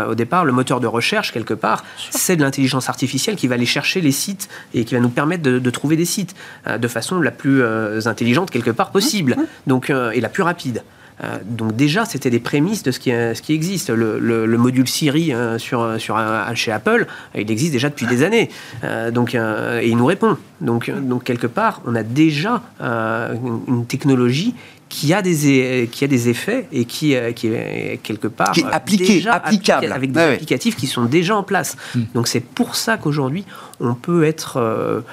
au 0.10 0.16
départ, 0.16 0.46
le 0.46 0.54
moteur 0.54 0.80
de 0.80 0.88
recherche, 0.88 1.34
quelque 1.34 1.54
part, 1.54 1.84
c'est 2.12 2.38
de 2.38 2.44
l'intelligence 2.44 2.88
artificielle 2.88 3.36
qui 3.36 3.48
va 3.48 3.56
aller 3.56 3.66
chercher 3.66 4.00
les 4.00 4.14
sites 4.14 4.48
et 4.74 4.86
qui 4.86 4.96
va 4.96 5.02
nous 5.02 5.10
permettre 5.10 5.44
de, 5.44 5.60
de 5.60 5.70
trouver 5.70 5.98
des 5.98 6.06
sites 6.06 6.34
de 6.66 6.88
façon 6.88 7.20
la 7.20 7.32
plus 7.32 7.62
intelligente, 8.08 8.52
quelque 8.52 8.72
part 8.72 8.92
possible 8.92 9.36
donc, 9.68 9.90
et 9.90 10.22
la 10.22 10.30
plus 10.30 10.44
rapide. 10.44 10.82
Euh, 11.24 11.38
donc 11.46 11.76
déjà, 11.76 12.06
c'était 12.06 12.30
des 12.30 12.40
prémices 12.40 12.84
de 12.84 12.92
ce 12.92 13.00
qui, 13.00 13.12
ce 13.12 13.42
qui 13.42 13.54
existe. 13.54 13.90
Le, 13.90 14.58
module 14.58 14.88
Siri 14.88 15.34
euh, 15.34 15.58
sur, 15.58 16.00
sur, 16.00 16.20
chez 16.56 16.72
Apple, 16.72 17.08
il 17.36 17.50
existe 17.50 17.72
déjà 17.72 17.90
depuis 17.90 18.08
des 18.08 18.24
années. 18.24 18.50
Euh, 18.84 19.12
donc, 19.12 19.36
et 19.36 19.88
il 19.88 19.98
nous 19.98 20.06
répond. 20.06 20.38
Donc, 20.62 20.90
donc 20.90 21.24
quelque 21.24 21.48
part, 21.48 21.82
on 21.86 21.96
a 21.96 22.04
déjà 22.04 22.62
une, 22.80 23.86
technologie 23.86 24.56
qui 24.88 25.14
a 25.14 25.22
des 25.22 25.90
qui 25.92 26.06
a 26.06 26.08
des 26.08 26.30
effets 26.30 26.68
et 26.72 26.86
qui, 26.86 27.16
qui 27.36 27.48
est 27.48 28.00
quelque 28.04 28.28
part 28.28 28.52
qui 28.52 28.62
est 28.62 28.72
appliqué, 28.72 29.28
applicable 29.28 29.92
avec 29.92 30.12
des 30.12 30.20
applicatifs 30.20 30.76
qui 30.76 30.88
sont 30.88 31.06
déjà 31.06 31.36
en 31.36 31.44
place. 31.44 31.76
Hmm. 31.96 32.04
Donc 32.14 32.28
c'est 32.28 32.40
pour 32.40 32.76
ça 32.76 32.98
qu'aujourd'hui 32.98 33.46
on 33.80 33.94
peut 33.94 34.24
être 34.24 35.04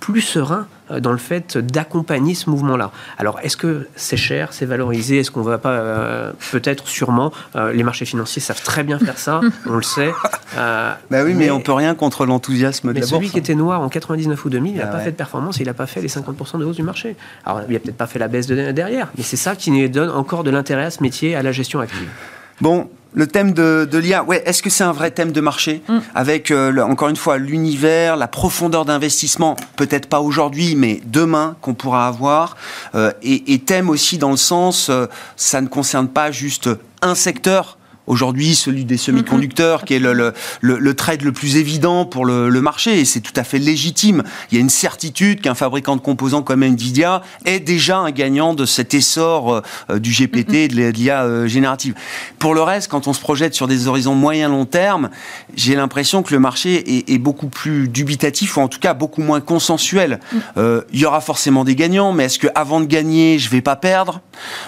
plus 0.00 0.22
serein 0.22 0.66
euh, 0.90 1.00
dans 1.00 1.12
le 1.12 1.18
fait 1.18 1.56
d'accompagner 1.58 2.34
ce 2.34 2.50
mouvement-là. 2.50 2.90
Alors, 3.18 3.38
est-ce 3.42 3.56
que 3.56 3.86
c'est 3.96 4.16
cher, 4.16 4.52
c'est 4.52 4.66
valorisé? 4.66 5.18
Est-ce 5.18 5.30
qu'on 5.30 5.40
ne 5.40 5.48
va 5.48 5.58
pas, 5.58 5.72
euh, 5.72 6.32
peut-être, 6.50 6.88
sûrement, 6.88 7.32
euh, 7.56 7.72
les 7.72 7.82
marchés 7.82 8.04
financiers 8.04 8.42
savent 8.42 8.62
très 8.62 8.82
bien 8.82 8.98
faire 8.98 9.18
ça, 9.18 9.40
on 9.66 9.76
le 9.76 9.82
sait. 9.82 10.12
bah 10.56 10.96
oui, 11.10 11.34
mais, 11.34 11.50
on 11.50 11.60
on 11.60 11.62
peut 11.62 11.72
rien 11.72 11.94
contre 11.94 12.24
l'enthousiasme 12.24 12.94
de 12.94 13.00
la 13.00 13.06
celui 13.06 13.28
qui 13.28 13.38
était 13.38 13.54
noir 13.54 13.82
en 13.82 13.90
99 13.90 14.42
ou 14.42 14.48
2000, 14.48 14.72
il 14.72 14.78
n'a 14.78 14.84
ah 14.84 14.86
pas 14.86 15.00
fait 15.00 15.10
de 15.10 15.16
performance, 15.16 15.58
il 15.60 15.66
n'a 15.66 15.74
pas 15.74 15.86
fait 15.86 16.00
les 16.00 16.08
50% 16.08 16.58
de 16.58 16.64
hausse 16.64 16.76
du 16.76 16.82
marché. 16.82 17.16
Alors, 17.44 17.60
il 17.68 17.74
n'a 17.74 17.78
peut-être 17.80 17.98
pas 17.98 18.06
fait 18.06 18.18
la 18.18 18.28
baisse 18.28 18.46
de 18.46 18.72
derrière, 18.72 19.08
mais 19.18 19.22
c'est 19.22 19.36
ça 19.36 19.56
qui 19.56 19.70
nous 19.70 19.88
donne 19.88 20.08
encore 20.08 20.42
de 20.42 20.50
l'intérêt 20.50 20.84
à 20.84 20.90
ce 20.90 21.02
métier, 21.02 21.36
à 21.36 21.42
la 21.42 21.52
gestion 21.52 21.80
active. 21.80 22.08
Bon, 22.62 22.88
le 23.12 23.26
thème 23.26 23.52
de, 23.52 23.88
l'IA, 23.92 24.22
ouais, 24.24 24.42
est-ce 24.46 24.62
que 24.62 24.70
c'est 24.70 24.84
un 24.84 24.92
vrai 24.92 25.10
thème 25.10 25.32
de 25.32 25.40
marché 25.40 25.82
mm. 25.88 25.98
Avec, 26.14 26.50
euh, 26.50 26.80
encore 26.82 27.08
une 27.08 27.16
fois, 27.16 27.38
l'univers, 27.38 28.16
la 28.16 28.28
profondeur 28.28 28.84
d'investissement, 28.84 29.56
peut-être 29.76 30.06
pas 30.06 30.20
aujourd'hui, 30.20 30.76
mais 30.76 31.00
demain 31.06 31.56
qu'on 31.60 31.74
pourra 31.74 32.06
avoir. 32.06 32.56
Euh, 32.94 33.12
et, 33.22 33.58
thème 33.58 33.90
aussi 33.90 34.18
dans 34.18 34.30
le 34.30 34.36
sens, 34.36 34.88
euh, 34.88 35.06
ça 35.36 35.60
ne 35.60 35.68
concerne 35.68 36.08
pas 36.08 36.30
juste 36.30 36.70
un 37.02 37.14
secteur, 37.14 37.78
aujourd'hui 38.06 38.54
celui 38.54 38.84
des 38.84 38.96
semi-conducteurs, 38.96 39.84
qui 39.84 39.94
est 39.94 39.98
le, 39.98 40.32
le, 40.60 40.94
trade 40.94 41.22
le 41.22 41.32
plus 41.32 41.56
évident 41.56 42.04
pour 42.04 42.24
le, 42.24 42.60
marché, 42.60 43.00
et 43.00 43.04
c'est 43.04 43.20
tout 43.20 43.32
à 43.36 43.44
fait 43.44 43.58
légitime. 43.58 44.22
Il 44.50 44.56
y 44.56 44.58
a 44.58 44.60
une 44.60 44.70
certitude 44.70 45.40
qu'un 45.40 45.54
fabricant 45.54 45.96
de 45.96 46.00
composants 46.00 46.42
comme 46.42 46.62
Nvidia 46.62 47.22
est 47.44 47.60
déjà 47.60 47.98
un 47.98 48.10
gagnant 48.10 48.54
de 48.54 48.66
cet 48.66 48.92
essor 48.94 49.62
euh, 49.90 49.98
du 49.98 50.10
GPT 50.10 50.54
et 50.54 50.68
de 50.68 50.74
l'IA 50.74 51.24
euh, 51.24 51.46
générative. 51.46 51.94
Pour 52.38 52.54
le 52.54 52.62
reste, 52.62 52.90
quand 52.90 53.06
on 53.06 53.12
se 53.12 53.20
projette 53.20 53.54
sur 53.54 53.68
des 53.68 53.86
horizons 53.86 54.14
moyen-long 54.14 54.66
terme, 54.66 55.10
j'ai 55.54 55.74
l'impression 55.74 56.22
que 56.22 56.34
le 56.34 56.40
marché 56.40 57.12
est, 57.12 57.18
beaucoup 57.18 57.48
plus 57.48 57.88
dubitatif, 57.88 58.56
ou 58.56 58.60
en 58.60 58.68
tout 58.68 58.78
cas 58.78 58.94
beaucoup 58.94 59.22
moins 59.22 59.40
consensuel. 59.40 60.20
Mm. 60.32 60.38
Euh, 60.56 60.82
il 60.92 61.00
y 61.00 61.06
aura 61.06 61.20
forcément 61.20 61.64
des 61.64 61.76
gagnants, 61.76 62.12
mais 62.12 62.24
est-ce 62.24 62.38
que 62.38 62.48
avant 62.54 62.80
de 62.80 62.86
gagner, 62.86 63.38
je 63.38 63.50
vais 63.50 63.60
pas 63.60 63.76
perdre? 63.76 64.20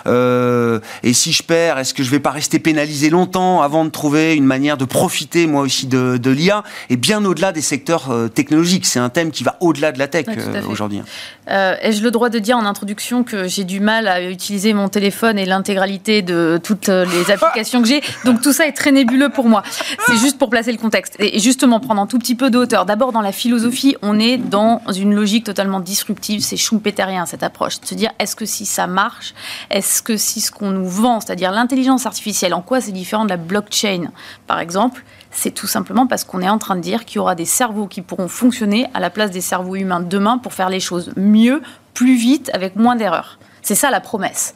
Et 0.06 1.12
si 1.12 1.32
je 1.32 1.42
perds, 1.42 1.78
est-ce 1.78 1.94
que 1.94 2.02
je 2.02 2.10
vais 2.10 2.20
pas 2.20 2.30
rester 2.30 2.58
pénalisé 2.58 3.10
longtemps 3.10 3.21
avant 3.62 3.84
de 3.84 3.90
trouver 3.90 4.34
une 4.34 4.44
manière 4.44 4.76
de 4.76 4.84
profiter, 4.84 5.46
moi 5.46 5.62
aussi, 5.62 5.86
de, 5.86 6.30
l'IA, 6.30 6.62
et 6.90 6.96
bien 6.96 7.24
au-delà 7.24 7.52
des 7.52 7.60
secteurs 7.60 8.10
euh, 8.10 8.28
technologiques. 8.28 8.86
C'est 8.86 8.98
un 8.98 9.08
thème 9.08 9.30
qui 9.30 9.44
va 9.44 9.56
au-delà 9.60 9.92
de 9.92 9.98
la 9.98 10.08
tech 10.08 10.26
euh, 10.28 10.62
aujourd'hui. 10.68 11.02
Euh, 11.50 11.74
Ai-je 11.82 12.02
le 12.02 12.10
droit 12.10 12.28
de 12.28 12.38
dire 12.38 12.56
en 12.56 12.64
introduction 12.64 13.24
que 13.24 13.48
j'ai 13.48 13.64
du 13.64 13.80
mal 13.80 14.06
à 14.06 14.22
utiliser 14.22 14.72
mon 14.72 14.88
téléphone 14.88 15.38
et 15.38 15.44
l'intégralité 15.44 16.22
de 16.22 16.60
toutes 16.62 16.88
les 16.88 17.30
applications 17.30 17.82
que 17.82 17.88
j'ai? 17.88 18.00
Donc 18.24 18.40
tout 18.40 18.52
ça 18.52 18.66
est 18.66 18.72
très 18.72 18.92
nébuleux 18.92 19.28
pour 19.28 19.48
moi. 19.48 19.62
C'est 20.06 20.16
juste 20.16 20.38
pour 20.38 20.50
placer 20.50 20.72
le 20.72 20.78
contexte. 20.78 21.16
Et 21.18 21.38
justement, 21.38 21.80
prendre 21.80 22.00
un 22.00 22.06
tout 22.06 22.18
petit 22.18 22.34
peu 22.34 22.50
de 22.50 22.58
hauteur. 22.58 22.86
D'abord, 22.86 23.12
dans 23.12 23.20
la 23.20 23.32
philosophie, 23.32 23.96
on 24.02 24.18
est 24.18 24.36
dans 24.36 24.80
une 24.94 25.14
logique 25.14 25.44
totalement 25.44 25.80
disruptive. 25.80 26.40
C'est 26.42 26.56
schumpeterien, 26.56 27.26
cette 27.26 27.42
approche. 27.42 27.80
De 27.80 27.86
se 27.86 27.94
dire, 27.94 28.10
est-ce 28.18 28.36
que 28.36 28.46
si 28.46 28.66
ça 28.66 28.86
marche, 28.86 29.34
est-ce 29.70 30.02
que 30.02 30.16
si 30.16 30.40
ce 30.40 30.50
qu'on 30.50 30.70
nous 30.70 30.88
vend, 30.88 31.20
c'est-à-dire 31.20 31.50
l'intelligence 31.50 32.06
artificielle, 32.06 32.54
en 32.54 32.62
quoi 32.62 32.80
c'est 32.80 32.92
différent 32.92 33.11
de 33.24 33.30
la 33.30 33.36
blockchain, 33.36 34.10
par 34.46 34.58
exemple, 34.58 35.04
c'est 35.30 35.50
tout 35.50 35.66
simplement 35.66 36.06
parce 36.06 36.24
qu'on 36.24 36.40
est 36.40 36.48
en 36.48 36.58
train 36.58 36.76
de 36.76 36.80
dire 36.80 37.04
qu'il 37.04 37.16
y 37.16 37.18
aura 37.18 37.34
des 37.34 37.44
cerveaux 37.44 37.86
qui 37.86 38.02
pourront 38.02 38.28
fonctionner 38.28 38.86
à 38.94 39.00
la 39.00 39.10
place 39.10 39.30
des 39.30 39.40
cerveaux 39.40 39.76
humains 39.76 40.00
demain 40.00 40.38
pour 40.38 40.52
faire 40.52 40.68
les 40.68 40.80
choses 40.80 41.12
mieux, 41.16 41.62
plus 41.94 42.16
vite, 42.16 42.50
avec 42.54 42.76
moins 42.76 42.96
d'erreurs. 42.96 43.38
C'est 43.62 43.76
ça 43.76 43.90
la 43.90 44.00
promesse, 44.00 44.54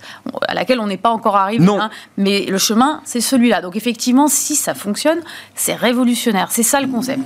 à 0.49 0.55
laquelle 0.55 0.81
on 0.81 0.87
n'est 0.89 0.97
pas 0.97 1.11
encore 1.11 1.37
arrivé. 1.37 1.65
Non. 1.65 1.81
Hein, 1.81 1.91
mais 2.17 2.45
le 2.47 2.59
chemin, 2.59 3.01
c'est 3.05 3.21
celui-là. 3.21 3.63
Donc 3.63 3.77
effectivement, 3.77 4.27
si 4.27 4.57
ça 4.57 4.75
fonctionne, 4.75 5.21
c'est 5.55 5.75
révolutionnaire. 5.75 6.49
C'est 6.51 6.65
ça 6.65 6.81
le 6.81 6.89
concept. 6.89 7.23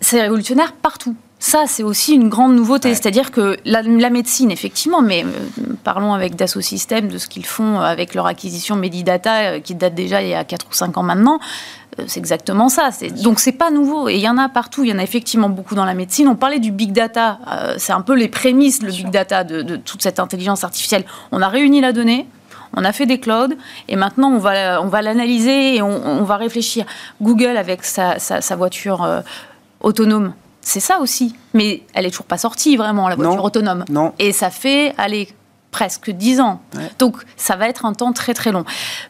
C'est 0.00 0.20
révolutionnaire 0.20 0.72
partout. 0.72 1.16
Ça, 1.38 1.64
c'est 1.66 1.82
aussi 1.82 2.14
une 2.14 2.28
grande 2.28 2.56
nouveauté. 2.56 2.94
C'est-à-dire 2.94 3.30
que 3.30 3.58
la, 3.66 3.82
médecine, 4.10 4.50
effectivement, 4.50 5.02
mais 5.02 5.22
euh, 5.22 5.74
parlons 5.84 6.14
avec 6.14 6.34
Dassault 6.34 6.62
Systèmes 6.62 7.08
de 7.08 7.18
ce 7.18 7.28
qu'ils 7.28 7.44
font 7.44 7.78
avec 7.78 8.14
leur 8.14 8.26
acquisition 8.26 8.74
Medidata, 8.74 9.52
euh, 9.52 9.60
qui 9.60 9.74
date 9.74 9.94
déjà 9.94 10.22
il 10.22 10.28
y 10.28 10.34
a 10.34 10.44
4 10.44 10.66
ou 10.70 10.72
5 10.72 10.96
ans 10.96 11.02
maintenant. 11.02 11.38
Euh, 11.98 12.04
c'est 12.06 12.20
exactement 12.20 12.70
ça. 12.70 12.88
Donc, 13.22 13.38
c'est 13.38 13.52
pas 13.52 13.70
nouveau. 13.70 14.08
Et 14.08 14.14
il 14.14 14.20
y 14.20 14.28
en 14.30 14.38
a 14.38 14.48
partout. 14.48 14.82
Il 14.82 14.88
y 14.88 14.92
en 14.94 14.98
a 14.98 15.02
effectivement 15.02 15.50
beaucoup 15.50 15.74
dans 15.74 15.84
la 15.84 15.92
médecine. 15.92 16.26
On 16.26 16.36
parlait 16.36 16.58
du 16.58 16.72
big 16.72 16.92
data. 16.92 17.38
c'est 17.76 17.92
un 17.92 18.00
peu 18.00 18.14
les 18.14 18.28
prémices, 18.28 18.82
le 18.82 18.90
big 18.90 19.10
data, 19.10 19.44
de, 19.44 19.76
toute 19.76 20.02
cette 20.02 20.18
intelligence 20.18 20.64
artificielle. 20.64 21.04
On 21.32 21.42
a 21.42 21.48
réuni 21.48 21.82
la 21.82 21.92
donnée. 21.92 22.26
On 22.78 22.84
a 22.84 22.92
fait 22.92 23.06
des 23.06 23.20
clouds 23.20 23.54
et 23.88 23.96
maintenant 23.96 24.30
on 24.32 24.38
va, 24.38 24.82
on 24.82 24.88
va 24.88 25.00
l'analyser 25.00 25.76
et 25.76 25.82
on, 25.82 26.24
va 26.24 26.36
réfléchir. 26.36 26.84
Google 27.22 27.56
avec 27.56 27.84
sa, 27.84 28.18
sa 28.18 28.56
voiture 28.56 29.22
autonome, 29.80 30.34
c'est 30.66 30.80
ça 30.80 30.98
aussi. 30.98 31.32
Mais 31.54 31.84
elle 31.94 32.06
est 32.06 32.10
toujours 32.10 32.26
pas 32.26 32.38
sortie 32.38 32.76
vraiment, 32.76 33.08
la 33.08 33.14
voiture 33.14 33.44
autonome. 33.44 33.84
Non. 33.88 34.12
Et 34.18 34.32
ça 34.32 34.50
fait, 34.50 34.94
allez, 34.98 35.28
presque 35.70 36.10
10 36.10 36.40
ans. 36.40 36.60
Donc 36.98 37.22
ça 37.36 37.54
va 37.54 37.68
être 37.68 37.86
un 37.86 37.92
temps 37.92 38.12
très 38.12 38.34
très 38.34 38.50
long. 38.50 38.64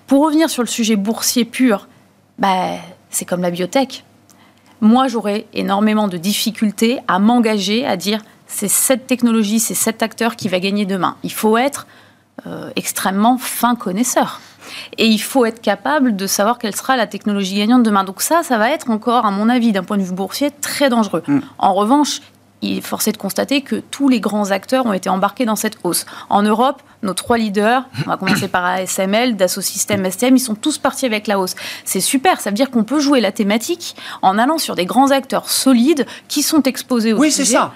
Pour 0.07 0.23
revenir 0.23 0.51
sur 0.51 0.63
le 0.63 0.69
sujet 0.69 0.97
boursier 0.97 1.47
pur, 1.47 1.89
bah, 2.39 2.75
c'est 3.09 3.25
comme 3.25 3.41
la 3.41 3.51
biotech. 3.51 4.05
Moi, 4.83 5.09
j'aurais 5.09 5.47
énormément 5.55 6.09
de 6.09 6.19
difficultés 6.19 7.01
à 7.09 7.19
m'engager, 7.19 7.87
à 7.87 7.97
dire 7.97 8.21
c'est 8.47 8.69
cette 8.69 9.07
technologie, 9.07 9.59
c'est 9.59 9.75
cet 9.75 10.03
acteur 10.03 10.37
qui 10.37 10.51
va 10.51 10.61
gagner 10.61 10.85
demain. 10.85 11.17
Il 11.23 11.33
faut 11.33 11.57
être 11.57 11.87
euh, 12.47 12.71
extrêmement 12.77 13.39
fin 13.39 13.77
connaisseur. 13.77 14.43
Et 14.99 15.07
il 15.07 15.19
faut 15.19 15.45
être 15.45 15.61
capable 15.61 16.17
de 16.17 16.27
savoir 16.27 16.59
quelle 16.59 16.75
sera 16.75 16.97
la 16.97 17.07
technologie 17.07 17.57
gagnante 17.57 17.83
demain. 17.83 18.05
Donc 18.05 18.23
ça, 18.23 18.43
ça 18.43 18.59
va 18.59 18.71
être 18.71 18.91
encore, 18.91 19.27
à 19.27 19.31
mon 19.31 19.49
avis, 19.49 19.73
d'un 19.73 19.85
point 19.85 19.99
de 19.99 20.03
vue 20.03 20.15
boursier, 20.15 20.51
très 20.61 20.89
dangereux. 20.89 21.23
Mm. 21.27 21.41
En 21.59 21.75
revanche, 21.75 22.21
il 22.63 22.79
est 22.79 22.83
forcé 22.83 23.13
de 23.13 23.17
constater 23.17 23.61
que 23.61 23.77
tous 23.77 24.09
les 24.09 24.21
grands 24.21 24.51
acteurs 24.51 24.87
ont 24.87 24.93
été 24.93 25.09
embarqués 25.09 25.45
dans 25.45 25.57
cette 25.57 25.79
hausse. 25.85 26.07
En 26.31 26.43
Europe, 26.43 26.83
nos 27.03 27.15
trois 27.15 27.39
leaders, 27.39 27.85
on 28.07 28.11
va 28.11 28.17
commencer 28.17 28.49
par 28.49 28.65
ASML, 28.65 29.37
Dassault 29.37 29.61
Systèmes, 29.61 30.11
STM, 30.11 30.37
ils 30.37 30.41
sont 30.41 30.55
tous 30.55 30.79
partis 30.79 31.07
avec 31.07 31.27
la 31.27 31.39
hausse. 31.39 31.55
C'est 31.85 32.01
super, 32.01 32.41
ça 32.41 32.51
veut 32.51 32.57
dire 32.57 32.71
qu'on 32.71 32.85
peut 32.85 32.99
jouer 32.99 33.21
la 33.21 33.33
thématique 33.33 33.95
en 34.23 34.39
allant 34.39 34.59
sur 34.59 34.75
des 34.75 34.87
grands 34.87 35.11
acteurs 35.11 35.51
solides 35.51 36.07
qui 36.29 36.43
sont 36.43 36.63
exposés 36.63 37.13
au 37.13 37.19
Oui, 37.19 37.31
c'est 37.31 37.45
ça 37.45 37.73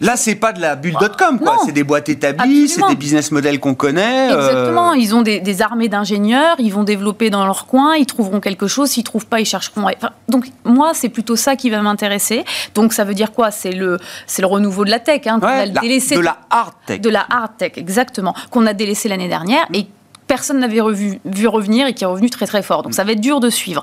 Là, 0.00 0.16
c'est 0.16 0.34
pas 0.34 0.52
de 0.52 0.60
la 0.60 0.76
bulle.com, 0.76 1.38
quoi. 1.38 1.58
C'est 1.64 1.72
des 1.72 1.84
boîtes 1.84 2.08
établies, 2.08 2.68
c'est 2.68 2.86
des 2.88 2.96
business 2.96 3.30
models 3.30 3.60
qu'on 3.60 3.74
connaît. 3.74 4.32
Euh. 4.32 4.48
Exactement. 4.48 4.94
Ils 4.94 5.14
ont 5.14 5.22
des, 5.22 5.62
armées 5.62 5.88
d'ingénieurs, 5.88 6.56
ils 6.58 6.72
vont 6.72 6.84
développer 6.84 7.28
dans 7.28 7.44
leur 7.44 7.66
coin, 7.66 7.96
ils 7.96 8.06
trouveront 8.06 8.40
quelque 8.40 8.66
chose. 8.66 8.90
S'ils 8.90 9.04
trouvent 9.04 9.26
pas, 9.26 9.40
ils 9.40 9.46
chercheront. 9.46 9.86
donc, 10.28 10.46
moi, 10.64 10.92
c'est 10.94 11.10
plutôt 11.10 11.36
ça 11.36 11.54
qui 11.54 11.68
va 11.68 11.82
m'intéresser. 11.82 12.44
Donc, 12.74 12.94
ça 12.94 13.04
veut 13.04 13.14
dire 13.14 13.32
quoi? 13.32 13.50
C'est 13.50 13.72
le, 13.72 13.98
c'est 14.26 14.40
le 14.40 14.48
renouveau 14.48 14.84
de 14.84 14.90
la 14.90 15.00
tech. 15.00 15.26
Hein, 15.26 15.38
de 15.38 16.20
la 16.20 16.38
hard 16.48 16.72
tech. 16.86 17.00
De 17.00 17.10
la 17.10 17.26
hard 17.28 17.56
tech, 17.58 17.72
exactement. 17.76 18.34
Qu'on 18.50 18.66
a 18.66 18.72
délaissé 18.72 19.08
l'année 19.08 19.28
dernière 19.28 19.66
et 19.74 19.86
personne 20.30 20.60
n'avait 20.60 20.80
vu 20.92 21.46
revenir 21.48 21.88
et 21.88 21.92
qui 21.92 22.04
est 22.04 22.06
revenu 22.06 22.30
très 22.30 22.46
très 22.46 22.62
fort. 22.62 22.84
Donc 22.84 22.94
ça 22.94 23.02
va 23.02 23.10
être 23.10 23.20
dur 23.20 23.40
de 23.40 23.50
suivre. 23.50 23.82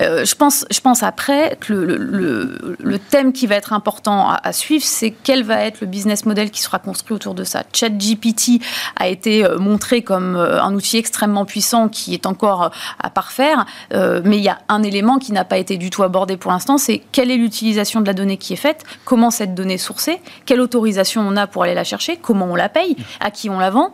Euh, 0.00 0.24
je, 0.24 0.34
pense, 0.34 0.64
je 0.70 0.80
pense 0.80 1.02
après 1.02 1.58
que 1.60 1.74
le, 1.74 2.76
le, 2.80 2.98
thème 2.98 3.34
qui 3.34 3.46
va 3.46 3.56
être 3.56 3.74
important 3.74 4.30
à, 4.30 4.52
suivre, 4.54 4.84
c'est 4.86 5.10
quel 5.10 5.44
va 5.44 5.60
être 5.60 5.82
le 5.82 5.86
business 5.86 6.24
model 6.24 6.50
qui 6.50 6.62
sera 6.62 6.78
construit 6.78 7.14
autour 7.14 7.34
de 7.34 7.44
ça. 7.44 7.64
ChatGPT 7.74 8.62
a 8.96 9.08
été 9.08 9.44
euh, 9.44 9.58
montré 9.58 10.00
comme 10.00 10.34
euh, 10.34 10.62
un 10.62 10.72
outil 10.74 10.96
extrêmement 10.96 11.44
puissant 11.44 11.90
qui 11.90 12.14
est 12.14 12.24
encore 12.24 12.70
à 12.98 13.10
parfaire, 13.10 13.66
mais 13.92 14.38
il 14.38 14.42
y 14.42 14.48
a 14.48 14.60
un 14.68 14.82
élément 14.82 15.18
qui 15.18 15.32
n'a 15.32 15.44
pas 15.44 15.58
été 15.58 15.76
du 15.76 15.90
tout 15.90 16.02
abordé 16.02 16.38
pour 16.38 16.52
l'instant, 16.52 16.78
c'est 16.78 17.02
quelle 17.12 17.30
est 17.30 17.36
l'utilisation 17.36 18.00
de 18.00 18.06
la 18.06 18.14
donnée 18.14 18.38
qui 18.38 18.54
est 18.54 18.56
faite, 18.56 18.84
comment 19.04 19.30
cette 19.30 19.54
donnée 19.54 19.74
est 19.74 19.78
sourcée, 19.78 20.20
quelle 20.46 20.60
autorisation 20.60 21.20
on 21.20 21.36
a 21.36 21.46
pour 21.46 21.64
aller 21.64 21.74
la 21.74 21.84
chercher, 21.84 22.16
comment 22.16 22.46
on 22.46 22.54
la 22.54 22.70
paye, 22.70 22.96
à 23.20 23.30
qui 23.30 23.50
on 23.50 23.58
la 23.58 23.68
vend. 23.68 23.92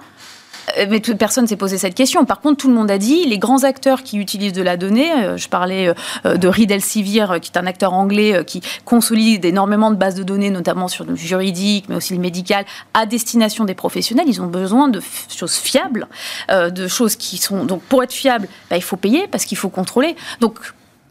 Euh, 0.77 0.87
mais 0.89 1.01
personne 1.01 1.47
s'est 1.47 1.57
posé 1.57 1.79
cette 1.79 1.95
question. 1.95 2.25
Par 2.25 2.41
contre, 2.41 2.59
tout 2.59 2.69
le 2.69 2.75
monde 2.75 2.91
a 2.91 2.99
dit, 2.99 3.25
les 3.27 3.39
grands 3.39 3.64
acteurs 3.64 4.03
qui 4.03 4.19
utilisent 4.19 4.53
de 4.53 4.62
la 4.62 4.77
donnée, 4.77 5.12
euh, 5.12 5.37
je 5.37 5.49
parlais 5.49 5.95
euh, 6.27 6.37
de 6.37 6.49
Reed 6.49 6.71
Elsevier, 6.71 7.27
qui 7.41 7.51
est 7.53 7.59
un 7.59 7.66
acteur 7.66 7.93
anglais 7.93 8.45
qui 8.47 8.61
consolide 8.85 9.45
énormément 9.45 9.91
de 9.91 9.97
bases 9.97 10.14
de 10.14 10.23
données, 10.23 10.51
notamment 10.51 10.89
sur 10.89 11.05
le 11.05 11.14
juridique, 11.14 11.87
mais 11.89 11.97
aussi 11.97 12.14
le 12.14 12.21
médical, 12.21 12.64
à 12.95 13.07
destination 13.07 13.64
des 13.64 13.75
professionnels. 13.75 14.27
Ils 14.29 14.43
ont 14.43 14.47
besoin 14.47 14.89
de 14.89 15.01
choses 15.29 15.55
fiables, 15.55 16.07
de 16.51 16.89
choses 16.89 17.16
qui 17.16 17.39
sont... 17.39 17.64
Donc, 17.64 17.83
pour 17.83 18.03
être 18.03 18.12
fiable, 18.12 18.49
bah, 18.71 18.77
il 18.77 18.83
faut 18.83 18.97
payer 18.97 19.27
parce 19.29 19.45
qu'il 19.45 19.59
faut 19.59 19.69
contrôler. 19.69 20.16
Donc, 20.41 20.59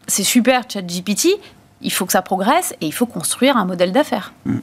c'est 0.06 0.24
super, 0.24 0.62
ChatGPT, 0.68 1.28
il 1.80 1.92
faut 1.92 2.06
que 2.06 2.12
ça 2.12 2.22
progresse 2.22 2.74
et 2.80 2.86
il 2.86 2.92
faut 2.92 3.06
construire 3.06 3.56
un 3.56 3.64
modèle 3.64 3.92
d'affaires. 3.92 4.32
Mm. 4.44 4.58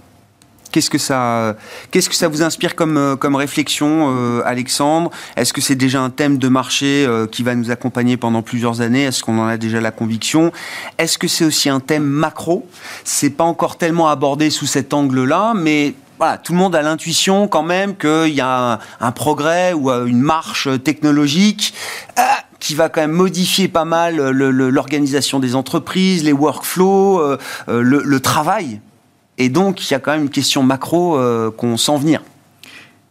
Qu'est-ce 0.75 0.89
que 0.89 0.97
ça, 0.97 1.55
qu'est-ce 1.89 2.09
que 2.09 2.15
ça 2.15 2.27
vous 2.27 2.43
inspire 2.43 2.75
comme, 2.75 2.97
euh, 2.97 3.15
comme 3.15 3.37
réflexion, 3.37 4.13
euh, 4.13 4.41
Alexandre? 4.43 5.09
Est-ce 5.37 5.53
que 5.53 5.61
c'est 5.61 5.75
déjà 5.75 6.01
un 6.01 6.09
thème 6.09 6.37
de 6.37 6.49
marché 6.49 7.05
euh, 7.07 7.27
qui 7.27 7.43
va 7.43 7.55
nous 7.55 7.71
accompagner 7.71 8.17
pendant 8.17 8.41
plusieurs 8.41 8.81
années? 8.81 9.03
Est-ce 9.03 9.23
qu'on 9.23 9.39
en 9.39 9.47
a 9.47 9.55
déjà 9.55 9.79
la 9.79 9.91
conviction? 9.91 10.51
Est-ce 10.97 11.17
que 11.17 11.29
c'est 11.29 11.45
aussi 11.45 11.69
un 11.69 11.79
thème 11.79 12.03
macro? 12.03 12.67
C'est 13.05 13.29
pas 13.29 13.45
encore 13.45 13.77
tellement 13.77 14.09
abordé 14.09 14.49
sous 14.49 14.65
cet 14.65 14.93
angle-là, 14.93 15.53
mais 15.55 15.93
voilà, 16.17 16.37
tout 16.37 16.51
le 16.51 16.59
monde 16.59 16.75
a 16.75 16.81
l'intuition 16.81 17.47
quand 17.47 17.63
même 17.63 17.95
qu'il 17.95 18.33
y 18.33 18.41
a 18.41 18.81
un, 18.99 19.11
progrès 19.13 19.71
ou 19.71 19.89
une 19.89 20.19
marche 20.19 20.67
technologique 20.83 21.73
qui 22.59 22.75
va 22.75 22.89
quand 22.89 22.99
même 22.99 23.13
modifier 23.13 23.69
pas 23.69 23.85
mal 23.85 24.17
l'organisation 24.17 25.39
des 25.39 25.55
entreprises, 25.55 26.25
les 26.25 26.33
workflows, 26.33 27.37
le, 27.69 28.01
le 28.03 28.19
travail 28.19 28.81
et 29.37 29.49
donc, 29.49 29.89
il 29.89 29.91
y 29.91 29.95
a 29.95 29.99
quand 29.99 30.11
même 30.11 30.23
une 30.23 30.29
question 30.29 30.63
macro 30.63 31.17
euh, 31.17 31.51
qu'on 31.51 31.77
sent 31.77 31.97
venir. 31.97 32.21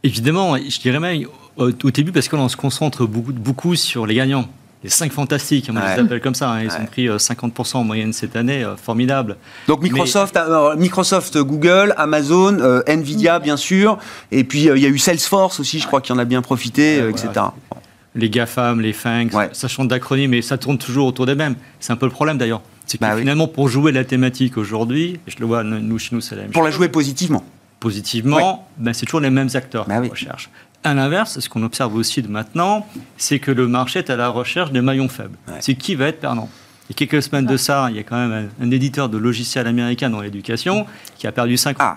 Évidemment, 0.03 0.57
je 0.57 0.81
dirais 0.81 1.01
même 1.01 1.25
au, 1.57 1.70
début, 1.70 2.12
parce 2.12 2.29
qu'on 2.29 2.49
se 2.49 2.57
concentre 2.57 3.07
beaucoup, 3.07 3.33
beaucoup 3.33 3.77
sur 3.77 4.07
les 4.07 4.14
gagnants. 4.14 4.47
Les 4.83 4.91
5 4.91 5.12
fantastiques, 5.12 5.70
on 5.70 5.75
les 5.75 6.03
appelle 6.03 6.20
comme 6.20 6.35
ça. 6.35 6.51
Hein. 6.51 6.64
ils 6.64 6.72
ont 6.72 6.85
pris 6.85 7.07
50% 7.09 7.77
euh, 7.77 7.79
en 7.79 7.85
moyenne 7.85 8.12
cette 8.12 8.37
année, 8.37 8.62
euh, 8.62 8.77
formidable. 8.77 9.39
Donc 9.66 9.83
Microsoft, 9.83 10.39
Microsoft 10.77 11.39
Google, 11.39 11.95
Amazon, 11.97 12.83
Nvidia 12.87 13.39
bien 13.39 13.57
sûr, 13.57 13.97
et 14.31 14.45
puis 14.45 14.64
il 14.64 14.79
y 14.79 14.85
a 14.85 14.91
eu 14.91 14.99
Salesforce 14.99 15.59
aussi, 15.59 15.79
je 15.79 15.87
crois 15.87 16.03
qu'il 16.03 16.14
en 16.14 16.18
a 16.18 16.27
bien 16.27 16.43
profité, 16.43 16.99
etc. 17.09 17.29
Les 18.14 18.29
GAFAM, 18.29 18.83
les 18.83 18.93
FANG, 18.93 19.31
ça 19.53 19.68
change 19.68 19.89
d'acronyme, 19.89 20.33
mais 20.33 20.43
ça 20.43 20.59
tourne 20.59 20.77
toujours 20.77 21.07
autour 21.07 21.25
des 21.25 21.35
mêmes. 21.35 21.55
C'est 21.81 21.95
un 21.95 21.97
peu 21.97 22.07
le 22.07 22.12
problème 22.12 22.37
d'ailleurs. 22.37 22.61
C'est 22.87 22.99
que 22.99 23.03
bah 23.03 23.16
finalement, 23.16 23.49
pour 23.49 23.68
jouer 23.68 23.93
la 23.93 24.05
thématique 24.05 24.57
aujourd'hui, 24.57 25.18
je 25.26 25.37
le 25.41 25.47
vois, 25.47 25.62
nous, 25.64 25.99
chez 25.99 26.14
nous, 26.14 26.20
c'est 26.20 26.37
la 26.37 26.43
même 26.43 26.51
Pour 26.51 26.62
la 26.62 26.70
jouer 26.70 26.89
positivement 26.89 27.45
Positivement, 27.80 28.68
ben, 28.78 28.93
c'est 28.93 29.05
toujours 29.05 29.20
les 29.20 29.30
mêmes 29.30 29.51
acteurs 29.55 29.87
bah 29.87 30.01
qu'on 30.01 30.09
recherche. 30.09 30.51
À 30.85 30.95
l'inverse, 30.95 31.41
ce 31.41 31.49
qu'on 31.49 31.62
observe 31.62 31.95
aussi 31.95 32.22
de 32.22 32.28
maintenant, 32.28 32.87
c'est 33.16 33.39
que 33.39 33.51
le 33.51 33.66
marché 33.66 34.01
est 34.01 34.11
à 34.11 34.16
la 34.16 34.28
recherche 34.28 34.70
des 34.70 34.80
maillons 34.80 35.09
faibles. 35.09 35.37
C'est 35.61 35.74
qui 35.74 35.95
va 35.95 36.09
être 36.09 36.20
perdant. 36.20 36.49
A 36.91 36.93
quelques 36.93 37.22
semaines 37.22 37.47
de 37.47 37.57
ça, 37.57 37.87
il 37.89 37.97
y 37.97 37.99
a 37.99 38.03
quand 38.03 38.16
même 38.16 38.51
un, 38.61 38.70
éditeur 38.70 39.09
de 39.09 39.16
logiciels 39.16 39.66
américain 39.66 40.11
dans 40.11 40.20
l'éducation 40.20 40.87
qui 41.16 41.26
a 41.26 41.32
perdu 41.32 41.55
50% 41.55 41.76
ah, 41.78 41.97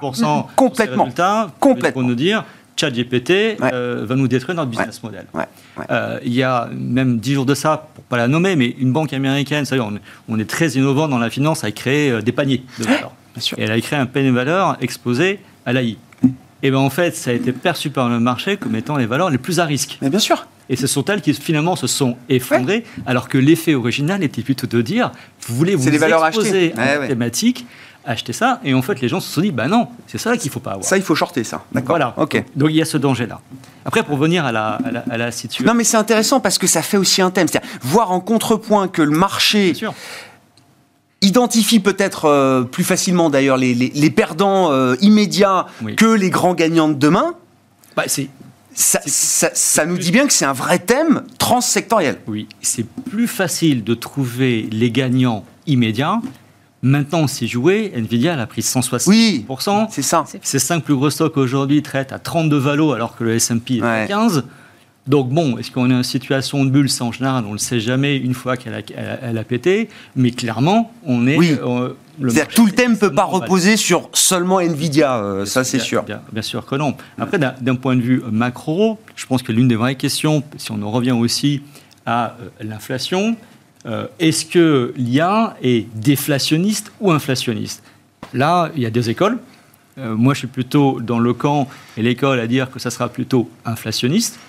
complètement. 0.56 1.04
résultats 1.04 1.52
complètement. 1.60 2.02
pour 2.02 2.08
nous 2.08 2.16
dire 2.16 2.46
ChatGPT 2.78 3.58
euh, 3.62 4.06
va 4.08 4.16
nous 4.16 4.28
détruire 4.28 4.56
notre 4.56 4.70
business 4.70 5.02
model. 5.04 5.26
Euh, 5.90 6.20
il 6.24 6.34
y 6.34 6.44
a 6.44 6.70
même 6.72 7.20
dix 7.20 7.34
jours 7.34 7.46
de 7.46 7.56
ça, 7.56 7.90
pour 7.96 8.04
pas 8.06 8.18
la 8.18 8.28
nommer, 8.28 8.56
mais 8.56 8.76
une 8.80 8.94
banque 8.94 9.14
américaine, 9.14 9.66
ça 9.66 9.76
on, 9.78 10.00
on, 10.30 10.40
est 10.40 10.50
très 10.50 10.70
innovant 10.70 11.08
dans 11.08 11.20
la 11.20 11.30
finance, 11.30 11.64
a 11.64 11.72
créé 11.72 12.12
euh, 12.12 12.22
des 12.22 12.32
paniers 12.32 12.64
de 12.80 12.84
valeur. 12.86 13.12
Et 13.58 13.64
elle 13.64 13.72
a 13.72 13.82
créé 13.82 14.00
un 14.00 14.06
panier 14.06 14.30
de 14.30 14.34
valeur 14.34 14.78
exposé 14.82 15.40
à 15.66 15.74
l'AI. 15.74 15.98
Et 16.64 16.72
bien 16.72 16.80
en 16.80 16.90
fait, 16.90 17.16
ça 17.16 17.32
a 17.32 17.34
été 17.34 17.52
perçu 17.52 17.90
par 17.90 18.10
le 18.10 18.20
marché 18.20 18.58
comme 18.58 18.76
étant 18.76 18.98
les 18.98 19.06
valeurs 19.06 19.30
les 19.30 19.38
plus 19.38 19.60
à 19.60 19.66
risque. 19.66 19.98
Mais 20.02 20.10
bien 20.10 20.20
sûr. 20.20 20.48
Et 20.70 20.76
ce 20.76 20.88
sont 20.88 21.06
elles 21.06 21.22
qui 21.22 21.34
finalement 21.34 21.76
se 21.76 21.88
sont 21.88 22.18
effondrées, 22.30 22.84
alors 23.06 23.30
que 23.30 23.38
l'effet 23.38 23.74
original 23.74 24.22
était 24.24 24.42
plutôt 24.42 24.68
de 24.68 24.82
dire, 24.82 25.12
vous 25.48 25.56
voulez 25.56 25.76
vous 25.76 25.88
exposer 25.88 26.74
à 26.76 26.98
une 26.98 27.08
thématique 27.08 27.66
acheter 28.08 28.34
ça. 28.34 28.60
Et 28.64 28.74
en 28.74 28.82
fait, 28.82 29.02
les 29.02 29.08
gens 29.08 29.20
se 29.20 29.32
sont 29.32 29.42
dit, 29.42 29.52
bah 29.52 29.68
non, 29.68 29.88
c'est 30.08 30.18
ça 30.18 30.36
qu'il 30.38 30.50
ne 30.50 30.54
faut 30.54 30.60
pas 30.60 30.72
avoir. 30.72 30.86
Ça, 30.86 30.98
il 30.98 31.04
faut 31.04 31.14
shorter 31.14 31.44
ça. 31.44 31.64
D'accord. 31.72 31.98
Voilà. 31.98 32.14
Ok. 32.18 32.44
Donc 32.56 32.70
il 32.72 32.78
y 32.78 32.82
a 32.82 32.86
ce 32.86 32.98
danger-là. 32.98 33.42
Après, 33.86 34.04
pour 34.04 34.18
venir 34.18 34.46
à 34.46 34.52
la, 34.52 34.80
à 35.10 35.18
la, 35.18 35.32
situation. 35.32 35.66
Non, 35.66 35.78
mais 35.78 35.84
c'est 35.84 35.98
intéressant 35.98 36.40
parce 36.40 36.58
que 36.58 36.68
ça 36.68 36.82
fait 36.82 36.98
aussi 36.98 37.22
un 37.22 37.32
thème. 37.32 37.48
C'est-à-dire 37.48 37.70
voir 37.82 38.12
en 38.12 38.20
contrepoint 38.20 38.88
que 38.88 39.02
le 39.02 39.12
marché. 39.12 39.74
Identifie 41.22 41.80
peut-être 41.80 42.26
euh, 42.26 42.62
plus 42.62 42.84
facilement 42.84 43.32
d'ailleurs 43.32 43.58
les, 43.58 43.74
les, 43.74 44.10
perdants 44.12 44.72
euh, 44.72 44.96
immédiats 45.02 45.66
que 45.98 46.06
les 46.06 46.30
grands 46.30 46.54
gagnants 46.54 46.90
de 46.90 46.94
demain. 46.94 47.34
Bah, 47.96 48.04
c'est 48.06 48.30
ça, 48.76 49.00
ça, 49.08 49.50
ça, 49.56 49.88
nous 49.88 49.98
dit 49.98 50.12
bien 50.12 50.28
que 50.28 50.34
c'est 50.34 50.46
un 50.46 50.54
vrai 50.54 50.78
thème 50.78 51.24
transsectoriel. 51.40 52.20
Oui, 52.28 52.48
c'est 52.62 52.86
plus 52.86 53.28
facile 53.28 53.84
de 53.84 53.96
trouver 53.96 54.70
les 54.72 54.92
gagnants 54.92 55.44
immédiats 55.66 56.22
Maintenant, 56.88 57.28
c'est 57.28 57.48
joué. 57.48 57.92
Nvidia 57.96 58.34
elle 58.34 58.40
a 58.40 58.48
pris 58.48 58.62
160%. 58.62 59.10
Oui, 59.10 59.46
c'est 59.90 60.02
ça. 60.02 60.24
Ses 60.42 60.60
5 60.60 60.84
plus 60.84 60.96
gros 60.96 61.10
stocks 61.10 61.38
aujourd'hui 61.38 61.82
traitent 61.82 62.14
à 62.14 62.20
32 62.20 62.58
valos 62.58 62.94
alors 62.94 63.16
que 63.16 63.24
le 63.24 63.36
S&P 63.36 63.78
est 63.78 63.82
à 63.82 64.08
15. 64.08 64.46
Donc 65.08 65.30
bon, 65.30 65.58
est-ce 65.58 65.72
qu'on 65.72 65.90
est 65.90 65.96
en 65.96 66.04
situation 66.04 66.66
de 66.66 66.70
bulle? 66.70 66.90
Ça, 66.90 67.06
en 67.06 67.12
général, 67.12 67.44
on 67.46 67.50
ne 67.50 67.54
le 67.54 67.60
sait 67.60 67.80
jamais 67.80 68.18
une 68.18 68.34
fois 68.34 68.58
qu'elle 68.58 68.74
a, 68.74 68.82
elle, 69.22 69.38
a, 69.38 69.44
pété. 69.44 69.90
Mais 70.16 70.32
clairement, 70.32 70.92
on 71.06 71.28
est... 71.28 71.38
Oui. 71.38 71.58
Euh, 71.62 71.94
tout 72.56 72.66
le 72.66 72.72
thème 72.72 72.94
ne 72.94 72.98
peut 72.98 73.14
pas 73.14 73.26
reposer 73.26 73.78
sur 73.78 74.10
seulement 74.12 74.60
Nvidia, 74.60 75.18
euh, 75.18 75.46
ça 75.46 75.64
c'est 75.64 75.78
sûr. 75.78 76.04
Bien, 76.04 76.42
sûr 76.42 76.66
que 76.66 76.76
non. 76.76 76.96
Après, 77.20 77.38
d'un 77.38 77.76
point 77.76 77.96
de 77.96 78.02
vue 78.02 78.24
macro, 78.32 78.98
je 79.16 79.26
pense 79.28 79.44
que 79.44 79.52
l'une 79.52 79.68
des 79.68 79.76
vraies 79.76 79.96
questions, 79.96 80.42
si 80.58 80.72
on 80.72 80.82
en 80.82 80.90
revient 80.90 81.12
aussi 81.12 81.62
à 82.08 82.36
euh, 82.42 82.50
l'inflation, 82.62 83.36
euh, 83.88 84.08
est-ce 84.20 84.46
que 84.46 84.94
l'IA 84.98 85.56
est 85.62 85.88
déflationniste 85.96 86.92
ou 87.00 87.12
inflationniste? 87.12 87.84
Là, 88.34 88.70
il 88.76 88.82
y 88.82 88.86
a 88.86 88.90
deux 88.90 89.10
écoles. 89.10 89.40
Euh, 89.98 90.16
moi, 90.16 90.34
je 90.34 90.40
suis 90.40 90.48
plutôt 90.48 91.00
dans 91.00 91.20
le 91.20 91.34
camp 91.34 91.68
et 91.96 92.02
l'école 92.02 92.40
à 92.40 92.48
dire 92.48 92.70
que 92.70 92.80
ça 92.80 92.92
sera 92.92 93.10
plutôt 93.10 93.50
inflationniste. 93.66 94.40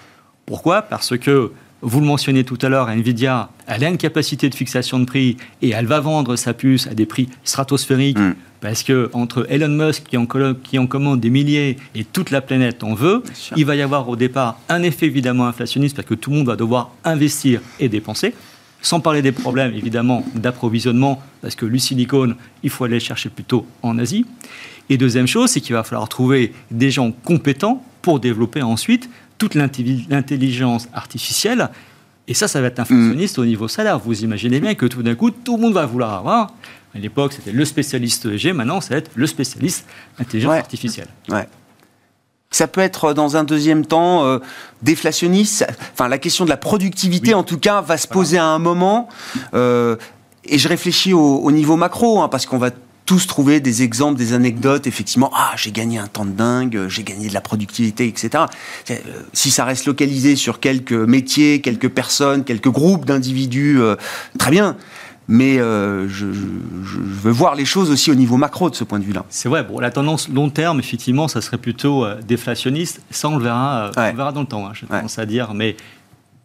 Pourquoi? 0.45 0.82
Parce 0.82 1.16
que, 1.16 1.53
vous 1.80 2.01
le 2.01 2.07
mentionnez 2.07 2.43
tout 2.43 2.59
à 2.62 2.68
l'heure, 2.68 2.89
Nvidia, 2.89 3.51
elle 3.68 3.84
a 3.84 3.89
une 3.89 3.99
capacité 3.99 4.49
de 4.49 4.55
fixation 4.55 4.99
de 4.99 5.05
prix 5.05 5.36
et 5.62 5.70
elle 5.70 5.86
va 5.86 6.01
vendre 6.01 6.34
sa 6.34 6.53
puce 6.53 6.89
à 6.89 6.95
des 6.95 7.07
prix 7.07 7.28
stratosphériques. 7.45 8.18
Mm. 8.18 8.34
Parce 8.61 8.82
que 8.82 9.09
entre 9.12 9.47
Elon 9.49 9.68
Musk 9.68 10.03
qui 10.09 10.16
en, 10.16 10.26
qui 10.26 10.80
en, 10.80 10.89
commande 10.89 11.20
des 11.20 11.30
milliers 11.30 11.76
et 11.95 12.03
toute 12.03 12.32
la 12.32 12.41
planète 12.41 12.82
en 12.82 12.95
veut, 12.95 13.22
il 13.55 13.64
va 13.64 13.76
y 13.76 13.82
avoir 13.82 14.09
au 14.09 14.16
départ 14.16 14.59
un 14.68 14.82
effet 14.82 15.07
évidemment 15.07 15.47
inflationniste 15.47 15.95
parce 15.95 16.09
que 16.09 16.14
tout 16.14 16.30
le 16.30 16.39
monde 16.39 16.47
va 16.47 16.57
devoir 16.57 16.91
investir 17.05 17.61
et 17.78 17.89
dépenser. 17.89 18.34
Sans 18.81 19.01
parler 19.01 19.22
des 19.22 19.33
problèmes, 19.33 19.74
évidemment, 19.74 20.24
d'approvisionnement, 20.35 21.20
parce 21.43 21.55
que 21.55 21.66
le 21.66 21.79
silicone, 21.79 22.37
il 22.62 22.70
faut 22.70 22.85
aller 22.85 23.01
chercher 23.01 23.29
plutôt 23.29 23.66
en 23.83 23.99
Asie. 23.99 24.24
Et 24.89 24.97
deuxième 24.97 25.26
chose, 25.26 25.51
c'est 25.51 25.61
qu'il 25.61 25.74
va 25.74 25.83
falloir 25.83 26.09
trouver 26.09 26.53
des 26.70 26.91
gens 26.91 27.11
compétents 27.11 27.85
pour 28.03 28.20
développer 28.20 28.62
ensuite 28.62 29.11
toute 29.37 29.55
l'intelligence 29.55 30.89
artificielle. 30.93 31.70
Et 32.26 32.35
ça, 32.35 32.47
ça 32.47 32.61
va 32.61 32.68
être 32.68 32.79
inflationniste 32.79 33.39
au 33.39 33.45
niveau 33.45 33.68
salaire. 33.68 33.99
Vous 33.99 34.22
imaginez 34.22 34.61
bien 34.61 34.74
que 34.74 34.87
tout 34.87 35.03
d'un 35.03 35.14
coup, 35.14 35.31
tout 35.31 35.57
le 35.57 35.62
monde 35.62 35.74
va 35.74 35.87
vouloir 35.87 36.14
avoir. 36.14 36.55
À 36.95 36.99
l'époque, 36.99 37.33
c'était 37.33 37.53
le 37.53 37.64
spécialiste 37.64 38.37
G, 38.37 38.53
maintenant, 38.53 38.81
ça 38.81 38.95
va 38.95 38.99
être 38.99 39.11
le 39.14 39.26
spécialiste 39.26 39.87
intelligence 40.18 40.55
artificielle. 40.55 41.09
Ouais. 41.29 41.47
Ça 42.51 42.66
peut 42.66 42.80
être 42.80 43.07
euh, 43.07 43.14
dans 43.14 43.36
un 43.36 43.44
deuxième 43.44 43.84
temps 43.84 44.24
euh, 44.24 44.38
déflationniste. 44.82 45.66
Enfin, 45.92 46.09
la 46.09 46.18
question 46.18 46.44
de 46.44 46.51
la 46.51 46.57
productivité, 46.57 47.34
en 47.34 47.42
tout 47.42 47.59
cas, 47.59 47.80
va 47.80 47.96
se 47.96 48.09
poser 48.09 48.38
à 48.38 48.46
un 48.46 48.59
moment. 48.59 49.09
Euh, 49.55 49.96
et 50.44 50.59
je 50.59 50.68
réfléchis 50.68 51.12
au, 51.12 51.51
niveau 51.51 51.76
macro, 51.76 52.22
hein, 52.22 52.28
parce 52.28 52.46
qu'on 52.46 52.59
va 52.59 52.70
tous 53.09 53.26
trouver 53.26 53.61
des 53.61 53.82
exemples, 53.82 54.18
des 54.18 54.34
anecdotes, 54.34 54.86
effectivement, 54.86 55.30
ah, 55.34 55.53
j'ai 55.57 55.72
gagné 55.72 55.96
un 55.96 56.09
temps 56.09 56.26
de 56.26 56.30
dingue, 56.30 56.88
j'ai 56.88 57.05
gagné 57.05 57.28
de 57.28 57.32
la 57.32 57.40
productivité, 57.40 58.07
etc. 58.07 58.44
Euh, 58.90 58.94
si 59.32 59.51
ça 59.51 59.64
reste 59.64 59.86
localisé 59.86 60.36
sur 60.36 60.61
quelques 60.61 60.92
métiers, 60.92 61.62
quelques 61.62 61.88
personnes, 61.88 62.44
quelques 62.44 62.68
groupes 62.68 63.07
d'individus, 63.07 63.80
euh, 63.80 63.96
très 64.38 64.51
bien. 64.51 64.76
Mais 65.29 65.59
euh, 65.59 66.09
je, 66.09 66.26
veux 66.26 67.31
voir 67.31 67.55
les 67.55 67.66
choses 67.66 67.91
aussi 67.91 68.11
au 68.11 68.14
niveau 68.14 68.39
macro 68.39 68.70
de 68.70 68.74
ce 68.74 68.85
point 68.85 68.99
de 68.99 69.05
vue-là. 69.05 69.24
C'est 69.29 69.49
vrai, 69.49 69.62
bon, 69.62 69.79
la 69.79 69.91
tendance 69.91 70.29
long 70.29 70.49
terme, 70.49 70.79
effectivement, 70.79 71.29
ça 71.29 71.43
serait 71.43 71.59
plutôt 71.59 72.07
déflationniste. 72.26 73.03
Ça, 73.11 73.29
on 73.29 73.37
le 73.37 73.45
verra, 73.45 73.91
on 73.97 74.14
verra 74.14 74.33
dans 74.33 74.41
le 74.41 74.47
temps, 74.47 74.66
hein, 74.66 74.72
je 74.72 74.87
pense 74.87 75.18
à 75.18 75.26
dire. 75.26 75.53
Mais 75.53 75.76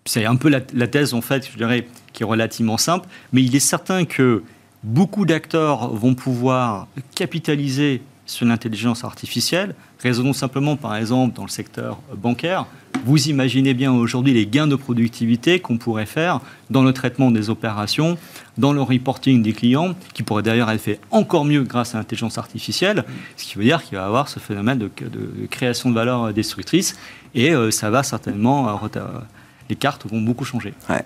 c'est 0.06 0.26
un 0.26 0.36
peu 0.36 0.50
la, 0.50 0.60
la, 0.74 0.88
thèse, 0.88 1.14
en 1.14 1.22
fait, 1.22 1.50
je 1.50 1.58
dirais, 1.58 1.88
qui 2.12 2.24
est 2.24 2.26
relativement 2.26 2.78
simple. 2.78 3.08
Mais 3.32 3.42
il 3.42 3.56
est 3.56 3.62
certain 3.62 4.04
que 4.04 4.44
beaucoup 4.84 5.26
d'acteurs 5.26 5.94
vont 5.94 6.14
pouvoir 6.14 6.88
capitaliser 7.16 8.02
sur 8.26 8.46
l'intelligence 8.46 9.04
artificielle. 9.04 9.76
Raisonnons 10.00 10.34
simplement, 10.34 10.76
par 10.76 10.96
exemple, 10.96 11.36
dans 11.36 11.44
le 11.44 11.50
secteur 11.50 12.00
bancaire. 12.16 12.66
Vous 13.06 13.28
imaginez 13.28 13.74
bien 13.74 13.91
aujourd'hui 13.91 14.34
les 14.34 14.45
gains 14.45 14.68
de 14.68 14.78
productivité 14.78 15.60
qu'on 15.60 15.78
pourrait 15.78 16.06
faire 16.06 16.39
dans 16.70 16.84
le 16.84 16.93
traitement 16.93 17.32
des 17.32 17.49
opérations, 17.49 18.18
dans 18.58 18.72
le 18.72 18.82
reporting 18.82 19.43
des 19.43 19.51
clients, 19.51 19.93
qui 20.14 20.24
pourrait 20.24 20.43
d'ailleurs 20.43 20.72
être 20.72 20.82
fait 20.82 20.99
encore 21.12 21.43
mieux 21.43 21.64
grâce 21.64 21.95
à 21.95 21.97
l'intelligence 21.97 22.38
artificielle, 22.38 23.04
ce 23.36 23.43
qui 23.43 23.58
veut 23.58 23.66
dire 23.66 23.84
qu'il 23.84 23.97
va 23.97 24.04
y 24.04 24.08
avoir 24.08 24.30
ce 24.30 24.39
phénomène 24.39 24.78
de, 24.80 24.89
création 25.49 25.89
de 25.89 25.95
valeur 25.95 26.34
destructrice, 26.34 26.95
et 27.36 27.51
euh, 27.51 27.72
ça 27.72 27.89
va 27.89 28.04
certainement 28.04 28.70
euh, 28.70 29.01
les 29.70 29.76
cartes 29.76 30.06
vont 30.10 30.22
beaucoup 30.22 30.45
changer. 30.45 30.74
Ouais. 30.89 31.04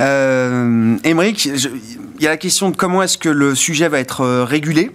Euh, 0.00 0.96
Émeric, 1.04 1.44
il 1.44 2.22
y 2.22 2.26
a 2.26 2.30
la 2.30 2.36
question 2.38 2.70
de 2.70 2.76
comment 2.76 3.02
est-ce 3.02 3.18
que 3.18 3.28
le 3.28 3.54
sujet 3.54 3.88
va 3.88 3.98
être 3.98 4.24
régulé. 4.44 4.90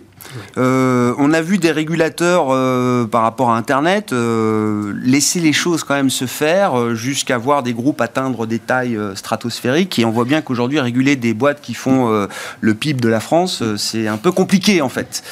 Euh, 0.58 1.14
on 1.18 1.34
a 1.34 1.42
vu 1.42 1.58
des 1.58 1.72
régulateurs 1.72 2.48
euh, 2.50 3.06
par 3.06 3.22
rapport 3.22 3.52
à 3.52 3.58
Internet 3.58 4.14
laisser 4.14 5.40
les 5.40 5.54
choses 5.54 5.84
quand 5.84 5.96
même 5.96 6.10
se 6.10 6.26
faire 6.26 6.96
jusqu'à 6.96 7.38
voir 7.38 7.64
des 7.64 7.74
groupes 7.74 8.02
atteindre 8.02 8.46
des 8.46 8.60
tailles 8.60 8.98
stratosphériques. 9.16 10.00
Et 10.00 10.06
on 10.06 10.12
voit 10.12 10.26
bien 10.26 10.42
qu'aujourd'hui, 10.42 10.80
réguler 10.80 11.16
des 11.16 11.34
boîtes 11.34 11.62
qui 11.62 11.74
font 11.74 12.28
le 12.62 12.74
PIB 12.74 13.00
de 13.00 13.10
la 13.10 13.20
France, 13.20 13.64
c'est 13.78 14.08
un 14.08 14.18
peu 14.18 14.32
compliqué 14.32 14.82
en 14.82 14.90
fait. 14.90 15.24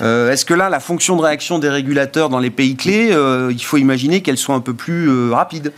Est-ce 0.00 0.44
que 0.44 0.54
là, 0.54 0.68
la 0.68 0.80
fonction 0.80 1.16
de 1.16 1.22
réaction 1.22 1.58
des 1.58 1.68
régulateurs 1.68 2.28
dans 2.28 2.38
les 2.38 2.50
pays 2.50 2.76
clés, 2.76 3.14
il 3.50 3.64
faut 3.64 3.76
imaginer 3.76 4.22
qu'elle 4.22 4.38
soit 4.38 4.54
un 4.54 4.60
peu 4.60 4.74
plus 4.74 5.30
rapide? 5.30 5.72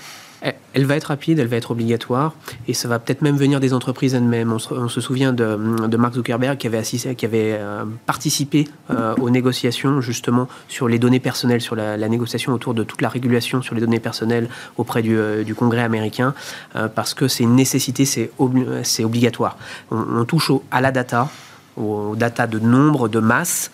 Elle 0.75 0.85
va 0.85 0.97
être 0.97 1.05
rapide, 1.05 1.39
elle 1.39 1.47
va 1.47 1.57
être 1.57 1.71
obligatoire, 1.71 2.35
et 2.69 2.75
ça 2.75 2.89
va 2.89 2.99
peut-être 2.99 3.23
même 3.23 3.37
venir 3.37 3.61
des 3.61 3.73
entreprises 3.73 4.15
elles-mêmes. 4.15 4.53
On, 4.53 4.89
se 4.89 5.01
souvient 5.01 5.33
de, 5.33 5.57
Mark 5.97 6.15
Zuckerberg 6.15 6.59
qui 6.59 6.67
avait, 6.67 6.83
euh, 7.33 7.85
participé 8.07 8.69
euh, 8.91 9.15
aux 9.21 9.31
négociations 9.31 10.01
justement 10.01 10.49
sur 10.69 10.89
les 10.89 10.99
données 10.99 11.21
personnelles, 11.21 11.61
sur 11.61 11.77
la, 11.77 11.97
négociation 12.09 12.53
autour 12.53 12.75
de 12.75 12.83
toute 12.83 13.01
la 13.01 13.09
régulation 13.09 13.63
sur 13.63 13.75
les 13.75 13.81
données 13.81 14.01
personnelles 14.01 14.49
auprès 14.77 15.03
du, 15.03 15.17
euh, 15.17 15.45
Congrès 15.57 15.83
américain, 15.83 16.35
parce 16.97 17.15
que 17.15 17.29
c'est 17.29 17.45
une 17.45 17.55
nécessité, 17.55 18.05
c'est 18.05 18.31
obligatoire. 18.39 19.57
On, 19.93 20.25
touche 20.25 20.51
à 20.73 20.81
la 20.81 20.91
data, 20.91 21.29
aux 21.77 22.17
data 22.17 22.49
de 22.49 22.59
nombre, 22.59 23.09
de 23.09 23.21
masse, 23.21 23.71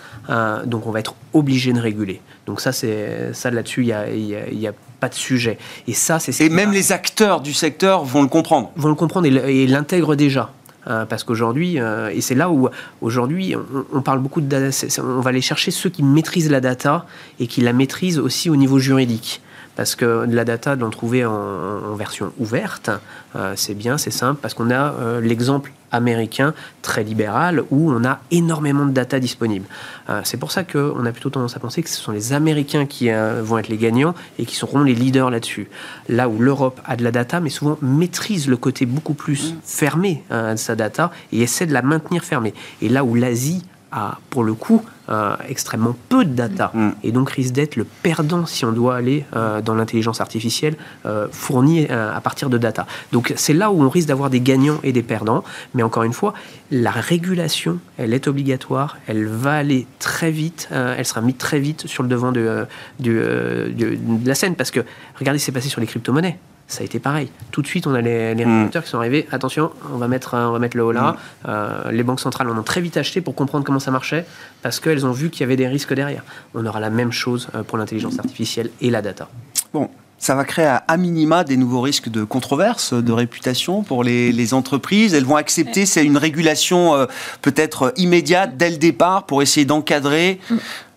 donc 0.67 0.87
on 0.87 0.91
va 0.91 1.01
être 1.01 1.15
obligé 1.33 1.73
de 1.73 1.81
réguler. 1.81 2.21
Donc 2.45 2.61
ça, 2.61 2.73
ça 2.73 3.51
là-dessus, 3.51 3.83
il 3.83 4.59
y 4.59 4.67
a 4.67 4.73
pas 5.01 5.09
de 5.09 5.15
sujet. 5.15 5.59
Et 5.89 5.95
ça, 5.95 6.19
c'est 6.19 6.39
Et 6.45 6.49
même 6.49 6.73
les 6.73 6.93
acteurs 6.93 7.41
du 7.41 7.53
secteur 7.55 8.05
vont 8.05 8.23
le 8.23 8.29
comprendre. 8.29 8.71
Vont 8.77 8.89
le 8.89 8.95
comprendre 8.95 9.27
et 9.27 9.67
l'intègrent 9.67 10.15
déjà. 10.15 10.51
Euh, 10.87 11.05
parce 11.05 11.25
qu'aujourd'hui, 11.25 11.79
euh, 11.79 12.11
et 12.11 12.23
c'est 12.23 12.35
là 12.35 12.51
où 12.51 12.69
aujourd'hui 13.03 13.55
on, 13.93 14.01
parle 14.01 14.21
beaucoup 14.21 14.41
de 14.41 14.47
data, 14.47 14.75
on 15.03 15.21
va 15.21 15.29
aller 15.29 15.43
chercher 15.43 15.71
ceux 15.71 15.91
qui 15.91 16.03
maîtrisent 16.03 16.51
la 16.51 16.61
data 16.61 17.05
et 17.39 17.47
qui 17.47 17.61
la 17.61 17.75
maîtrisent 17.75 18.19
aussi 18.19 18.49
au 18.49 18.57
niveau 18.57 18.79
juridique 18.79 19.43
parce 19.81 19.95
que 19.95 20.27
de 20.27 20.37
la 20.37 20.45
data, 20.45 20.77
de 20.77 20.83
l'en 20.83 20.91
trouver 20.91 21.25
en, 21.25 21.95
version 21.95 22.35
ouverte, 22.39 22.91
euh, 23.35 23.55
c'est 23.57 23.73
bien, 23.73 23.97
c'est 23.97 24.11
simple, 24.11 24.39
parce 24.43 24.53
qu'on 24.53 24.71
a 24.71 24.93
euh, 24.93 25.23
l'exemple 25.23 25.73
américain 25.91 26.53
très 26.83 27.03
libéral 27.03 27.63
où 27.71 27.91
on 27.91 28.05
a 28.05 28.21
énormément 28.31 28.85
de 28.85 28.91
data 28.91 29.19
disponible. 29.19 29.65
Euh, 30.11 30.21
c'est 30.23 30.37
pour 30.37 30.53
ça 30.53 30.65
qu'on 30.65 31.07
a 31.07 31.13
plutôt 31.13 31.31
tendance 31.31 31.57
à 31.57 31.61
penser 31.61 31.83
que 31.83 31.89
ce 31.89 31.99
sont 31.99 32.13
les 32.13 32.35
Américains 32.35 32.85
qui 32.85 33.09
vont 33.09 33.57
être 33.57 33.69
les 33.69 33.79
gagnants 33.79 34.15
et 34.39 34.45
qui 34.45 34.55
seront 34.55 34.83
les 34.83 34.95
leaders 34.95 35.31
là-dessus. 35.31 35.71
Là 36.11 36.29
où 36.29 36.39
l'Europe 36.41 36.79
a 36.85 36.97
de 36.97 37.03
la 37.03 37.11
data, 37.11 37.41
mais 37.41 37.49
souvent 37.49 37.79
maîtrise 37.81 38.49
le 38.49 38.59
côté 38.59 38.85
beaucoup 38.85 39.15
plus 39.15 39.55
mm. 39.55 39.57
fermé 39.65 40.23
de 40.31 40.57
sa 40.57 40.77
data 40.77 41.11
et 41.33 41.41
essaie 41.41 41.65
de 41.65 41.73
la 41.73 41.81
maintenir 41.81 42.23
fermée. 42.23 42.53
Et 42.83 42.91
là 42.91 43.03
où 43.03 43.15
l'Asie 43.15 43.65
a, 43.93 44.19
pour 44.29 44.45
le 44.45 44.53
coup, 44.53 44.85
euh, 45.11 45.35
extrêmement 45.49 45.97
peu 46.09 46.25
de 46.25 46.33
data 46.33 46.71
mm. 46.73 46.91
et 47.03 47.11
donc 47.11 47.31
risque 47.31 47.53
d'être 47.53 47.75
le 47.77 47.85
perdant 47.85 48.47
si 48.47 48.65
on 48.65 48.73
doit 48.73 48.97
aller 48.97 49.25
euh, 49.35 49.61
dans 49.61 49.75
l'intelligence 49.75 50.21
artificielle 50.21 50.77
euh, 51.05 51.27
fournie 51.33 51.87
à 51.87 52.21
partir 52.21 52.51
de 52.51 52.59
data. 52.59 52.87
Donc 53.13 53.33
c'est 53.37 53.53
là 53.53 53.71
où 53.71 53.83
on 53.83 53.89
risque 53.89 54.09
d'avoir 54.09 54.31
des 54.31 54.41
gagnants 54.41 54.79
et 54.83 54.93
des 54.93 55.03
perdants. 55.03 55.43
Mais 55.75 55.83
encore 55.83 56.05
une 56.05 56.13
fois, 56.13 56.35
la 56.71 56.91
régulation, 56.91 57.79
elle 57.99 58.15
est 58.15 58.29
obligatoire, 58.29 58.99
elle 59.07 59.27
va 59.27 59.55
aller 59.55 59.87
très 59.99 60.31
vite, 60.31 60.69
elle 60.71 61.05
sera 61.05 61.21
mise 61.21 61.37
très 61.39 61.59
vite 61.59 61.87
sur 61.87 62.03
le 62.03 62.09
devant 62.09 62.33
de, 62.33 62.67
de 63.01 63.99
la 64.25 64.35
scène 64.35 64.55
parce 64.55 64.71
que 64.71 64.81
regardez 65.19 65.39
ce 65.39 65.45
qui 65.45 65.47
s'est 65.47 65.53
passé 65.53 65.69
sur 65.69 65.81
les 65.81 65.87
crypto-monnaies 65.87 66.39
ça 66.71 66.83
a 66.83 66.85
été 66.85 67.01
pareil. 67.01 67.31
Tout 67.51 67.63
de 67.63 67.67
suite, 67.67 67.87
on 67.87 67.95
a 67.95 68.01
les, 68.01 68.35
les 68.35 68.45
mm. 68.45 68.71
qui 68.71 68.89
sont 68.89 68.99
arrivés. 68.99 69.27
Attention, 69.33 69.73
on 69.93 69.99
va 69.99 70.09
mettre, 70.09 70.35
on 70.35 70.53
va 70.53 70.59
mettre 70.59 70.77
le 70.77 70.85
haut 70.85 70.93
là. 70.93 71.13
Mm. 71.13 71.17
Euh, 71.49 71.91
les 71.91 72.03
banques 72.03 72.21
centrales 72.21 72.49
en 72.49 72.57
ont 72.57 72.63
très 72.63 72.81
vite 72.81 72.97
acheté 72.97 73.21
pour 73.21 73.35
comprendre 73.35 73.65
comment 73.65 73.81
ça 73.81 73.91
marchait 73.91 74.25
parce 74.63 74.79
qu'elles 74.81 75.05
ont 75.05 75.13
vu 75.13 75.31
qu'il 75.31 75.41
y 75.41 75.45
avait 75.45 75.57
des 75.57 75.69
risques 75.69 75.93
derrière. 75.93 76.23
On 76.55 76.65
aura 76.65 76.81
la 76.81 76.91
même 76.91 77.13
chose 77.13 77.49
euh, 77.55 77.63
pour 77.63 77.77
l'intelligence 77.77 78.19
artificielle 78.19 78.71
et 78.81 78.91
la 78.91 79.03
data. 79.03 79.29
Bon, 79.73 79.91
ça 80.19 80.35
va 80.35 80.45
créer 80.45 80.67
à, 80.67 80.97
minima 80.97 81.45
des 81.45 81.57
nouveaux 81.57 81.81
risques 81.81 82.09
de 82.09 82.25
controverse, 82.25 82.93
de 82.93 83.13
réputation 83.13 83.83
pour 83.83 84.05
les, 84.05 84.55
entreprises. 84.55 85.15
Elles 85.15 85.25
vont 85.25 85.37
accepter, 85.37 85.87
c'est 85.87 86.05
une 86.05 86.19
régulation 86.19 86.95
euh, 86.95 87.07
peut-être 87.43 87.93
immédiate 87.97 88.57
dès 88.57 88.71
le 88.71 88.77
départ 88.77 89.27
pour 89.27 89.43
essayer 89.43 89.65
d'encadrer. 89.65 90.39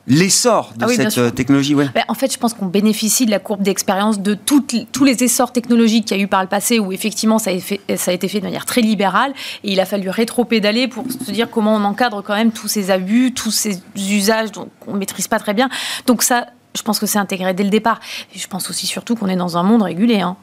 L'essor 0.05 0.73
de 0.75 0.83
ah 0.83 0.87
cette 0.89 1.17
euh, 1.17 1.29
technologie 1.29 1.75
ouais. 1.75 1.87
En 2.09 2.13
fait, 2.13 2.31
je 2.31 2.37
pense 2.37 2.53
qu'on 2.53 2.65
bénéficie 2.65 3.25
de 3.25 3.31
la 3.31 3.39
courbe 3.39 3.61
d'expérience 3.61 4.19
de 4.19 4.33
toutes, 4.33 4.75
tous 4.91 5.05
les 5.05 5.23
essors 5.23 5.53
technologiques 5.53 6.05
qu'il 6.05 6.17
y 6.17 6.19
a 6.19 6.23
eu 6.23 6.27
par 6.27 6.41
le 6.41 6.49
passé 6.49 6.77
où 6.77 6.91
effectivement 6.91 7.39
ça 7.39 7.51
a, 7.51 7.95
ça 7.95 8.11
a 8.11 8.13
été 8.13 8.27
fait 8.27 8.39
de 8.39 8.45
manière 8.45 8.65
très 8.65 8.81
libérale 8.81 9.33
et 9.63 9.71
il 9.71 9.79
a 9.79 9.85
fallu 9.85 10.09
rétro-pédaler 10.09 10.89
pour 10.89 11.05
se 11.09 11.31
dire 11.31 11.49
comment 11.49 11.75
on 11.75 11.83
encadre 11.85 12.21
quand 12.21 12.35
même 12.35 12.51
tous 12.51 12.67
ces 12.67 12.91
abus, 12.91 13.33
tous 13.33 13.51
ces 13.51 13.81
usages 13.95 14.49
qu'on 14.81 14.93
ne 14.93 14.99
maîtrise 14.99 15.29
pas 15.29 15.39
très 15.39 15.53
bien. 15.53 15.69
Donc 16.05 16.21
ça, 16.21 16.47
je 16.75 16.81
pense 16.81 16.99
que 16.99 17.05
c'est 17.05 17.19
intégré 17.19 17.53
dès 17.53 17.63
le 17.63 17.69
départ. 17.69 17.99
Et 18.35 18.39
je 18.39 18.47
pense 18.47 18.69
aussi 18.69 18.87
surtout 18.87 19.15
qu'on 19.15 19.27
est 19.27 19.35
dans 19.35 19.57
un 19.57 19.63
monde 19.63 19.83
régulé. 19.83 20.21
Hein. 20.21 20.35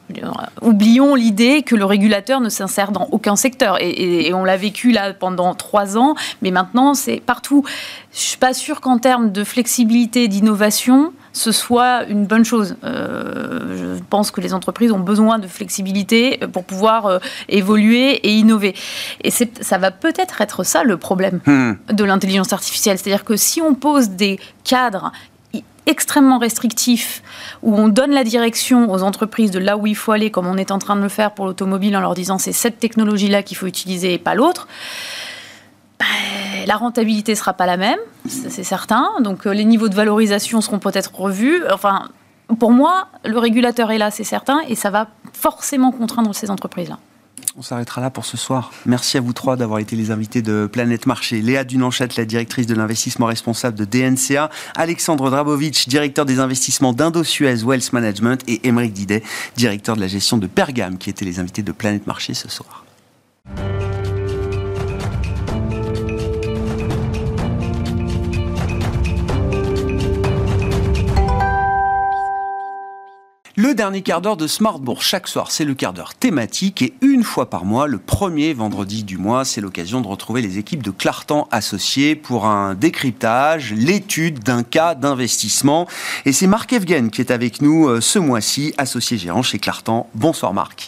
Oublions 0.61 1.15
l'idée 1.15 1.61
que 1.61 1.75
le 1.75 1.85
régulateur 1.85 2.39
ne 2.39 2.49
s'insère 2.49 2.91
dans 2.91 3.07
aucun 3.11 3.35
secteur. 3.35 3.77
Et, 3.81 4.31
on 4.33 4.45
l'a 4.45 4.57
vécu 4.57 4.91
là 4.91 5.13
pendant 5.13 5.53
trois 5.55 5.97
ans, 5.97 6.15
mais 6.41 6.51
maintenant 6.51 6.93
c'est 6.93 7.17
partout. 7.17 7.63
Je 8.13 8.19
suis 8.19 8.37
pas 8.37 8.53
sûre 8.53 8.81
qu'en 8.81 8.97
termes 8.97 9.31
de 9.31 9.43
flexibilité, 9.43 10.27
d'innovation, 10.27 11.11
ce 11.33 11.51
soit 11.51 12.05
une 12.05 12.25
bonne 12.25 12.45
chose. 12.45 12.75
Euh, 12.83 13.95
je 13.97 14.03
pense 14.09 14.31
que 14.31 14.41
les 14.41 14.53
entreprises 14.53 14.91
ont 14.91 14.99
besoin 14.99 15.39
de 15.39 15.47
flexibilité 15.47 16.39
pour 16.51 16.63
pouvoir 16.63 17.05
euh, 17.05 17.19
évoluer 17.49 18.15
et 18.27 18.33
innover. 18.35 18.73
Et 19.23 19.31
ça 19.31 19.77
va 19.77 19.91
peut-être 19.91 20.41
être 20.41 20.63
ça 20.63 20.83
le 20.83 20.97
problème 20.97 21.39
hmm. 21.45 21.73
de 21.93 22.03
l'intelligence 22.03 22.53
artificielle. 22.53 22.97
C'est-à-dire 22.97 23.25
que 23.25 23.35
si 23.35 23.61
on 23.61 23.73
pose 23.73 24.09
des 24.09 24.39
cadres 24.63 25.11
extrêmement 25.85 26.37
restrictif, 26.37 27.23
où 27.63 27.75
on 27.75 27.87
donne 27.87 28.11
la 28.11 28.23
direction 28.23 28.91
aux 28.91 29.03
entreprises 29.03 29.51
de 29.51 29.59
là 29.59 29.77
où 29.77 29.87
il 29.87 29.95
faut 29.95 30.11
aller, 30.11 30.31
comme 30.31 30.47
on 30.47 30.57
est 30.57 30.71
en 30.71 30.79
train 30.79 30.95
de 30.95 31.01
le 31.01 31.09
faire 31.09 31.31
pour 31.31 31.45
l'automobile, 31.45 31.95
en 31.97 32.01
leur 32.01 32.13
disant 32.13 32.37
c'est 32.37 32.51
cette 32.51 32.79
technologie-là 32.79 33.43
qu'il 33.43 33.57
faut 33.57 33.67
utiliser 33.67 34.13
et 34.13 34.17
pas 34.17 34.35
l'autre, 34.35 34.67
ben, 35.99 36.65
la 36.65 36.75
rentabilité 36.75 37.35
sera 37.35 37.53
pas 37.53 37.65
la 37.65 37.77
même, 37.77 37.99
c'est 38.27 38.63
certain. 38.63 39.09
Donc 39.21 39.45
euh, 39.45 39.53
les 39.53 39.65
niveaux 39.65 39.89
de 39.89 39.95
valorisation 39.95 40.61
seront 40.61 40.79
peut-être 40.79 41.13
revus. 41.15 41.63
Enfin, 41.71 42.09
pour 42.59 42.71
moi, 42.71 43.07
le 43.23 43.37
régulateur 43.37 43.91
est 43.91 43.97
là, 43.97 44.11
c'est 44.11 44.23
certain, 44.23 44.61
et 44.67 44.75
ça 44.75 44.89
va 44.89 45.07
forcément 45.33 45.91
contraindre 45.91 46.33
ces 46.35 46.49
entreprises-là. 46.49 46.97
On 47.57 47.61
s'arrêtera 47.61 47.99
là 47.99 48.09
pour 48.09 48.23
ce 48.25 48.37
soir. 48.37 48.71
Merci 48.85 49.17
à 49.17 49.21
vous 49.21 49.33
trois 49.33 49.57
d'avoir 49.57 49.79
été 49.79 49.97
les 49.97 50.11
invités 50.11 50.41
de 50.41 50.69
Planète 50.71 51.05
Marché. 51.05 51.41
Léa 51.41 51.65
Dunanchette, 51.65 52.15
la 52.15 52.23
directrice 52.23 52.65
de 52.65 52.73
l'investissement 52.73 53.25
responsable 53.25 53.77
de 53.77 53.83
DNCA, 53.83 54.49
Alexandre 54.75 55.29
Drabovic, 55.29 55.89
directeur 55.89 56.25
des 56.25 56.39
investissements 56.39 56.93
d'Indo-Suez 56.93 57.63
Wealth 57.63 57.91
Management 57.91 58.41
et 58.47 58.65
Émeric 58.67 58.93
Didet, 58.93 59.21
directeur 59.57 59.97
de 59.97 60.01
la 60.01 60.07
gestion 60.07 60.37
de 60.37 60.47
Pergame, 60.47 60.97
qui 60.97 61.09
étaient 61.09 61.25
les 61.25 61.39
invités 61.39 61.61
de 61.61 61.73
Planète 61.73 62.07
Marché 62.07 62.33
ce 62.33 62.47
soir. 62.47 62.85
Le 73.57 73.73
dernier 73.73 74.01
quart 74.01 74.21
d'heure 74.21 74.37
de 74.37 74.47
Smart 74.47 74.79
Bourse 74.79 75.05
chaque 75.05 75.27
soir, 75.27 75.51
c'est 75.51 75.65
le 75.65 75.73
quart 75.73 75.91
d'heure 75.91 76.13
thématique 76.13 76.81
et 76.83 76.93
une 77.01 77.21
fois 77.21 77.49
par 77.49 77.65
mois, 77.65 77.85
le 77.85 77.97
premier 77.97 78.53
vendredi 78.53 79.03
du 79.03 79.17
mois, 79.17 79.43
c'est 79.43 79.59
l'occasion 79.59 79.99
de 79.99 80.07
retrouver 80.07 80.41
les 80.41 80.57
équipes 80.57 80.81
de 80.81 80.89
Clartan 80.89 81.49
Associés 81.51 82.15
pour 82.15 82.45
un 82.45 82.75
décryptage, 82.75 83.73
l'étude 83.73 84.39
d'un 84.39 84.63
cas 84.63 84.95
d'investissement. 84.95 85.85
Et 86.23 86.31
c'est 86.31 86.47
Marc 86.47 86.71
Evgen 86.71 87.09
qui 87.09 87.19
est 87.19 87.29
avec 87.29 87.61
nous 87.61 87.89
euh, 87.89 87.99
ce 87.99 88.19
mois-ci, 88.19 88.73
associé 88.77 89.17
gérant 89.17 89.41
chez 89.41 89.59
Clartan. 89.59 90.09
Bonsoir 90.15 90.53
Marc. 90.53 90.87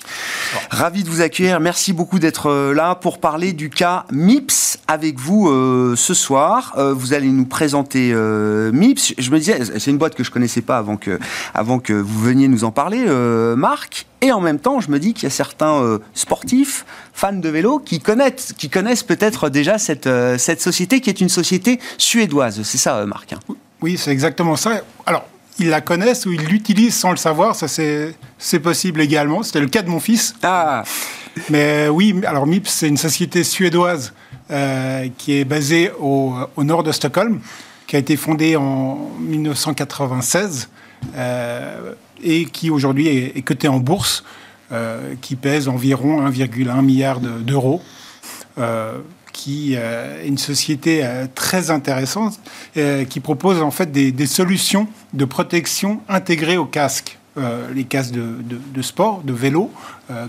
Ravi 0.70 1.04
de 1.04 1.10
vous 1.10 1.20
accueillir. 1.20 1.60
Merci 1.60 1.92
beaucoup 1.92 2.20
d'être 2.20 2.50
euh, 2.50 2.74
là 2.74 2.96
pour 2.96 3.20
parler 3.20 3.52
du 3.52 3.70
cas 3.70 4.06
MIPS 4.10 4.78
avec 4.88 5.20
vous 5.20 5.50
euh, 5.50 5.96
ce 5.98 6.14
soir. 6.14 6.76
vous 6.78 7.12
allez 7.12 7.28
nous 7.28 7.46
présenter 7.46 8.14
MIPS. 8.14 9.16
Je 9.18 9.32
me 9.32 9.38
disais, 9.38 9.60
c'est 9.80 9.92
une 9.92 9.98
boîte 9.98 10.16
que 10.16 10.24
je 10.24 10.32
connaissais 10.32 10.62
pas 10.62 10.78
avant 10.78 10.96
que, 10.96 11.20
avant 11.54 11.80
que 11.80 11.92
vous 11.92 12.22
veniez 12.22 12.48
nous 12.48 12.53
en 12.62 12.72
parler, 12.72 13.04
euh, 13.08 13.56
Marc. 13.56 14.06
Et 14.22 14.32
en 14.32 14.40
même 14.40 14.60
temps, 14.60 14.80
je 14.80 14.92
me 14.92 15.00
dis 15.00 15.14
qu'il 15.14 15.24
y 15.24 15.28
a 15.28 15.32
certains 15.32 15.82
euh, 15.82 16.00
sportifs, 16.14 16.86
fans 17.14 17.34
de 17.34 17.50
vélo, 17.50 17.80
qui 17.80 18.00
connaissent, 18.00 18.54
qui 18.58 18.70
connaissent 18.70 19.04
peut-être 19.04 19.50
déjà 19.50 19.78
cette, 19.78 20.08
euh, 20.08 20.38
cette 20.38 20.62
société 20.62 21.02
qui 21.02 21.10
est 21.10 21.20
une 21.20 21.30
société 21.30 21.80
suédoise. 21.98 22.62
C'est 22.64 22.78
ça, 22.78 23.06
Marc 23.06 23.34
hein 23.34 23.40
Oui, 23.82 23.98
c'est 23.98 24.12
exactement 24.12 24.56
ça. 24.56 24.82
Alors, 25.06 25.26
ils 25.60 25.70
la 25.70 25.82
connaissent 25.82 26.26
ou 26.26 26.32
ils 26.32 26.46
l'utilisent 26.46 26.96
sans 26.96 27.12
le 27.12 27.18
savoir, 27.18 27.56
ça 27.56 27.68
c'est 27.68 28.60
possible 28.60 29.02
également. 29.02 29.44
C'était 29.44 29.60
le 29.60 29.68
cas 29.68 29.82
de 29.82 29.90
mon 29.90 30.00
fils. 30.00 30.36
Ah 30.44 30.84
Mais 31.50 31.88
oui, 31.90 32.16
alors 32.26 32.48
MIPS, 32.48 32.70
c'est 32.70 32.88
une 32.88 32.98
société 32.98 33.44
suédoise 33.44 34.14
qui 35.18 35.34
est 35.40 35.46
basée 35.46 35.92
au, 36.00 36.34
au, 36.56 36.64
nord 36.64 36.84
de 36.84 36.92
Stockholm, 36.92 37.40
qui 37.88 37.96
a 37.96 38.00
été 38.00 38.18
fondée 38.18 38.56
en 38.56 39.10
1996 39.20 40.70
et 42.24 42.46
qui 42.46 42.70
aujourd'hui 42.70 43.08
est, 43.08 43.42
coté 43.44 43.68
en 43.68 43.80
bourse, 43.80 44.24
euh, 44.72 45.16
qui 45.22 45.36
pèse 45.36 45.68
environ 45.68 46.28
1,1 46.28 46.82
milliard 46.82 47.20
d'euros. 47.20 47.82
Euh, 48.58 49.00
qui 49.32 49.74
euh, 49.76 50.24
est 50.24 50.28
une 50.28 50.38
société 50.38 51.04
très 51.34 51.72
intéressante 51.72 52.40
qui 53.10 53.20
propose 53.20 53.64
en 53.64 53.72
fait 53.72 53.92
des, 53.92 54.26
solutions 54.28 54.88
de 55.14 55.26
protection 55.26 56.02
intégrées 56.08 56.58
au 56.58 56.66
casque. 56.66 57.18
Les 57.36 57.84
casques 57.84 58.14
de, 58.14 58.82
sport, 58.82 59.22
de 59.24 59.34
vélo, 59.34 59.72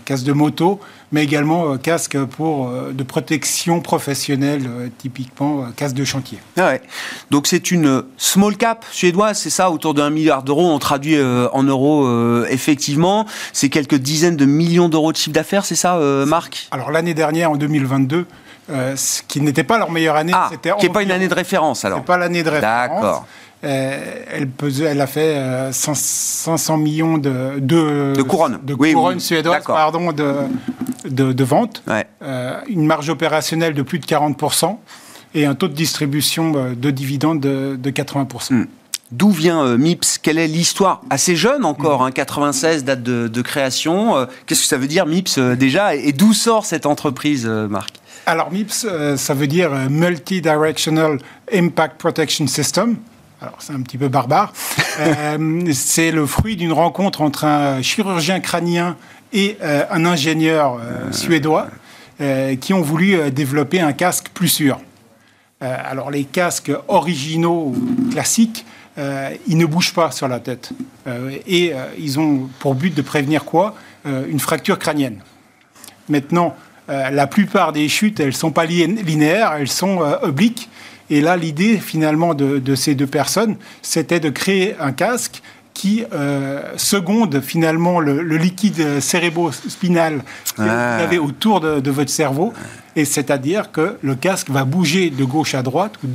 casques 0.04 0.24
de 0.24 0.32
moto, 0.32 0.80
mais 1.14 1.22
également 1.22 1.72
euh, 1.72 1.76
casque 1.76 2.18
pour, 2.24 2.68
euh, 2.68 2.92
de 2.92 3.02
protection 3.04 3.80
professionnelle, 3.80 4.64
euh, 4.68 4.88
typiquement 4.98 5.66
casque 5.76 5.94
de 5.94 6.04
chantier. 6.04 6.38
Ah 6.58 6.66
ouais. 6.66 6.82
Donc 7.30 7.46
c'est 7.46 7.70
une 7.70 8.02
small 8.16 8.56
cap 8.56 8.84
suédoise, 8.90 9.38
c'est 9.38 9.50
ça, 9.50 9.70
autour 9.70 9.94
d'un 9.94 10.10
milliard 10.10 10.42
d'euros, 10.42 10.66
on 10.66 10.78
traduit 10.80 11.16
en 11.52 11.62
euros 11.62 12.44
effectivement. 12.46 13.26
C'est 13.52 13.68
quelques 13.68 13.94
dizaines 13.94 14.36
de 14.36 14.44
millions 14.44 14.88
d'euros 14.88 15.12
de 15.12 15.16
chiffre 15.16 15.32
d'affaires, 15.32 15.64
c'est 15.64 15.76
ça, 15.76 15.98
Marc? 16.26 16.68
Alors 16.72 16.90
l'année 16.90 17.14
dernière, 17.14 17.52
en 17.52 17.56
2022, 17.56 18.26
ce 18.68 19.22
qui 19.28 19.40
n'était 19.40 19.64
pas 19.64 19.78
leur 19.78 19.90
meilleure 19.90 20.16
année. 20.16 20.32
Ah, 20.34 20.48
c'était 20.50 20.72
qui 20.78 20.86
n'est 20.86 20.92
pas 20.92 21.02
une 21.02 21.12
année 21.12 21.28
de 21.28 21.34
référence 21.34 21.84
alors. 21.84 21.98
C'est 22.00 22.06
pas 22.06 22.18
l'année 22.18 22.42
de 22.42 22.50
référence. 22.50 22.90
D'accord. 22.90 23.26
Elle, 23.64 24.48
pesait, 24.48 24.84
elle 24.84 25.00
a 25.00 25.06
fait 25.06 25.70
500 25.72 26.76
millions 26.76 27.18
de, 27.18 27.58
de, 27.58 28.22
couronnes, 28.22 28.60
de 28.62 29.18
suédoises 29.18 29.64
pardon, 29.64 30.12
de, 30.12 30.34
de, 31.08 31.44
vente, 31.44 31.82
euh, 32.22 32.60
une 32.68 32.86
marge 32.86 33.08
opérationnelle 33.08 33.74
de 33.74 33.82
plus 33.82 33.98
de 33.98 34.06
40% 34.06 34.76
et 35.34 35.46
un 35.46 35.54
taux 35.54 35.68
de 35.68 35.74
distribution 35.74 36.52
euh, 36.56 36.74
de 36.74 36.90
dividendes 36.90 37.40
de, 37.40 37.90
80%. 37.90 38.54
Hmm. 38.54 38.66
D'où 39.10 39.30
vient 39.30 39.62
euh, 39.64 39.76
MIPS? 39.76 40.18
Quelle 40.22 40.38
est 40.38 40.46
l'histoire? 40.46 41.02
Assez 41.10 41.36
jeune 41.36 41.64
encore, 41.64 42.10
96 42.12 42.76
hmm. 42.76 42.78
hein, 42.78 42.84
date 42.84 43.02
de, 43.02 43.42
création. 43.42 44.26
Qu'est-ce 44.46 44.62
que 44.62 44.66
ça 44.66 44.78
veut 44.78 44.86
dire 44.86 45.06
MIPS 45.06 45.38
déjà? 45.56 45.94
Et, 45.94 46.12
d'où 46.12 46.32
sort 46.32 46.64
cette 46.64 46.86
entreprise, 46.86 47.46
Marc? 47.46 47.94
Alors 48.26 48.50
MIPS, 48.50 48.86
ça 49.16 49.34
veut 49.34 49.46
dire 49.46 49.70
Multi-Directional 49.90 51.18
Impact 51.52 51.98
Protection 51.98 52.46
System. 52.46 52.96
Alors 53.44 53.56
c'est 53.58 53.74
un 53.74 53.82
petit 53.82 53.98
peu 53.98 54.08
barbare. 54.08 54.54
c'est 55.74 56.10
le 56.10 56.24
fruit 56.24 56.56
d'une 56.56 56.72
rencontre 56.72 57.20
entre 57.20 57.44
un 57.44 57.82
chirurgien 57.82 58.40
crânien 58.40 58.96
et 59.34 59.58
euh, 59.62 59.84
un 59.90 60.06
ingénieur 60.06 60.80
euh, 60.80 61.12
suédois 61.12 61.68
euh, 62.22 62.56
qui 62.56 62.72
ont 62.72 62.80
voulu 62.80 63.30
développer 63.30 63.80
un 63.80 63.92
casque 63.92 64.30
plus 64.32 64.48
sûr. 64.48 64.80
alors 65.60 66.10
les 66.10 66.24
casques 66.24 66.72
originaux 66.88 67.74
classiques, 68.12 68.64
ils 68.96 69.58
ne 69.58 69.66
bougent 69.66 69.92
pas 69.92 70.10
sur 70.10 70.26
la 70.26 70.40
tête. 70.40 70.72
et 71.46 71.72
ils 71.98 72.18
ont 72.18 72.48
pour 72.60 72.74
but 72.74 72.94
de 72.94 73.02
prévenir 73.02 73.44
quoi? 73.44 73.74
Une 74.04 74.40
fracture 74.40 74.78
crânienne. 74.78 75.18
Maintenant, 76.08 76.54
la 76.88 77.26
plupart 77.26 77.72
des 77.72 77.88
chutes, 77.88 78.20
elles 78.20 78.26
ne 78.26 78.32
sont 78.32 78.52
pas 78.52 78.66
linéaires, 78.66 79.54
elles 79.58 79.68
sont 79.68 79.98
obliques. 80.22 80.68
Et 81.10 81.20
là, 81.20 81.36
l'idée 81.36 81.78
finalement 81.78 82.34
de, 82.34 82.58
de, 82.58 82.74
ces 82.74 82.94
deux 82.94 83.06
personnes, 83.06 83.56
c'était 83.82 84.20
de 84.20 84.30
créer 84.30 84.74
un 84.80 84.92
casque 84.92 85.42
qui 85.74 86.04
euh, 86.12 86.62
seconde 86.76 87.40
finalement 87.40 88.00
le, 88.00 88.22
liquide 88.36 89.00
cérébro-spinal 89.00 90.22
que 90.56 90.62
vous 90.62 90.68
ah. 90.70 90.96
avez 90.96 91.18
autour 91.18 91.60
de, 91.60 91.90
votre 91.90 92.10
cerveau. 92.10 92.54
Et 92.96 93.04
c'est-à-dire 93.04 93.72
que 93.72 93.98
le 94.02 94.14
casque 94.14 94.50
va 94.50 94.64
bouger 94.64 95.10
de 95.10 95.24
gauche 95.24 95.54
à 95.54 95.62
droite 95.62 95.94
ou 96.04 96.08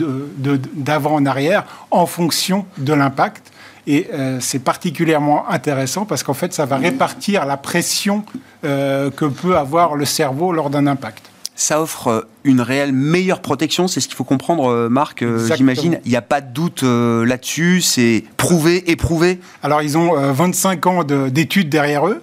d'avant 0.74 1.16
en 1.16 1.26
arrière 1.26 1.66
en 1.92 2.06
fonction 2.06 2.66
de 2.78 2.94
l'impact. 2.94 3.52
Et 3.86 4.08
euh, 4.14 4.38
c'est 4.40 4.60
particulièrement 4.60 5.50
intéressant 5.50 6.06
parce 6.06 6.24
qu'en 6.24 6.34
fait, 6.34 6.54
ça 6.54 6.66
va 6.66 6.78
répartir 6.78 7.46
la 7.46 7.58
pression 7.58 8.24
euh, 8.64 9.12
que 9.12 9.26
peut 9.26 9.58
avoir 9.58 9.96
le 9.96 10.06
cerveau 10.06 10.54
lors 10.54 10.70
d'un 10.70 10.88
impact 10.88 11.30
ça 11.60 11.82
offre 11.82 12.08
euh, 12.08 12.22
une 12.46 12.62
réelle 12.62 12.94
meilleure 12.94 13.42
protection, 13.42 13.88
c'est 13.88 14.00
ce 14.00 14.08
qu'il 14.08 14.16
faut 14.16 14.24
comprendre, 14.24 14.72
euh, 14.72 14.90
Marc, 14.90 15.22
euh, 15.22 15.50
j'imagine. 15.56 16.00
Il 16.06 16.12
n'y 16.12 16.18
a 16.18 16.22
pas 16.22 16.40
de 16.42 16.52
doute 16.52 16.84
là-dessus, 16.84 17.82
c'est 17.82 18.24
prouvé, 18.38 18.90
éprouvé. 18.90 19.40
Alors, 19.62 19.82
ils 19.82 19.98
ont 19.98 20.14
25 20.32 20.88
ans 20.88 21.04
d'études 21.04 21.70
derrière 21.70 22.08
eux, 22.08 22.22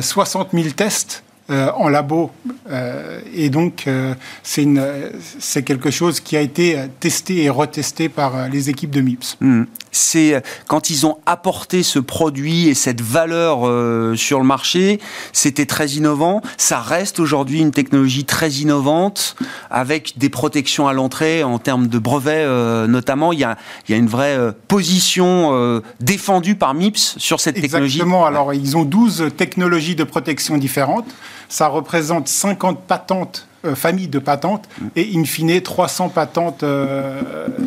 60 0.00 0.50
000 0.52 0.68
tests 0.70 1.24
en 1.48 1.88
labo. 1.88 2.30
et 3.34 3.50
donc, 3.50 3.88
c'est 4.42 5.62
quelque 5.62 5.90
chose 5.90 6.20
qui 6.20 6.36
a 6.36 6.40
été 6.40 6.76
testé 7.00 7.44
et 7.44 7.50
retesté 7.50 8.08
par 8.08 8.48
les 8.48 8.70
équipes 8.70 8.90
de 8.90 9.00
MIPS. 9.00 9.36
Mmh 9.40 9.64
c'est 9.96 10.34
euh, 10.34 10.40
quand 10.66 10.90
ils 10.90 11.06
ont 11.06 11.18
apporté 11.26 11.82
ce 11.82 11.98
produit 11.98 12.68
et 12.68 12.74
cette 12.74 13.00
valeur 13.00 13.66
euh, 13.66 14.14
sur 14.14 14.38
le 14.38 14.44
marché, 14.44 15.00
c'était 15.32 15.66
très 15.66 15.88
innovant. 15.90 16.42
Ça 16.56 16.80
reste 16.80 17.18
aujourd'hui 17.18 17.60
une 17.60 17.72
technologie 17.72 18.24
très 18.24 18.50
innovante 18.50 19.36
avec 19.70 20.18
des 20.18 20.28
protections 20.28 20.86
à 20.86 20.92
l'entrée 20.92 21.42
en 21.42 21.58
termes 21.58 21.88
de 21.88 21.98
brevets 21.98 22.44
euh, 22.46 22.86
notamment. 22.86 23.32
Il 23.32 23.40
y, 23.40 23.44
a, 23.44 23.56
il 23.88 23.92
y 23.92 23.94
a 23.94 23.98
une 23.98 24.06
vraie 24.06 24.36
position 24.68 25.82
défendue 26.00 26.54
par 26.54 26.74
MIPS 26.74 27.16
sur 27.18 27.40
cette 27.40 27.60
technologie. 27.60 27.98
Exactement. 27.98 28.26
Alors, 28.26 28.52
ils 28.52 28.76
ont 28.76 28.84
12 28.84 29.30
technologies 29.36 29.96
de 29.96 30.04
protection 30.04 30.58
différentes. 30.58 31.06
Ça 31.48 31.68
représente 31.68 32.28
50 32.28 32.82
patentes 32.82 33.46
familles 33.74 34.08
de 34.08 34.20
patentes 34.20 34.68
et 34.94 35.10
in 35.16 35.24
fine 35.24 35.60
300 35.60 36.10
patentes 36.10 36.64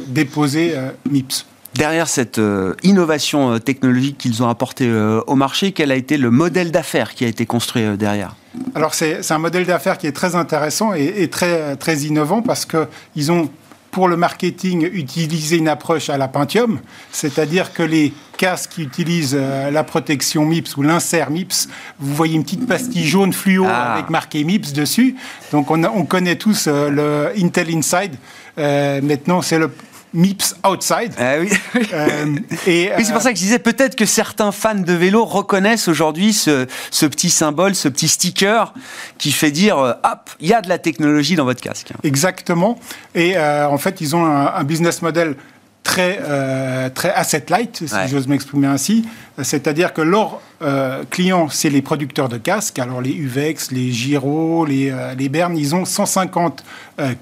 déposées 0.08 0.76
MIPS. 1.10 1.46
Derrière 1.76 2.08
cette 2.08 2.40
euh, 2.40 2.76
innovation 2.84 3.54
euh, 3.54 3.60
technologique 3.60 4.18
qu'ils 4.18 4.42
ont 4.42 4.50
apportée 4.50 4.88
euh, 4.88 5.22
au 5.28 5.36
marché, 5.36 5.72
quel 5.72 5.92
a 5.92 5.96
été 5.96 6.18
le 6.18 6.32
modèle 6.32 6.72
d'affaires 6.72 7.14
qui 7.14 7.26
a 7.26 7.28
été 7.28 7.46
construit 7.46 7.98
derrière? 7.98 8.36
Alors 8.74 8.94
c'est 8.96 9.32
un 9.32 9.38
modèle 9.38 9.66
d'affaires 9.66 9.98
qui 9.98 10.08
est 10.08 10.12
très 10.12 10.36
intéressant 10.36 10.94
et, 10.94 11.30
très, 11.30 11.76
très 11.76 12.00
innovant 12.00 12.42
parce 12.42 12.66
qu'ils 12.66 13.32
ont 13.32 13.50
pour 13.92 14.08
le 14.08 14.18
marketing 14.18 14.90
utilisé 14.92 15.58
une 15.58 15.68
approche 15.68 16.10
à 16.10 16.18
la 16.18 16.28
Pentium, 16.28 16.80
c'est-à-dire 17.12 17.74
que 17.74 17.84
les 17.84 18.14
casques 18.38 18.72
qui 18.76 18.84
utilisent 18.84 19.36
la 19.36 19.84
protection 19.84 20.46
MIPS 20.46 20.78
ou 20.78 20.84
l'insert 20.84 21.32
MIPS, 21.32 21.68
vous 22.00 22.16
voyez 22.16 22.36
une 22.36 22.44
petite 22.44 22.68
pastille 22.68 23.06
jaune 23.06 23.34
fluo 23.34 23.66
ah. 23.68 23.94
avec 23.94 24.10
marqué 24.10 24.44
MIPS 24.44 24.74
dessus. 24.74 25.16
Donc 25.52 25.72
on, 25.72 25.84
on 25.84 26.06
connaît 26.06 26.36
tous 26.36 26.68
le 26.68 27.32
Intel 27.38 27.76
Inside. 27.76 28.16
maintenant, 28.58 29.42
c'est 29.42 29.60
le 29.60 29.72
MIPS 30.14 30.56
Outside. 30.68 31.14
Ah 31.18 31.36
oui. 31.40 31.50
Euh, 31.94 32.36
et, 32.68 32.92
oui, 32.98 33.06
c'est 33.06 33.14
pour 33.14 33.22
ça 33.22 33.32
que 33.32 33.38
je 33.38 33.44
disais 33.44 33.60
peut-être 33.60 33.96
que 33.96 34.06
certains 34.06 34.52
fans 34.52 34.76
de 34.76 34.94
vélo 34.94 35.26
reconnaissent 35.26 35.88
aujourd'hui 35.88 36.34
ce, 36.34 36.66
petit 37.06 37.30
symbole, 37.30 37.76
ce 37.76 37.88
petit 37.88 38.08
sticker 38.08 38.74
qui 39.18 39.32
fait 39.32 39.52
dire 39.52 39.78
euh, 39.78 39.94
hop, 40.04 40.30
il 40.40 40.48
y 40.48 40.54
a 40.54 40.62
de 40.62 40.70
la 40.70 40.78
technologie 40.78 41.36
dans 41.36 41.46
votre 41.46 41.62
casque. 41.62 41.92
Exactement. 42.04 42.80
Et 43.16 43.38
euh, 43.38 43.68
en 43.68 43.78
fait, 43.78 44.02
ils 44.02 44.16
ont 44.16 44.26
un, 44.26 44.64
business 44.64 45.02
model 45.02 45.36
très, 45.84 46.20
euh, 46.22 46.90
très 46.90 47.12
asset 47.14 47.46
light, 47.50 47.84
si 47.88 48.08
j'ose 48.08 48.28
m'exprimer 48.28 48.68
ainsi. 48.68 49.06
C'est-à-dire 49.42 49.94
que 49.94 50.02
leurs 50.02 50.42
euh, 50.62 51.04
clients, 51.10 51.48
c'est 51.50 51.70
les 51.70 51.82
producteurs 51.82 52.30
de 52.30 52.38
casques. 52.38 52.80
Alors 52.80 53.02
les 53.02 53.14
Uvex, 53.14 53.72
les 53.72 53.92
Giro, 53.92 54.66
les, 54.66 54.90
euh, 54.90 55.16
les 55.16 55.30
Bern, 55.30 55.58
ils 55.58 55.76
ont 55.76 55.86
150 55.86 56.64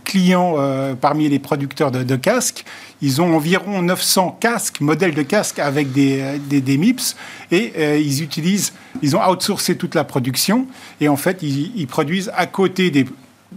clients 0.03 0.55
parmi 0.99 1.29
les 1.29 1.37
producteurs 1.37 1.91
de, 1.91 2.15
casques. 2.15 2.65
Ils 3.03 3.21
ont 3.21 3.35
environ 3.35 3.83
900 3.83 4.37
casques, 4.39 4.81
modèles 4.81 5.13
de 5.13 5.21
casques 5.21 5.59
avec 5.59 5.91
des, 5.91 6.39
des, 6.39 6.77
MIPS. 6.79 7.15
Et 7.51 7.99
ils 8.01 8.23
utilisent, 8.23 8.73
ils 9.03 9.15
ont 9.15 9.21
outsourcé 9.23 9.77
toute 9.77 9.93
la 9.93 10.03
production. 10.03 10.65
Et 10.99 11.09
en 11.09 11.15
fait, 11.15 11.43
ils, 11.43 11.85
produisent 11.85 12.31
à 12.35 12.47
côté 12.47 12.89
des, 12.89 13.05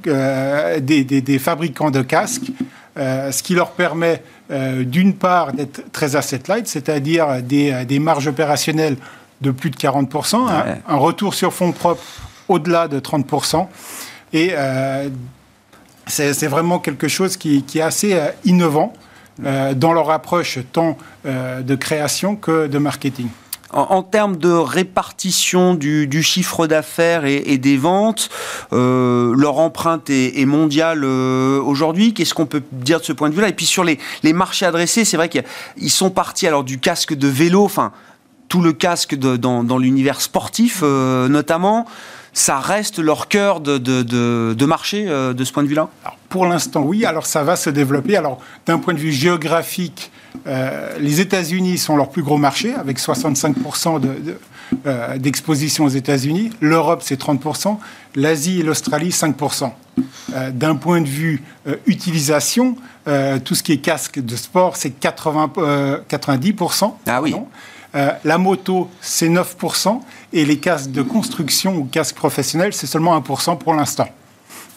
des, 0.04 1.04
des, 1.04 1.38
fabricants 1.38 1.90
de 1.90 2.02
casques, 2.02 2.52
ce 2.96 3.42
qui 3.42 3.54
leur 3.54 3.70
permet 3.70 4.22
euh, 4.50 4.82
d'une 4.82 5.14
part 5.14 5.52
d'être 5.52 5.92
très 5.92 6.16
asset 6.16 6.40
light, 6.48 6.66
c'est-à-dire 6.66 7.40
des, 7.40 7.70
euh, 7.70 7.84
des, 7.84 8.00
marges 8.00 8.26
opérationnelles 8.26 8.96
de 9.40 9.50
plus 9.50 9.70
de 9.70 9.76
40%, 9.76 10.48
un, 10.86 10.96
retour 10.96 11.34
sur 11.34 11.52
fonds 11.52 11.72
propres 11.72 12.02
au-delà 12.48 12.88
de 12.88 13.00
30%. 13.00 13.66
Et 14.32 14.50
euh, 14.52 15.08
c'est 16.06 16.46
vraiment 16.46 16.78
quelque 16.78 17.08
chose 17.08 17.36
qui, 17.36 17.62
qui 17.62 17.78
est 17.78 17.82
assez 17.82 18.18
innovant 18.44 18.92
dans 19.38 19.92
leur 19.92 20.10
approche 20.10 20.58
tant 20.72 20.98
de 21.24 21.74
création 21.76 22.36
que 22.36 22.66
de 22.66 22.78
marketing. 22.78 23.28
En, 23.72 24.02
termes 24.02 24.36
de 24.36 24.50
répartition 24.50 25.74
du, 25.74 26.22
chiffre 26.22 26.66
d'affaires 26.66 27.24
et, 27.24 27.56
des 27.56 27.76
ventes, 27.76 28.28
euh, 28.72 29.32
leur 29.36 29.58
empreinte 29.58 30.10
est, 30.10 30.44
mondiale 30.44 31.04
euh, 31.04 31.60
aujourd'hui. 31.62 32.12
Qu'est-ce 32.12 32.34
qu'on 32.34 32.46
peut 32.46 32.64
dire 32.72 32.98
de 32.98 33.04
ce 33.04 33.12
point 33.12 33.28
de 33.28 33.34
vue-là? 33.34 33.48
Et 33.48 33.52
puis 33.52 33.66
sur 33.66 33.84
les, 33.84 33.98
marchés 34.32 34.66
adressés, 34.66 35.04
c'est 35.04 35.16
vrai 35.16 35.28
qu'ils 35.28 35.90
sont 35.90 36.10
partis 36.10 36.48
alors 36.48 36.64
du 36.64 36.80
casque 36.80 37.14
de 37.14 37.28
vélo, 37.28 37.64
enfin 37.64 37.92
tout 38.50 38.60
le 38.60 38.74
casque 38.74 39.14
dans, 39.14 39.78
l'univers 39.78 40.20
sportif 40.20 40.80
euh, 40.82 41.28
notamment 41.28 41.86
ça 42.32 42.60
reste 42.60 42.98
leur 42.98 43.26
cœur 43.28 43.60
de, 43.60 44.64
marché 44.64 45.04
de 45.06 45.44
ce 45.44 45.52
point 45.52 45.64
de 45.64 45.68
vue-là? 45.68 45.88
Pour 46.28 46.46
l'instant, 46.46 46.82
oui. 46.82 47.04
Alors, 47.04 47.26
ça 47.26 47.42
va 47.42 47.56
se 47.56 47.70
développer. 47.70 48.16
Alors, 48.16 48.38
d'un 48.64 48.78
point 48.78 48.94
de 48.94 49.00
vue 49.00 49.10
géographique, 49.10 50.12
euh, 50.46 50.96
les 50.98 51.20
États-Unis 51.20 51.76
sont 51.78 51.96
leur 51.96 52.10
plus 52.10 52.22
gros 52.22 52.38
marché, 52.38 52.72
avec 52.74 53.00
65% 53.00 54.00
euh, 54.86 55.18
d'exposition 55.18 55.84
aux 55.84 55.88
États-Unis. 55.88 56.50
L'Europe, 56.60 57.02
c'est 57.04 57.20
30%. 57.20 57.78
L'Asie 58.14 58.60
et 58.60 58.62
l'Australie, 58.62 59.08
5%. 59.08 59.72
Euh, 60.34 60.50
d'un 60.52 60.76
point 60.76 61.00
de 61.00 61.08
vue 61.08 61.42
utilisation, 61.86 62.76
tout 63.44 63.56
ce 63.56 63.62
qui 63.64 63.72
est 63.72 63.78
casque 63.78 64.20
de 64.20 64.36
sport, 64.36 64.76
c'est 64.76 65.00
90%. 65.02 66.94
Ah 67.06 67.20
oui. 67.20 67.34
La 67.94 68.38
moto, 68.38 68.88
c'est 69.00 69.28
9%. 69.28 70.00
Et 70.32 70.44
les 70.44 70.58
casques 70.58 70.90
de 70.90 71.02
construction 71.02 71.76
ou 71.76 71.84
casques 71.84 72.16
professionnels, 72.16 72.72
c'est 72.72 72.86
seulement 72.86 73.18
1% 73.18 73.58
pour 73.58 73.74
l'instant. 73.74 74.08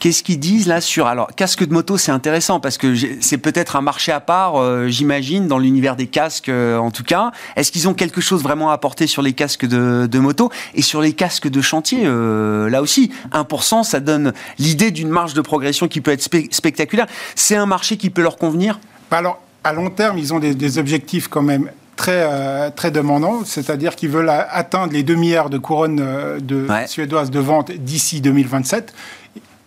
Qu'est-ce 0.03 0.21
qu'ils 0.21 0.37
disent 0.37 0.67
là 0.67 0.81
sur 0.81 1.07
alors 1.07 1.29
casque 1.33 1.65
de 1.65 1.71
moto 1.71 1.95
C'est 1.95 2.11
intéressant 2.11 2.59
parce 2.59 2.77
que 2.77 2.93
c'est 3.21 3.37
peut-être 3.37 3.77
un 3.77 3.81
marché 3.81 4.11
à 4.11 4.19
part, 4.19 4.57
euh, 4.57 4.89
j'imagine, 4.89 5.47
dans 5.47 5.57
l'univers 5.57 5.95
des 5.95 6.07
casques 6.07 6.49
euh, 6.49 6.77
en 6.77 6.91
tout 6.91 7.05
cas. 7.05 7.31
Est-ce 7.55 7.71
qu'ils 7.71 7.87
ont 7.87 7.93
quelque 7.93 8.19
chose 8.19 8.43
vraiment 8.43 8.71
à 8.71 8.73
apporter 8.73 9.07
sur 9.07 9.21
les 9.21 9.31
casques 9.31 9.65
de, 9.65 10.19
moto 10.19 10.51
et 10.73 10.81
sur 10.81 10.99
les 10.99 11.13
casques 11.13 11.47
de 11.47 11.61
chantier 11.61 12.01
euh, 12.03 12.69
Là 12.69 12.81
aussi, 12.81 13.13
1%, 13.31 13.83
ça 13.83 14.01
donne 14.01 14.33
l'idée 14.59 14.91
d'une 14.91 15.07
marge 15.07 15.33
de 15.35 15.39
progression 15.41 15.87
qui 15.87 16.01
peut 16.01 16.11
être 16.11 16.29
spectaculaire. 16.51 17.07
C'est 17.35 17.55
un 17.55 17.65
marché 17.65 17.95
qui 17.95 18.09
peut 18.09 18.21
leur 18.21 18.35
convenir? 18.35 18.81
Bah 19.09 19.19
Alors, 19.19 19.41
à 19.63 19.71
long 19.71 19.89
terme, 19.89 20.17
ils 20.17 20.33
ont 20.33 20.39
des, 20.39 20.77
objectifs 20.77 21.29
quand 21.29 21.43
même 21.43 21.71
très, 21.95 22.71
très 22.71 22.91
demandants, 22.91 23.43
c'est-à-dire 23.45 23.95
qu'ils 23.95 24.09
veulent 24.09 24.29
atteindre 24.29 24.93
les 24.93 25.03
2 25.03 25.15
milliards 25.15 25.49
de 25.49 25.57
couronnes 25.57 26.03
de 26.41 26.67
suédoises 26.87 27.31
de 27.31 27.39
vente 27.39 27.71
d'ici 27.71 28.21
2027. 28.21 28.93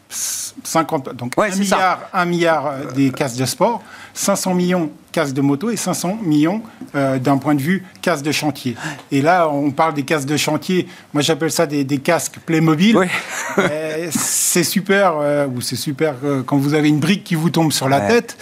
50, 0.09 1.15
donc 1.15 1.33
1, 1.37 1.57
milliard, 1.57 2.01
1 2.13 2.25
milliard 2.27 2.67
euh, 2.67 2.93
des 2.93 3.11
casques 3.11 3.39
de 3.39 3.45
sport, 3.45 3.83
500 4.15 4.55
millions 4.55 4.91
casques 5.13 5.35
de 5.35 5.41
moto 5.41 5.71
et 5.71 5.77
500 5.77 6.19
millions 6.23 6.63
euh, 6.95 7.19
d'un 7.19 7.39
point 7.39 7.55
de 7.55 7.61
vue 7.61 7.85
casques 8.03 8.25
de 8.25 8.33
chantier. 8.33 8.77
Et 9.11 9.23
là, 9.23 9.49
on 9.49 9.71
parle 9.71 9.95
des 9.95 10.05
casques 10.05 10.29
de 10.29 10.37
chantier. 10.37 10.89
Moi, 11.13 11.23
j'appelle 11.23 11.51
ça 11.51 11.67
des, 11.67 11.85
casques 11.99 12.39
Playmobil. 12.45 12.97
Euh, 13.59 14.09
c'est 14.11 14.65
super, 14.65 15.15
ou 15.51 15.63
c'est 15.63 15.77
super 15.77 16.17
quand 16.45 16.59
vous 16.59 16.75
avez 16.75 16.91
une 16.91 16.99
brique 16.99 17.25
qui 17.25 17.35
vous 17.35 17.49
tombe 17.49 17.73
sur 17.73 17.89
la 17.89 18.03
tête. 18.03 18.37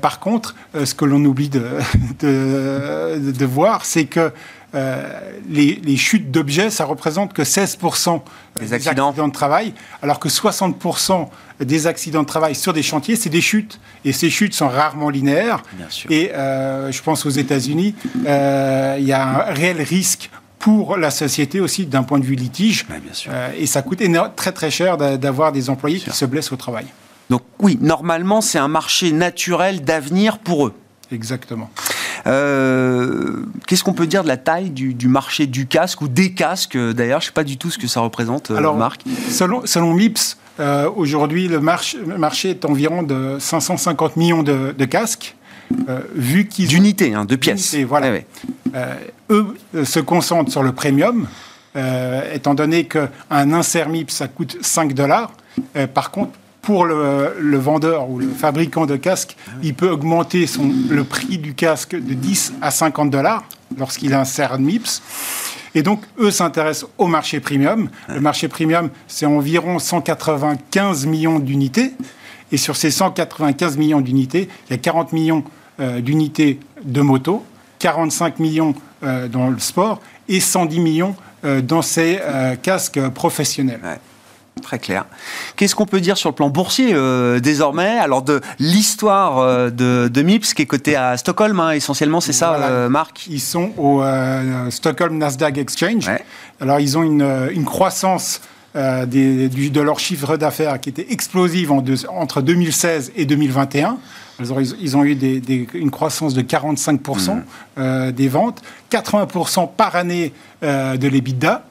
par 0.00 0.20
contre, 0.20 0.54
ce 0.72 0.94
que 0.94 1.04
l'on 1.04 1.22
oublie 1.22 1.50
de, 1.50 1.66
de, 2.20 3.30
de 3.30 3.44
voir, 3.44 3.84
c'est 3.84 4.06
que 4.06 4.32
euh, 4.74 5.20
les, 5.48 5.96
chutes 5.96 6.30
d'objets, 6.30 6.70
ça 6.70 6.84
représente 6.84 7.32
que 7.32 7.42
16% 7.42 8.20
des 8.60 8.72
accidents. 8.72 9.12
de 9.12 9.32
travail, 9.32 9.74
alors 10.02 10.18
que 10.18 10.28
60% 10.28 11.28
des 11.60 11.86
accidents 11.86 12.22
de 12.22 12.26
travail 12.26 12.54
sur 12.54 12.72
des 12.72 12.82
chantiers, 12.82 13.16
c'est 13.16 13.30
des 13.30 13.40
chutes. 13.40 13.80
Et 14.04 14.12
ces 14.12 14.30
chutes 14.30 14.54
sont 14.54 14.68
rarement 14.68 15.10
linéaires. 15.10 15.62
Et 16.10 16.32
euh, 16.34 16.90
je 16.90 17.02
pense 17.02 17.24
aux 17.26 17.30
États-Unis, 17.30 17.94
euh, 18.26 18.96
il 18.98 19.06
y 19.06 19.12
a 19.12 19.48
un 19.48 19.52
réel 19.52 19.80
risque 19.80 20.30
pour 20.58 20.96
la 20.96 21.10
société 21.10 21.60
aussi 21.60 21.86
d'un 21.86 22.02
point 22.02 22.18
de 22.18 22.24
vue 22.24 22.36
litige. 22.36 22.86
et 23.56 23.66
ça 23.66 23.82
coûte 23.82 24.02
très 24.34 24.52
très 24.52 24.70
cher 24.70 24.96
d'avoir 24.96 25.52
des 25.52 25.70
employés 25.70 25.98
qui 25.98 26.10
se 26.10 26.24
blessent 26.24 26.52
au 26.52 26.56
travail. 26.56 26.86
Donc 27.30 27.42
oui, 27.58 27.78
normalement, 27.80 28.40
c'est 28.40 28.58
un 28.58 28.68
marché 28.68 29.12
naturel 29.12 29.82
d'avenir 29.82 30.38
pour 30.38 30.66
eux. 30.66 30.74
Exactement. 31.12 31.70
Euh, 32.26 33.44
qu'est-ce 33.66 33.84
qu'on 33.84 33.92
peut 33.92 34.06
dire 34.06 34.22
de 34.22 34.28
la 34.28 34.36
taille 34.36 34.70
du, 34.70 35.08
marché 35.08 35.46
du 35.46 35.66
casque 35.66 36.00
ou 36.02 36.08
des 36.08 36.32
casques 36.32 36.76
d'ailleurs? 36.76 37.20
Je 37.20 37.26
ne 37.26 37.28
sais 37.28 37.34
pas 37.34 37.44
du 37.44 37.56
tout 37.56 37.70
ce 37.70 37.78
que 37.78 37.86
ça 37.86 38.00
représente, 38.00 38.50
euh, 38.50 38.56
Alors, 38.56 38.76
Marc. 38.76 39.02
Selon, 39.28 39.66
selon 39.66 39.92
MIPS, 39.94 40.38
euh, 40.60 40.88
aujourd'hui, 40.94 41.48
le 41.48 41.60
marché, 41.60 41.98
marché, 41.98 42.50
est 42.50 42.64
environ 42.64 43.02
de 43.02 43.36
550 43.38 44.16
millions 44.16 44.42
de, 44.42 44.84
casques. 44.84 45.36
vu 46.14 46.46
qu'ils 46.46 46.68
d'unités, 46.68 47.14
hein, 47.14 47.24
de 47.24 47.36
pièces. 47.36 47.76
Voilà. 47.86 48.20
eux 49.30 49.56
se 49.84 50.00
concentrent 50.00 50.52
sur 50.52 50.62
le 50.62 50.72
premium, 50.72 51.26
étant 52.32 52.54
donné 52.54 52.84
qu'un 52.84 53.08
insert 53.30 53.88
MIPS 53.88 54.12
ça 54.12 54.28
coûte 54.28 54.56
5 54.60 54.94
dollars. 54.94 55.32
par 55.92 56.10
contre, 56.10 56.32
pour 56.64 56.84
le, 56.84 57.56
vendeur 57.58 58.08
ou 58.10 58.18
le 58.18 58.28
fabricant 58.28 58.86
de 58.86 58.96
casque, 58.96 59.36
il 59.62 59.74
peut 59.74 59.90
augmenter 59.90 60.46
son, 60.46 60.72
le 60.88 61.04
prix 61.04 61.38
du 61.38 61.54
casque 61.54 61.94
de 61.94 62.14
10 62.14 62.54
à 62.62 62.70
50 62.70 63.10
dollars 63.10 63.44
lorsqu'il 63.78 64.14
insère 64.14 64.52
un 64.52 64.58
MIPS. 64.58 65.02
Et 65.74 65.82
donc, 65.82 66.02
eux 66.18 66.30
s'intéressent 66.30 66.88
au 66.98 67.06
marché 67.06 67.40
premium. 67.40 67.88
Le 68.08 68.20
marché 68.20 68.48
premium, 68.48 68.90
c'est 69.08 69.26
environ 69.26 69.78
195 69.78 71.06
millions 71.06 71.38
d'unités. 71.38 71.92
Et 72.52 72.56
sur 72.56 72.76
ces 72.76 72.90
195 72.90 73.76
millions 73.76 74.00
d'unités, 74.00 74.48
il 74.68 74.70
y 74.70 74.74
a 74.74 74.78
40 74.78 75.12
millions 75.12 75.44
euh, 75.80 76.00
d'unités 76.00 76.60
de 76.84 77.00
moto, 77.00 77.44
45 77.80 78.38
millions 78.38 78.74
euh, 79.02 79.26
dans 79.26 79.48
le 79.48 79.58
sport 79.58 80.00
et 80.28 80.38
110 80.38 80.78
millions 80.78 81.16
euh, 81.44 81.60
dans 81.60 81.82
ces 81.82 82.20
casques 82.62 83.00
professionnels. 83.08 83.80
Très 84.62 84.78
clair. 84.78 85.04
Qu'est-ce 85.56 85.74
qu'on 85.74 85.86
peut 85.86 86.00
dire 86.00 86.16
sur 86.16 86.30
le 86.30 86.34
plan 86.34 86.48
boursier 86.48 86.92
euh, 86.92 87.40
désormais? 87.40 87.98
Alors 87.98 88.22
de 88.22 88.40
l'histoire 88.60 89.38
euh, 89.38 89.68
de, 89.70 90.22
MIPS 90.22 90.54
qui 90.54 90.62
est 90.62 90.66
coté 90.66 90.94
à 90.94 91.16
Stockholm, 91.16 91.58
hein, 91.58 91.72
essentiellement, 91.72 92.20
c'est 92.20 92.32
ça, 92.32 92.54
euh, 92.54 92.88
Marc? 92.88 93.26
Ils 93.28 93.40
sont 93.40 93.72
au 93.76 94.02
Stockholm 94.70 95.18
Nasdaq 95.18 95.58
Exchange. 95.58 96.08
Alors 96.60 96.78
ils 96.80 96.96
ont 96.96 97.02
une, 97.02 97.64
croissance 97.64 98.40
de 98.74 99.80
leur 99.80 99.98
chiffre 99.98 100.36
d'affaires 100.36 100.80
qui 100.80 100.88
était 100.88 101.06
explosive 101.10 101.72
entre 101.72 102.40
2016 102.40 103.12
et 103.16 103.26
2021. 103.26 103.98
Ils 104.40 104.96
ont, 104.96 105.04
eu 105.04 105.16
une 105.74 105.90
croissance 105.90 106.34
de 106.34 106.42
45% 106.42 107.42
mmh. 107.76 108.12
des 108.12 108.28
ventes, 108.28 108.62
80% 108.92 109.68
par 109.76 109.96
année 109.96 110.32
de 110.62 111.08
l'EBITDA. 111.08 111.64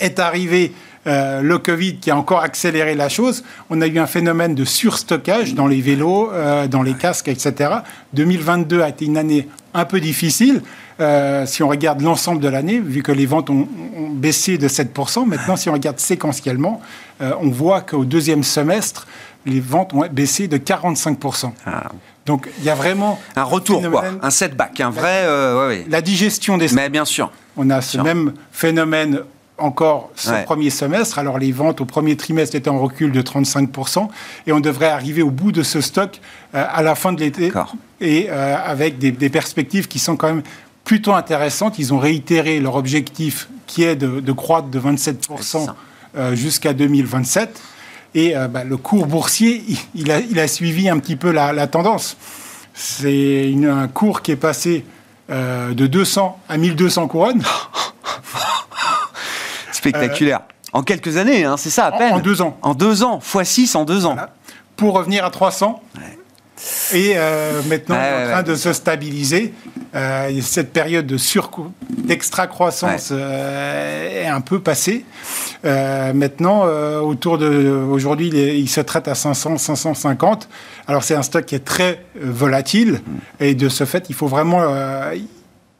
est 0.00 0.18
arrivé 0.20 0.72
euh, 1.06 1.40
le 1.40 1.58
Covid 1.58 1.96
qui 1.98 2.10
a 2.10 2.16
encore 2.16 2.40
accéléré 2.40 2.94
la 2.94 3.08
chose. 3.08 3.44
On 3.70 3.80
a 3.80 3.86
eu 3.86 3.98
un 3.98 4.06
phénomène 4.06 4.54
de 4.54 4.64
surstockage 4.64 5.54
dans 5.54 5.68
les 5.68 5.80
vélos, 5.80 6.30
euh, 6.32 6.66
dans 6.66 6.82
les 6.82 6.94
casques, 6.94 7.28
etc. 7.28 7.70
2022 8.14 8.80
a 8.80 8.88
été 8.88 9.04
une 9.04 9.16
année 9.16 9.48
un 9.72 9.84
peu 9.84 10.00
difficile. 10.00 10.62
Euh, 10.98 11.46
si 11.46 11.62
on 11.62 11.68
regarde 11.68 12.00
l'ensemble 12.00 12.40
de 12.40 12.48
l'année, 12.48 12.80
vu 12.80 13.02
que 13.02 13.12
les 13.12 13.26
ventes 13.26 13.50
ont, 13.50 13.68
baissé 14.10 14.58
de 14.58 14.66
7%, 14.66 15.26
maintenant 15.26 15.56
si 15.56 15.68
on 15.68 15.74
regarde 15.74 15.98
séquentiellement, 15.98 16.80
on 17.20 17.50
voit 17.50 17.82
qu'au 17.82 18.04
deuxième 18.04 18.42
semestre, 18.42 19.06
les 19.44 19.60
ventes 19.60 19.92
ont 19.92 20.04
baissé 20.10 20.48
de 20.48 20.56
45%. 20.56 21.52
Ah. 21.66 21.84
Donc 22.24 22.48
il 22.58 22.64
y 22.64 22.70
a 22.70 22.74
vraiment 22.74 23.20
un 23.36 23.44
retour, 23.44 23.82
quoi, 23.90 24.04
un 24.22 24.30
setback, 24.30 24.80
un 24.80 24.90
vrai. 24.90 25.26
La 25.88 26.00
digestion 26.00 26.56
des. 26.56 26.68
Mais 26.72 26.88
bien 26.88 27.04
sûr. 27.04 27.30
On 27.58 27.68
a 27.70 27.80
ce 27.80 27.98
même 27.98 28.32
phénomène 28.52 29.20
encore 29.58 30.10
ce 30.14 30.44
premier 30.44 30.70
semestre. 30.70 31.18
Alors 31.18 31.38
les 31.38 31.52
ventes 31.52 31.80
au 31.80 31.84
premier 31.84 32.16
trimestre 32.16 32.56
étaient 32.56 32.70
en 32.70 32.78
recul 32.78 33.12
de 33.12 33.22
35% 33.22 34.08
et 34.46 34.52
on 34.52 34.60
devrait 34.60 34.88
arriver 34.88 35.22
au 35.22 35.30
bout 35.30 35.52
de 35.52 35.62
ce 35.62 35.80
stock 35.80 36.20
euh, 36.54 36.64
à 36.68 36.82
la 36.82 36.94
fin 36.94 37.12
de 37.12 37.20
l'été 37.20 37.52
et 38.00 38.28
euh, 38.30 38.56
avec 38.64 38.98
des, 38.98 39.30
perspectives 39.30 39.88
qui 39.88 39.98
sont 39.98 40.16
quand 40.16 40.28
même 40.28 40.42
plutôt 40.84 41.14
intéressantes. 41.14 41.78
Ils 41.78 41.94
ont 41.94 41.98
réitéré 41.98 42.60
leur 42.60 42.76
objectif 42.76 43.48
qui 43.66 43.82
est 43.82 43.96
de, 43.96 44.32
croître 44.32 44.68
de 44.68 44.78
27% 44.78 45.68
euh, 46.16 46.34
jusqu'à 46.34 46.72
2027. 46.72 47.60
Et 48.14 48.34
bah, 48.50 48.64
le 48.64 48.78
cours 48.78 49.04
boursier, 49.04 49.62
il, 49.94 50.10
a, 50.10 50.48
suivi 50.48 50.88
un 50.88 50.98
petit 50.98 51.16
peu 51.16 51.30
la, 51.32 51.66
tendance. 51.66 52.16
C'est 52.72 53.52
un 53.68 53.88
cours 53.88 54.22
qui 54.22 54.30
est 54.30 54.36
passé 54.36 54.86
de 55.28 55.86
200 55.86 56.38
à 56.48 56.56
1200 56.56 57.08
couronnes. 57.08 57.42
spectaculaire. 59.90 60.40
en 60.72 60.82
quelques 60.82 61.16
années, 61.16 61.44
hein, 61.44 61.56
c'est 61.56 61.70
ça 61.70 61.86
à 61.86 61.92
peine. 61.92 62.14
En, 62.14 62.20
deux 62.20 62.42
ans. 62.42 62.58
En 62.62 62.74
deux 62.74 63.02
ans, 63.02 63.20
x 63.20 63.48
6 63.48 63.74
en 63.76 63.84
deux 63.84 64.06
ans. 64.06 64.16
Pour 64.76 64.94
revenir 64.94 65.24
à 65.24 65.30
300. 65.30 65.82
Et 66.94 67.12
euh, 67.16 67.60
maintenant, 67.68 67.96
on 67.96 67.98
est 67.98 68.24
en 68.24 68.30
train 68.30 68.42
de 68.42 68.54
se 68.54 68.72
stabiliser. 68.72 69.52
Euh, 69.94 70.40
cette 70.40 70.72
période 70.72 71.06
de 71.06 71.16
d'extra-croissance 71.90 73.10
euh, 73.12 74.22
est 74.22 74.26
un 74.26 74.40
peu 74.40 74.60
passée. 74.60 75.04
maintenant, 75.64 76.64
autour 77.02 77.38
de 77.38 77.68
aujourd'hui, 77.90 78.28
il, 78.28 78.68
se 78.68 78.80
traite 78.80 79.08
à 79.08 79.14
500, 79.14 79.58
550. 79.58 80.48
Alors, 80.86 81.04
c'est 81.04 81.14
un 81.14 81.22
stock 81.22 81.44
qui 81.44 81.54
est 81.54 81.64
très 81.64 82.04
volatile. 82.20 82.92
Mm. 82.92 83.18
Et 83.40 83.54
de 83.54 83.68
ce 83.68 83.84
fait, 83.84 84.06
il 84.08 84.14
faut 84.14 84.28
vraiment 84.28 84.62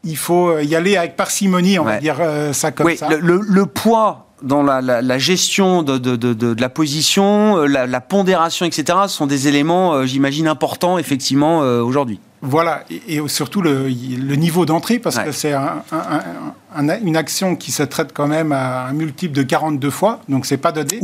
il 0.07 0.17
faut 0.17 0.59
y 0.61 0.75
aller 0.75 0.97
avec 0.97 1.17
parcimonie, 1.17 1.79
on 1.79 1.85
va 1.85 1.99
dire 1.99 2.17
euh, 2.21 2.53
ça 2.53 2.71
comme 2.71 2.95
ça. 2.97 3.09
Le, 3.21 3.41
le, 3.43 3.67
poids 3.67 4.29
dans 4.43 4.63
la, 4.63 4.81
la, 4.81 5.19
gestion 5.19 5.83
de, 5.83 5.99
de, 5.99 6.15
de, 6.17 6.33
de, 6.33 6.61
la 6.61 6.69
position, 6.69 7.59
euh, 7.59 7.67
la, 7.67 7.87
la, 7.87 8.01
pondération, 8.01 8.65
etc., 8.65 8.99
sont 9.09 9.27
des 9.27 9.49
éléments, 9.49 9.95
euh, 9.95 10.07
j'imagine, 10.07 10.47
importants, 10.47 10.99
effectivement, 10.99 11.59
aujourd'hui. 11.59 12.21
Voilà, 12.43 12.85
et, 12.91 13.21
surtout 13.27 13.61
le, 13.63 13.89
le 13.89 14.37
niveau 14.37 14.65
d'entrée, 14.65 14.99
parce 14.99 15.19
que 15.19 15.33
c'est 15.33 15.53
un, 15.53 15.83
un, 15.91 17.01
une 17.03 17.17
action 17.17 17.57
qui 17.57 17.73
se 17.73 17.83
traite 17.83 18.13
quand 18.13 18.29
même 18.29 18.53
à 18.53 18.87
un 18.87 18.93
multiple 18.93 19.35
de 19.35 19.43
42 19.43 19.91
fois, 19.91 20.21
donc 20.29 20.47
c'est 20.47 20.59
pas 20.59 20.71
donné. 20.71 21.01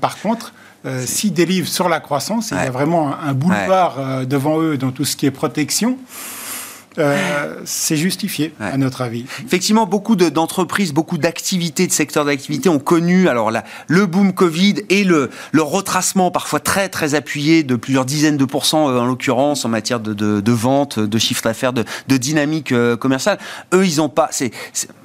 par 0.00 0.18
contre, 0.20 0.52
s'ils 1.06 1.32
délivrent 1.32 1.68
sur 1.68 1.88
la 1.88 2.00
croissance, 2.00 2.50
il 2.50 2.56
y 2.56 2.66
a 2.66 2.70
vraiment 2.70 3.14
un, 3.16 3.32
boulevard 3.32 4.26
devant 4.26 4.60
eux 4.60 4.76
dans 4.76 4.90
tout 4.90 5.04
ce 5.04 5.16
qui 5.16 5.24
est 5.24 5.30
protection. 5.30 5.96
Euh, 6.98 7.60
c'est 7.64 7.96
justifié, 7.96 8.52
à 8.58 8.76
notre 8.76 9.02
avis. 9.02 9.24
Effectivement, 9.44 9.86
beaucoup 9.86 10.16
d'entreprises, 10.16 10.92
beaucoup 10.92 11.18
d'activités, 11.18 11.86
de 11.86 11.92
secteurs 11.92 12.24
d'activité 12.24 12.68
ont 12.68 12.80
connu 12.80 13.28
alors 13.28 13.52
le 13.86 14.06
boom 14.06 14.32
Covid 14.32 14.74
et 14.88 15.04
le, 15.04 15.30
le, 15.52 15.62
retracement 15.62 16.32
parfois 16.32 16.58
très 16.58 16.88
très 16.88 17.14
appuyé 17.14 17.62
de 17.62 17.76
plusieurs 17.76 18.04
dizaines 18.04 18.36
de 18.36 18.44
pourcents 18.44 18.88
euh, 18.88 18.98
en 18.98 19.04
l'occurrence 19.04 19.64
en 19.64 19.68
matière 19.68 20.00
de, 20.00 20.14
de, 20.14 20.40
de, 20.40 20.52
vente, 20.52 20.98
de 20.98 21.18
chiffre 21.18 21.42
d'affaires, 21.42 21.72
de, 21.72 21.84
dynamique 22.08 22.72
euh, 22.72 22.96
commerciale. 22.96 23.38
Eux, 23.72 23.86
ils 23.86 23.98
n'ont 23.98 24.08
pas, 24.08 24.28
c'est 24.32 24.50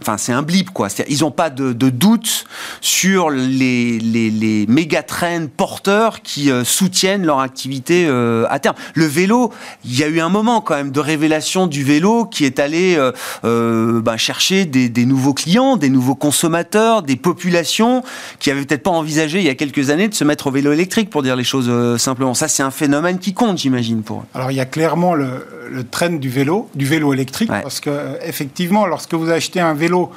enfin 0.01 0.17
c'est 0.17 0.33
un 0.33 0.41
blip 0.41 0.71
quoi. 0.71 0.87
Ils 1.07 1.19
n'ont 1.19 1.31
pas 1.31 1.51
de, 1.51 1.71
doute 1.71 2.45
sur 2.81 3.29
les, 3.29 3.99
les, 3.99 4.31
les 4.31 4.65
méga 4.67 5.03
trends 5.03 5.45
porteurs 5.55 6.21
qui 6.23 6.49
soutiennent 6.63 7.25
leur 7.25 7.39
activité 7.39 8.07
à 8.49 8.59
terme. 8.59 8.75
Le 8.95 9.05
vélo, 9.05 9.53
il 9.83 9.97
y 9.97 10.03
a 10.03 10.07
eu 10.07 10.19
un 10.19 10.29
moment 10.29 10.61
quand 10.61 10.75
même 10.75 10.91
de 10.91 10.99
révélation 10.99 11.67
du 11.67 11.74
vélo 11.83 12.25
qui 12.25 12.45
est 12.45 12.59
allé 12.59 12.95
euh, 12.95 13.11
euh, 13.43 14.01
bah, 14.01 14.17
chercher 14.17 14.65
des, 14.65 15.05
nouveaux 15.05 15.33
clients, 15.33 15.77
des 15.77 15.89
nouveaux 15.89 16.15
consommateurs, 16.15 17.01
des 17.01 17.15
populations 17.15 18.03
qui 18.39 18.51
avaient 18.51 18.65
peut-être 18.65 18.83
pas 18.83 18.91
envisagé 18.91 19.39
il 19.39 19.45
y 19.45 19.49
a 19.49 19.55
quelques 19.55 19.89
années 19.89 20.07
de 20.07 20.13
se 20.13 20.23
mettre 20.23 20.47
au 20.47 20.51
vélo 20.51 20.71
électrique, 20.71 21.09
pour 21.09 21.23
dire 21.23 21.35
les 21.35 21.43
choses 21.43 21.67
euh, 21.69 21.97
simplement. 21.97 22.33
Ça, 22.33 22.47
c'est 22.47 22.63
un 22.63 22.71
phénomène 22.71 23.19
qui 23.19 23.33
compte, 23.33 23.57
j'imagine, 23.57 24.01
pour. 24.03 24.25
Alors, 24.33 24.51
il 24.51 24.55
y 24.55 24.61
a 24.61 24.65
clairement 24.65 25.13
le, 25.13 25.45
le 25.69 25.83
trend 25.83 26.09
du 26.09 26.29
vélo, 26.29 26.69
du 26.75 26.85
vélo 26.85 27.13
électrique, 27.13 27.49
parce 27.49 27.79
que 27.79 28.17
effectivement, 28.25 28.85
lorsque 28.85 29.13
vous 29.13 29.29
achetez 29.29 29.59
un 29.59 29.73
vélo 29.73 30.11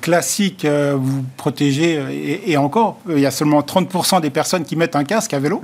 classique, 0.00 0.66
vous 0.66 1.24
protégez, 1.36 2.42
et, 2.46 2.56
encore, 2.56 2.98
il 3.08 3.20
y 3.20 3.26
a 3.26 3.30
seulement 3.30 3.60
30% 3.60 4.20
des 4.20 4.30
personnes 4.30 4.64
qui 4.64 4.76
mettent 4.76 4.96
un 4.96 5.04
casque 5.04 5.32
à 5.32 5.38
vélo. 5.38 5.62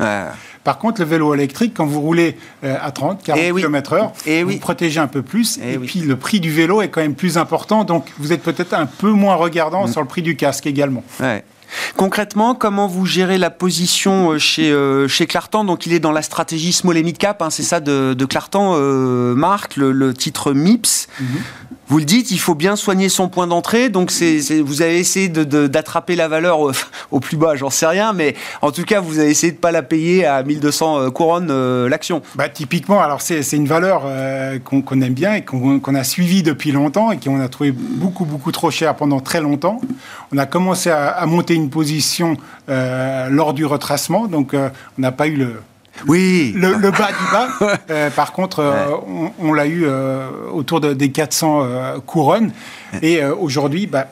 Par 0.64 0.78
contre, 0.78 1.00
le 1.00 1.06
vélo 1.06 1.34
électrique, 1.34 1.74
quand 1.76 1.86
vous 1.86 2.00
roulez 2.00 2.36
à 2.62 2.90
30, 2.90 3.22
40 3.22 3.40
km/h, 3.40 4.44
vous 4.44 4.58
protégez 4.58 5.00
un 5.00 5.06
peu 5.06 5.22
plus 5.22 5.58
et, 5.58 5.74
eh 5.74 5.78
puis 5.78 6.00
le 6.00 6.16
prix 6.16 6.40
du 6.40 6.50
vélo 6.50 6.82
est 6.82 6.88
quand 6.88 7.00
même 7.00 7.14
plus 7.14 7.38
important, 7.38 7.84
donc 7.84 8.06
vous 8.18 8.32
êtes 8.32 8.42
peut-être 8.42 8.74
un 8.74 8.86
peu 8.86 9.10
moins 9.10 9.34
regardant 9.34 9.86
mm. 9.86 9.92
sur 9.92 10.00
le 10.00 10.06
prix 10.06 10.22
du 10.22 10.36
casque 10.36 10.66
également. 10.66 11.04
Concrètement, 11.96 12.54
comment 12.54 12.86
vous 12.86 13.06
gérez 13.06 13.38
la 13.38 13.50
position 13.50 14.32
euh, 14.32 14.38
chez, 14.38 14.70
euh, 14.70 15.08
chez 15.08 15.26
Clartan? 15.26 15.64
Donc, 15.64 15.86
il 15.86 15.92
est 15.92 16.00
dans 16.00 16.12
la 16.12 16.22
stratégie 16.22 16.72
small 16.72 16.96
et 16.96 17.02
mid 17.02 17.18
cap, 17.18 17.42
hein, 17.42 17.50
c'est 17.50 17.62
ça 17.62 17.80
de, 17.80 18.14
de 18.14 18.24
Clartan, 18.24 18.74
euh, 18.76 19.34
Marc, 19.34 19.76
le, 19.76 20.14
titre 20.14 20.52
MIPS. 20.52 21.08
Mm-hmm. 21.20 21.24
Vous 21.88 21.98
le 21.98 22.04
dites, 22.04 22.32
il 22.32 22.38
faut 22.38 22.56
bien 22.56 22.74
soigner 22.74 23.08
son 23.08 23.28
point 23.28 23.46
d'entrée. 23.46 23.90
Donc, 23.90 24.10
vous 24.10 24.82
avez 24.82 24.98
essayé 24.98 25.28
d'attraper 25.28 26.16
la 26.16 26.26
valeur 26.26 26.58
au, 27.10 27.20
plus 27.20 27.36
bas, 27.36 27.54
j'en 27.54 27.70
sais 27.70 27.86
rien, 27.86 28.12
mais 28.12 28.34
en 28.60 28.72
tout 28.72 28.84
cas, 28.84 29.00
vous 29.00 29.18
avez 29.18 29.30
essayé 29.30 29.52
de 29.52 29.56
ne 29.56 29.60
pas 29.60 29.70
la 29.70 29.82
payer 29.82 30.26
à 30.26 30.42
1200 30.42 30.98
euh, 30.98 31.10
couronnes 31.10 31.48
euh, 31.50 31.88
l'action. 31.88 32.22
Bah, 32.34 32.48
typiquement, 32.48 33.00
alors 33.00 33.20
c'est, 33.20 33.40
une 33.52 33.68
valeur 33.68 34.02
euh, 34.04 34.58
qu'on, 34.58 35.00
aime 35.00 35.14
bien 35.14 35.34
et 35.34 35.44
qu'on, 35.44 35.94
a 35.94 36.04
suivie 36.04 36.42
depuis 36.42 36.72
longtemps 36.72 37.12
et 37.12 37.18
qu'on 37.18 37.40
a 37.40 37.48
trouvé 37.48 37.70
beaucoup, 37.72 38.24
beaucoup 38.24 38.50
trop 38.50 38.70
cher 38.70 38.96
pendant 38.96 39.20
très 39.20 39.40
longtemps. 39.40 39.80
On 40.32 40.38
a 40.38 40.46
commencé 40.46 40.90
à, 40.90 41.24
monter 41.26 41.54
une 41.54 41.70
position 41.70 42.36
lors 42.68 43.54
du 43.54 43.64
retracement, 43.64 44.26
donc 44.26 44.54
on 44.54 45.00
n'a 45.00 45.12
pas 45.12 45.26
eu 45.28 45.36
le 45.36 45.54
oui. 46.06 46.52
Le, 46.56 46.90
bas 46.90 47.08
du 47.08 47.32
bas. 47.32 47.48
Euh, 47.90 48.10
par 48.10 48.32
contre, 48.32 48.60
euh, 48.60 48.96
on, 49.38 49.52
l'a 49.52 49.66
eu 49.66 49.84
euh, 49.84 50.28
autour 50.52 50.80
de, 50.80 50.92
des 50.92 51.10
400 51.10 52.00
couronnes. 52.04 52.52
Et 53.02 53.24
aujourd'hui, 53.24 53.86
bah, 53.86 54.08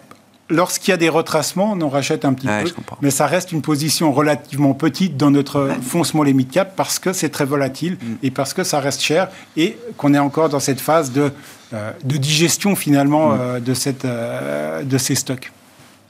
lorsqu'il 0.49 0.91
y 0.91 0.95
a 0.95 0.97
des 0.97 1.09
retracements, 1.09 1.73
on 1.73 1.81
en 1.81 1.89
rachète 1.89 2.25
un 2.25 2.33
petit 2.35 2.47
peu. 2.47 2.71
Mais 3.03 3.11
ça 3.11 3.27
reste 3.27 3.53
une 3.53 3.63
position 3.63 4.13
relativement 4.13 4.75
petite 4.75 5.17
dans 5.17 5.31
notre 5.31 5.71
fonds 5.83 6.05
small 6.05 6.29
et 6.29 6.33
mid 6.33 6.51
cap 6.51 6.75
parce 6.77 6.99
que 6.99 7.13
c'est 7.13 7.31
très 7.31 7.45
volatile 7.45 7.95
mm. 7.95 8.15
et 8.23 8.31
parce 8.31 8.55
que 8.55 8.65
ça 8.65 8.81
reste 8.81 9.03
cher 9.03 9.29
et 9.57 9.77
qu'on 9.97 10.15
est 10.15 10.19
encore 10.19 10.49
dans 10.49 10.61
cette 10.61 10.81
phase 10.81 11.13
de, 11.13 11.33
de 11.73 12.17
digestion 12.17 12.77
finalement 12.77 13.31
mm. 13.31 13.61
de, 13.61 13.75
cette, 13.75 14.07
de 14.07 14.99
ces 14.99 15.15
stocks. 15.15 15.51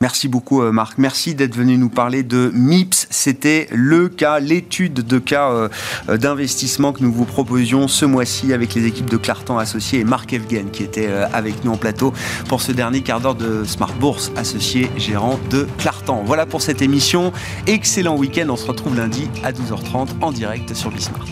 Merci 0.04 0.28
beaucoup 0.28 0.60
euh, 0.60 0.70
Marc. 0.70 0.98
Merci 0.98 1.34
d'être 1.34 1.56
venu 1.56 1.78
nous 1.78 1.88
parler 1.88 2.22
de 2.22 2.50
MIPS. 2.52 3.06
C'était 3.08 3.68
le 3.72 4.10
cas, 4.10 4.38
l'étude 4.38 4.92
de 4.92 5.18
cas 5.18 5.50
euh, 5.50 5.70
euh, 6.10 6.18
d'investissement 6.18 6.92
que 6.92 7.02
nous 7.02 7.10
vous 7.10 7.24
proposions 7.24 7.88
ce 7.88 8.04
mois-ci 8.04 8.52
avec 8.52 8.74
les 8.74 8.84
équipes 8.84 9.08
de 9.08 9.16
Clartan 9.16 9.56
Associés 9.56 10.00
et 10.00 10.04
Marc 10.04 10.34
Evgen 10.34 10.66
qui 10.70 10.82
était 10.82 11.08
avec 11.32 11.64
nous 11.64 11.72
en 11.72 11.78
plateau 11.78 12.12
pour 12.50 12.60
ce 12.60 12.70
dernier 12.70 13.00
quart 13.00 13.18
d'heure 13.18 13.34
de 13.34 13.64
Smart 13.64 13.94
Bourse 13.94 14.30
associé 14.36 14.90
gérant 14.98 15.40
de 15.48 15.66
Clartan. 15.78 16.22
Voilà 16.26 16.44
pour 16.44 16.60
cette 16.60 16.82
émission. 16.82 17.32
Excellent 17.66 18.18
week-end. 18.18 18.48
On 18.50 18.56
se 18.56 18.66
retrouve 18.66 18.94
lundi 18.94 19.30
à 19.42 19.52
12h30 19.52 20.08
en 20.20 20.32
direct 20.32 20.74
sur 20.74 20.90
Bismart. 20.90 21.24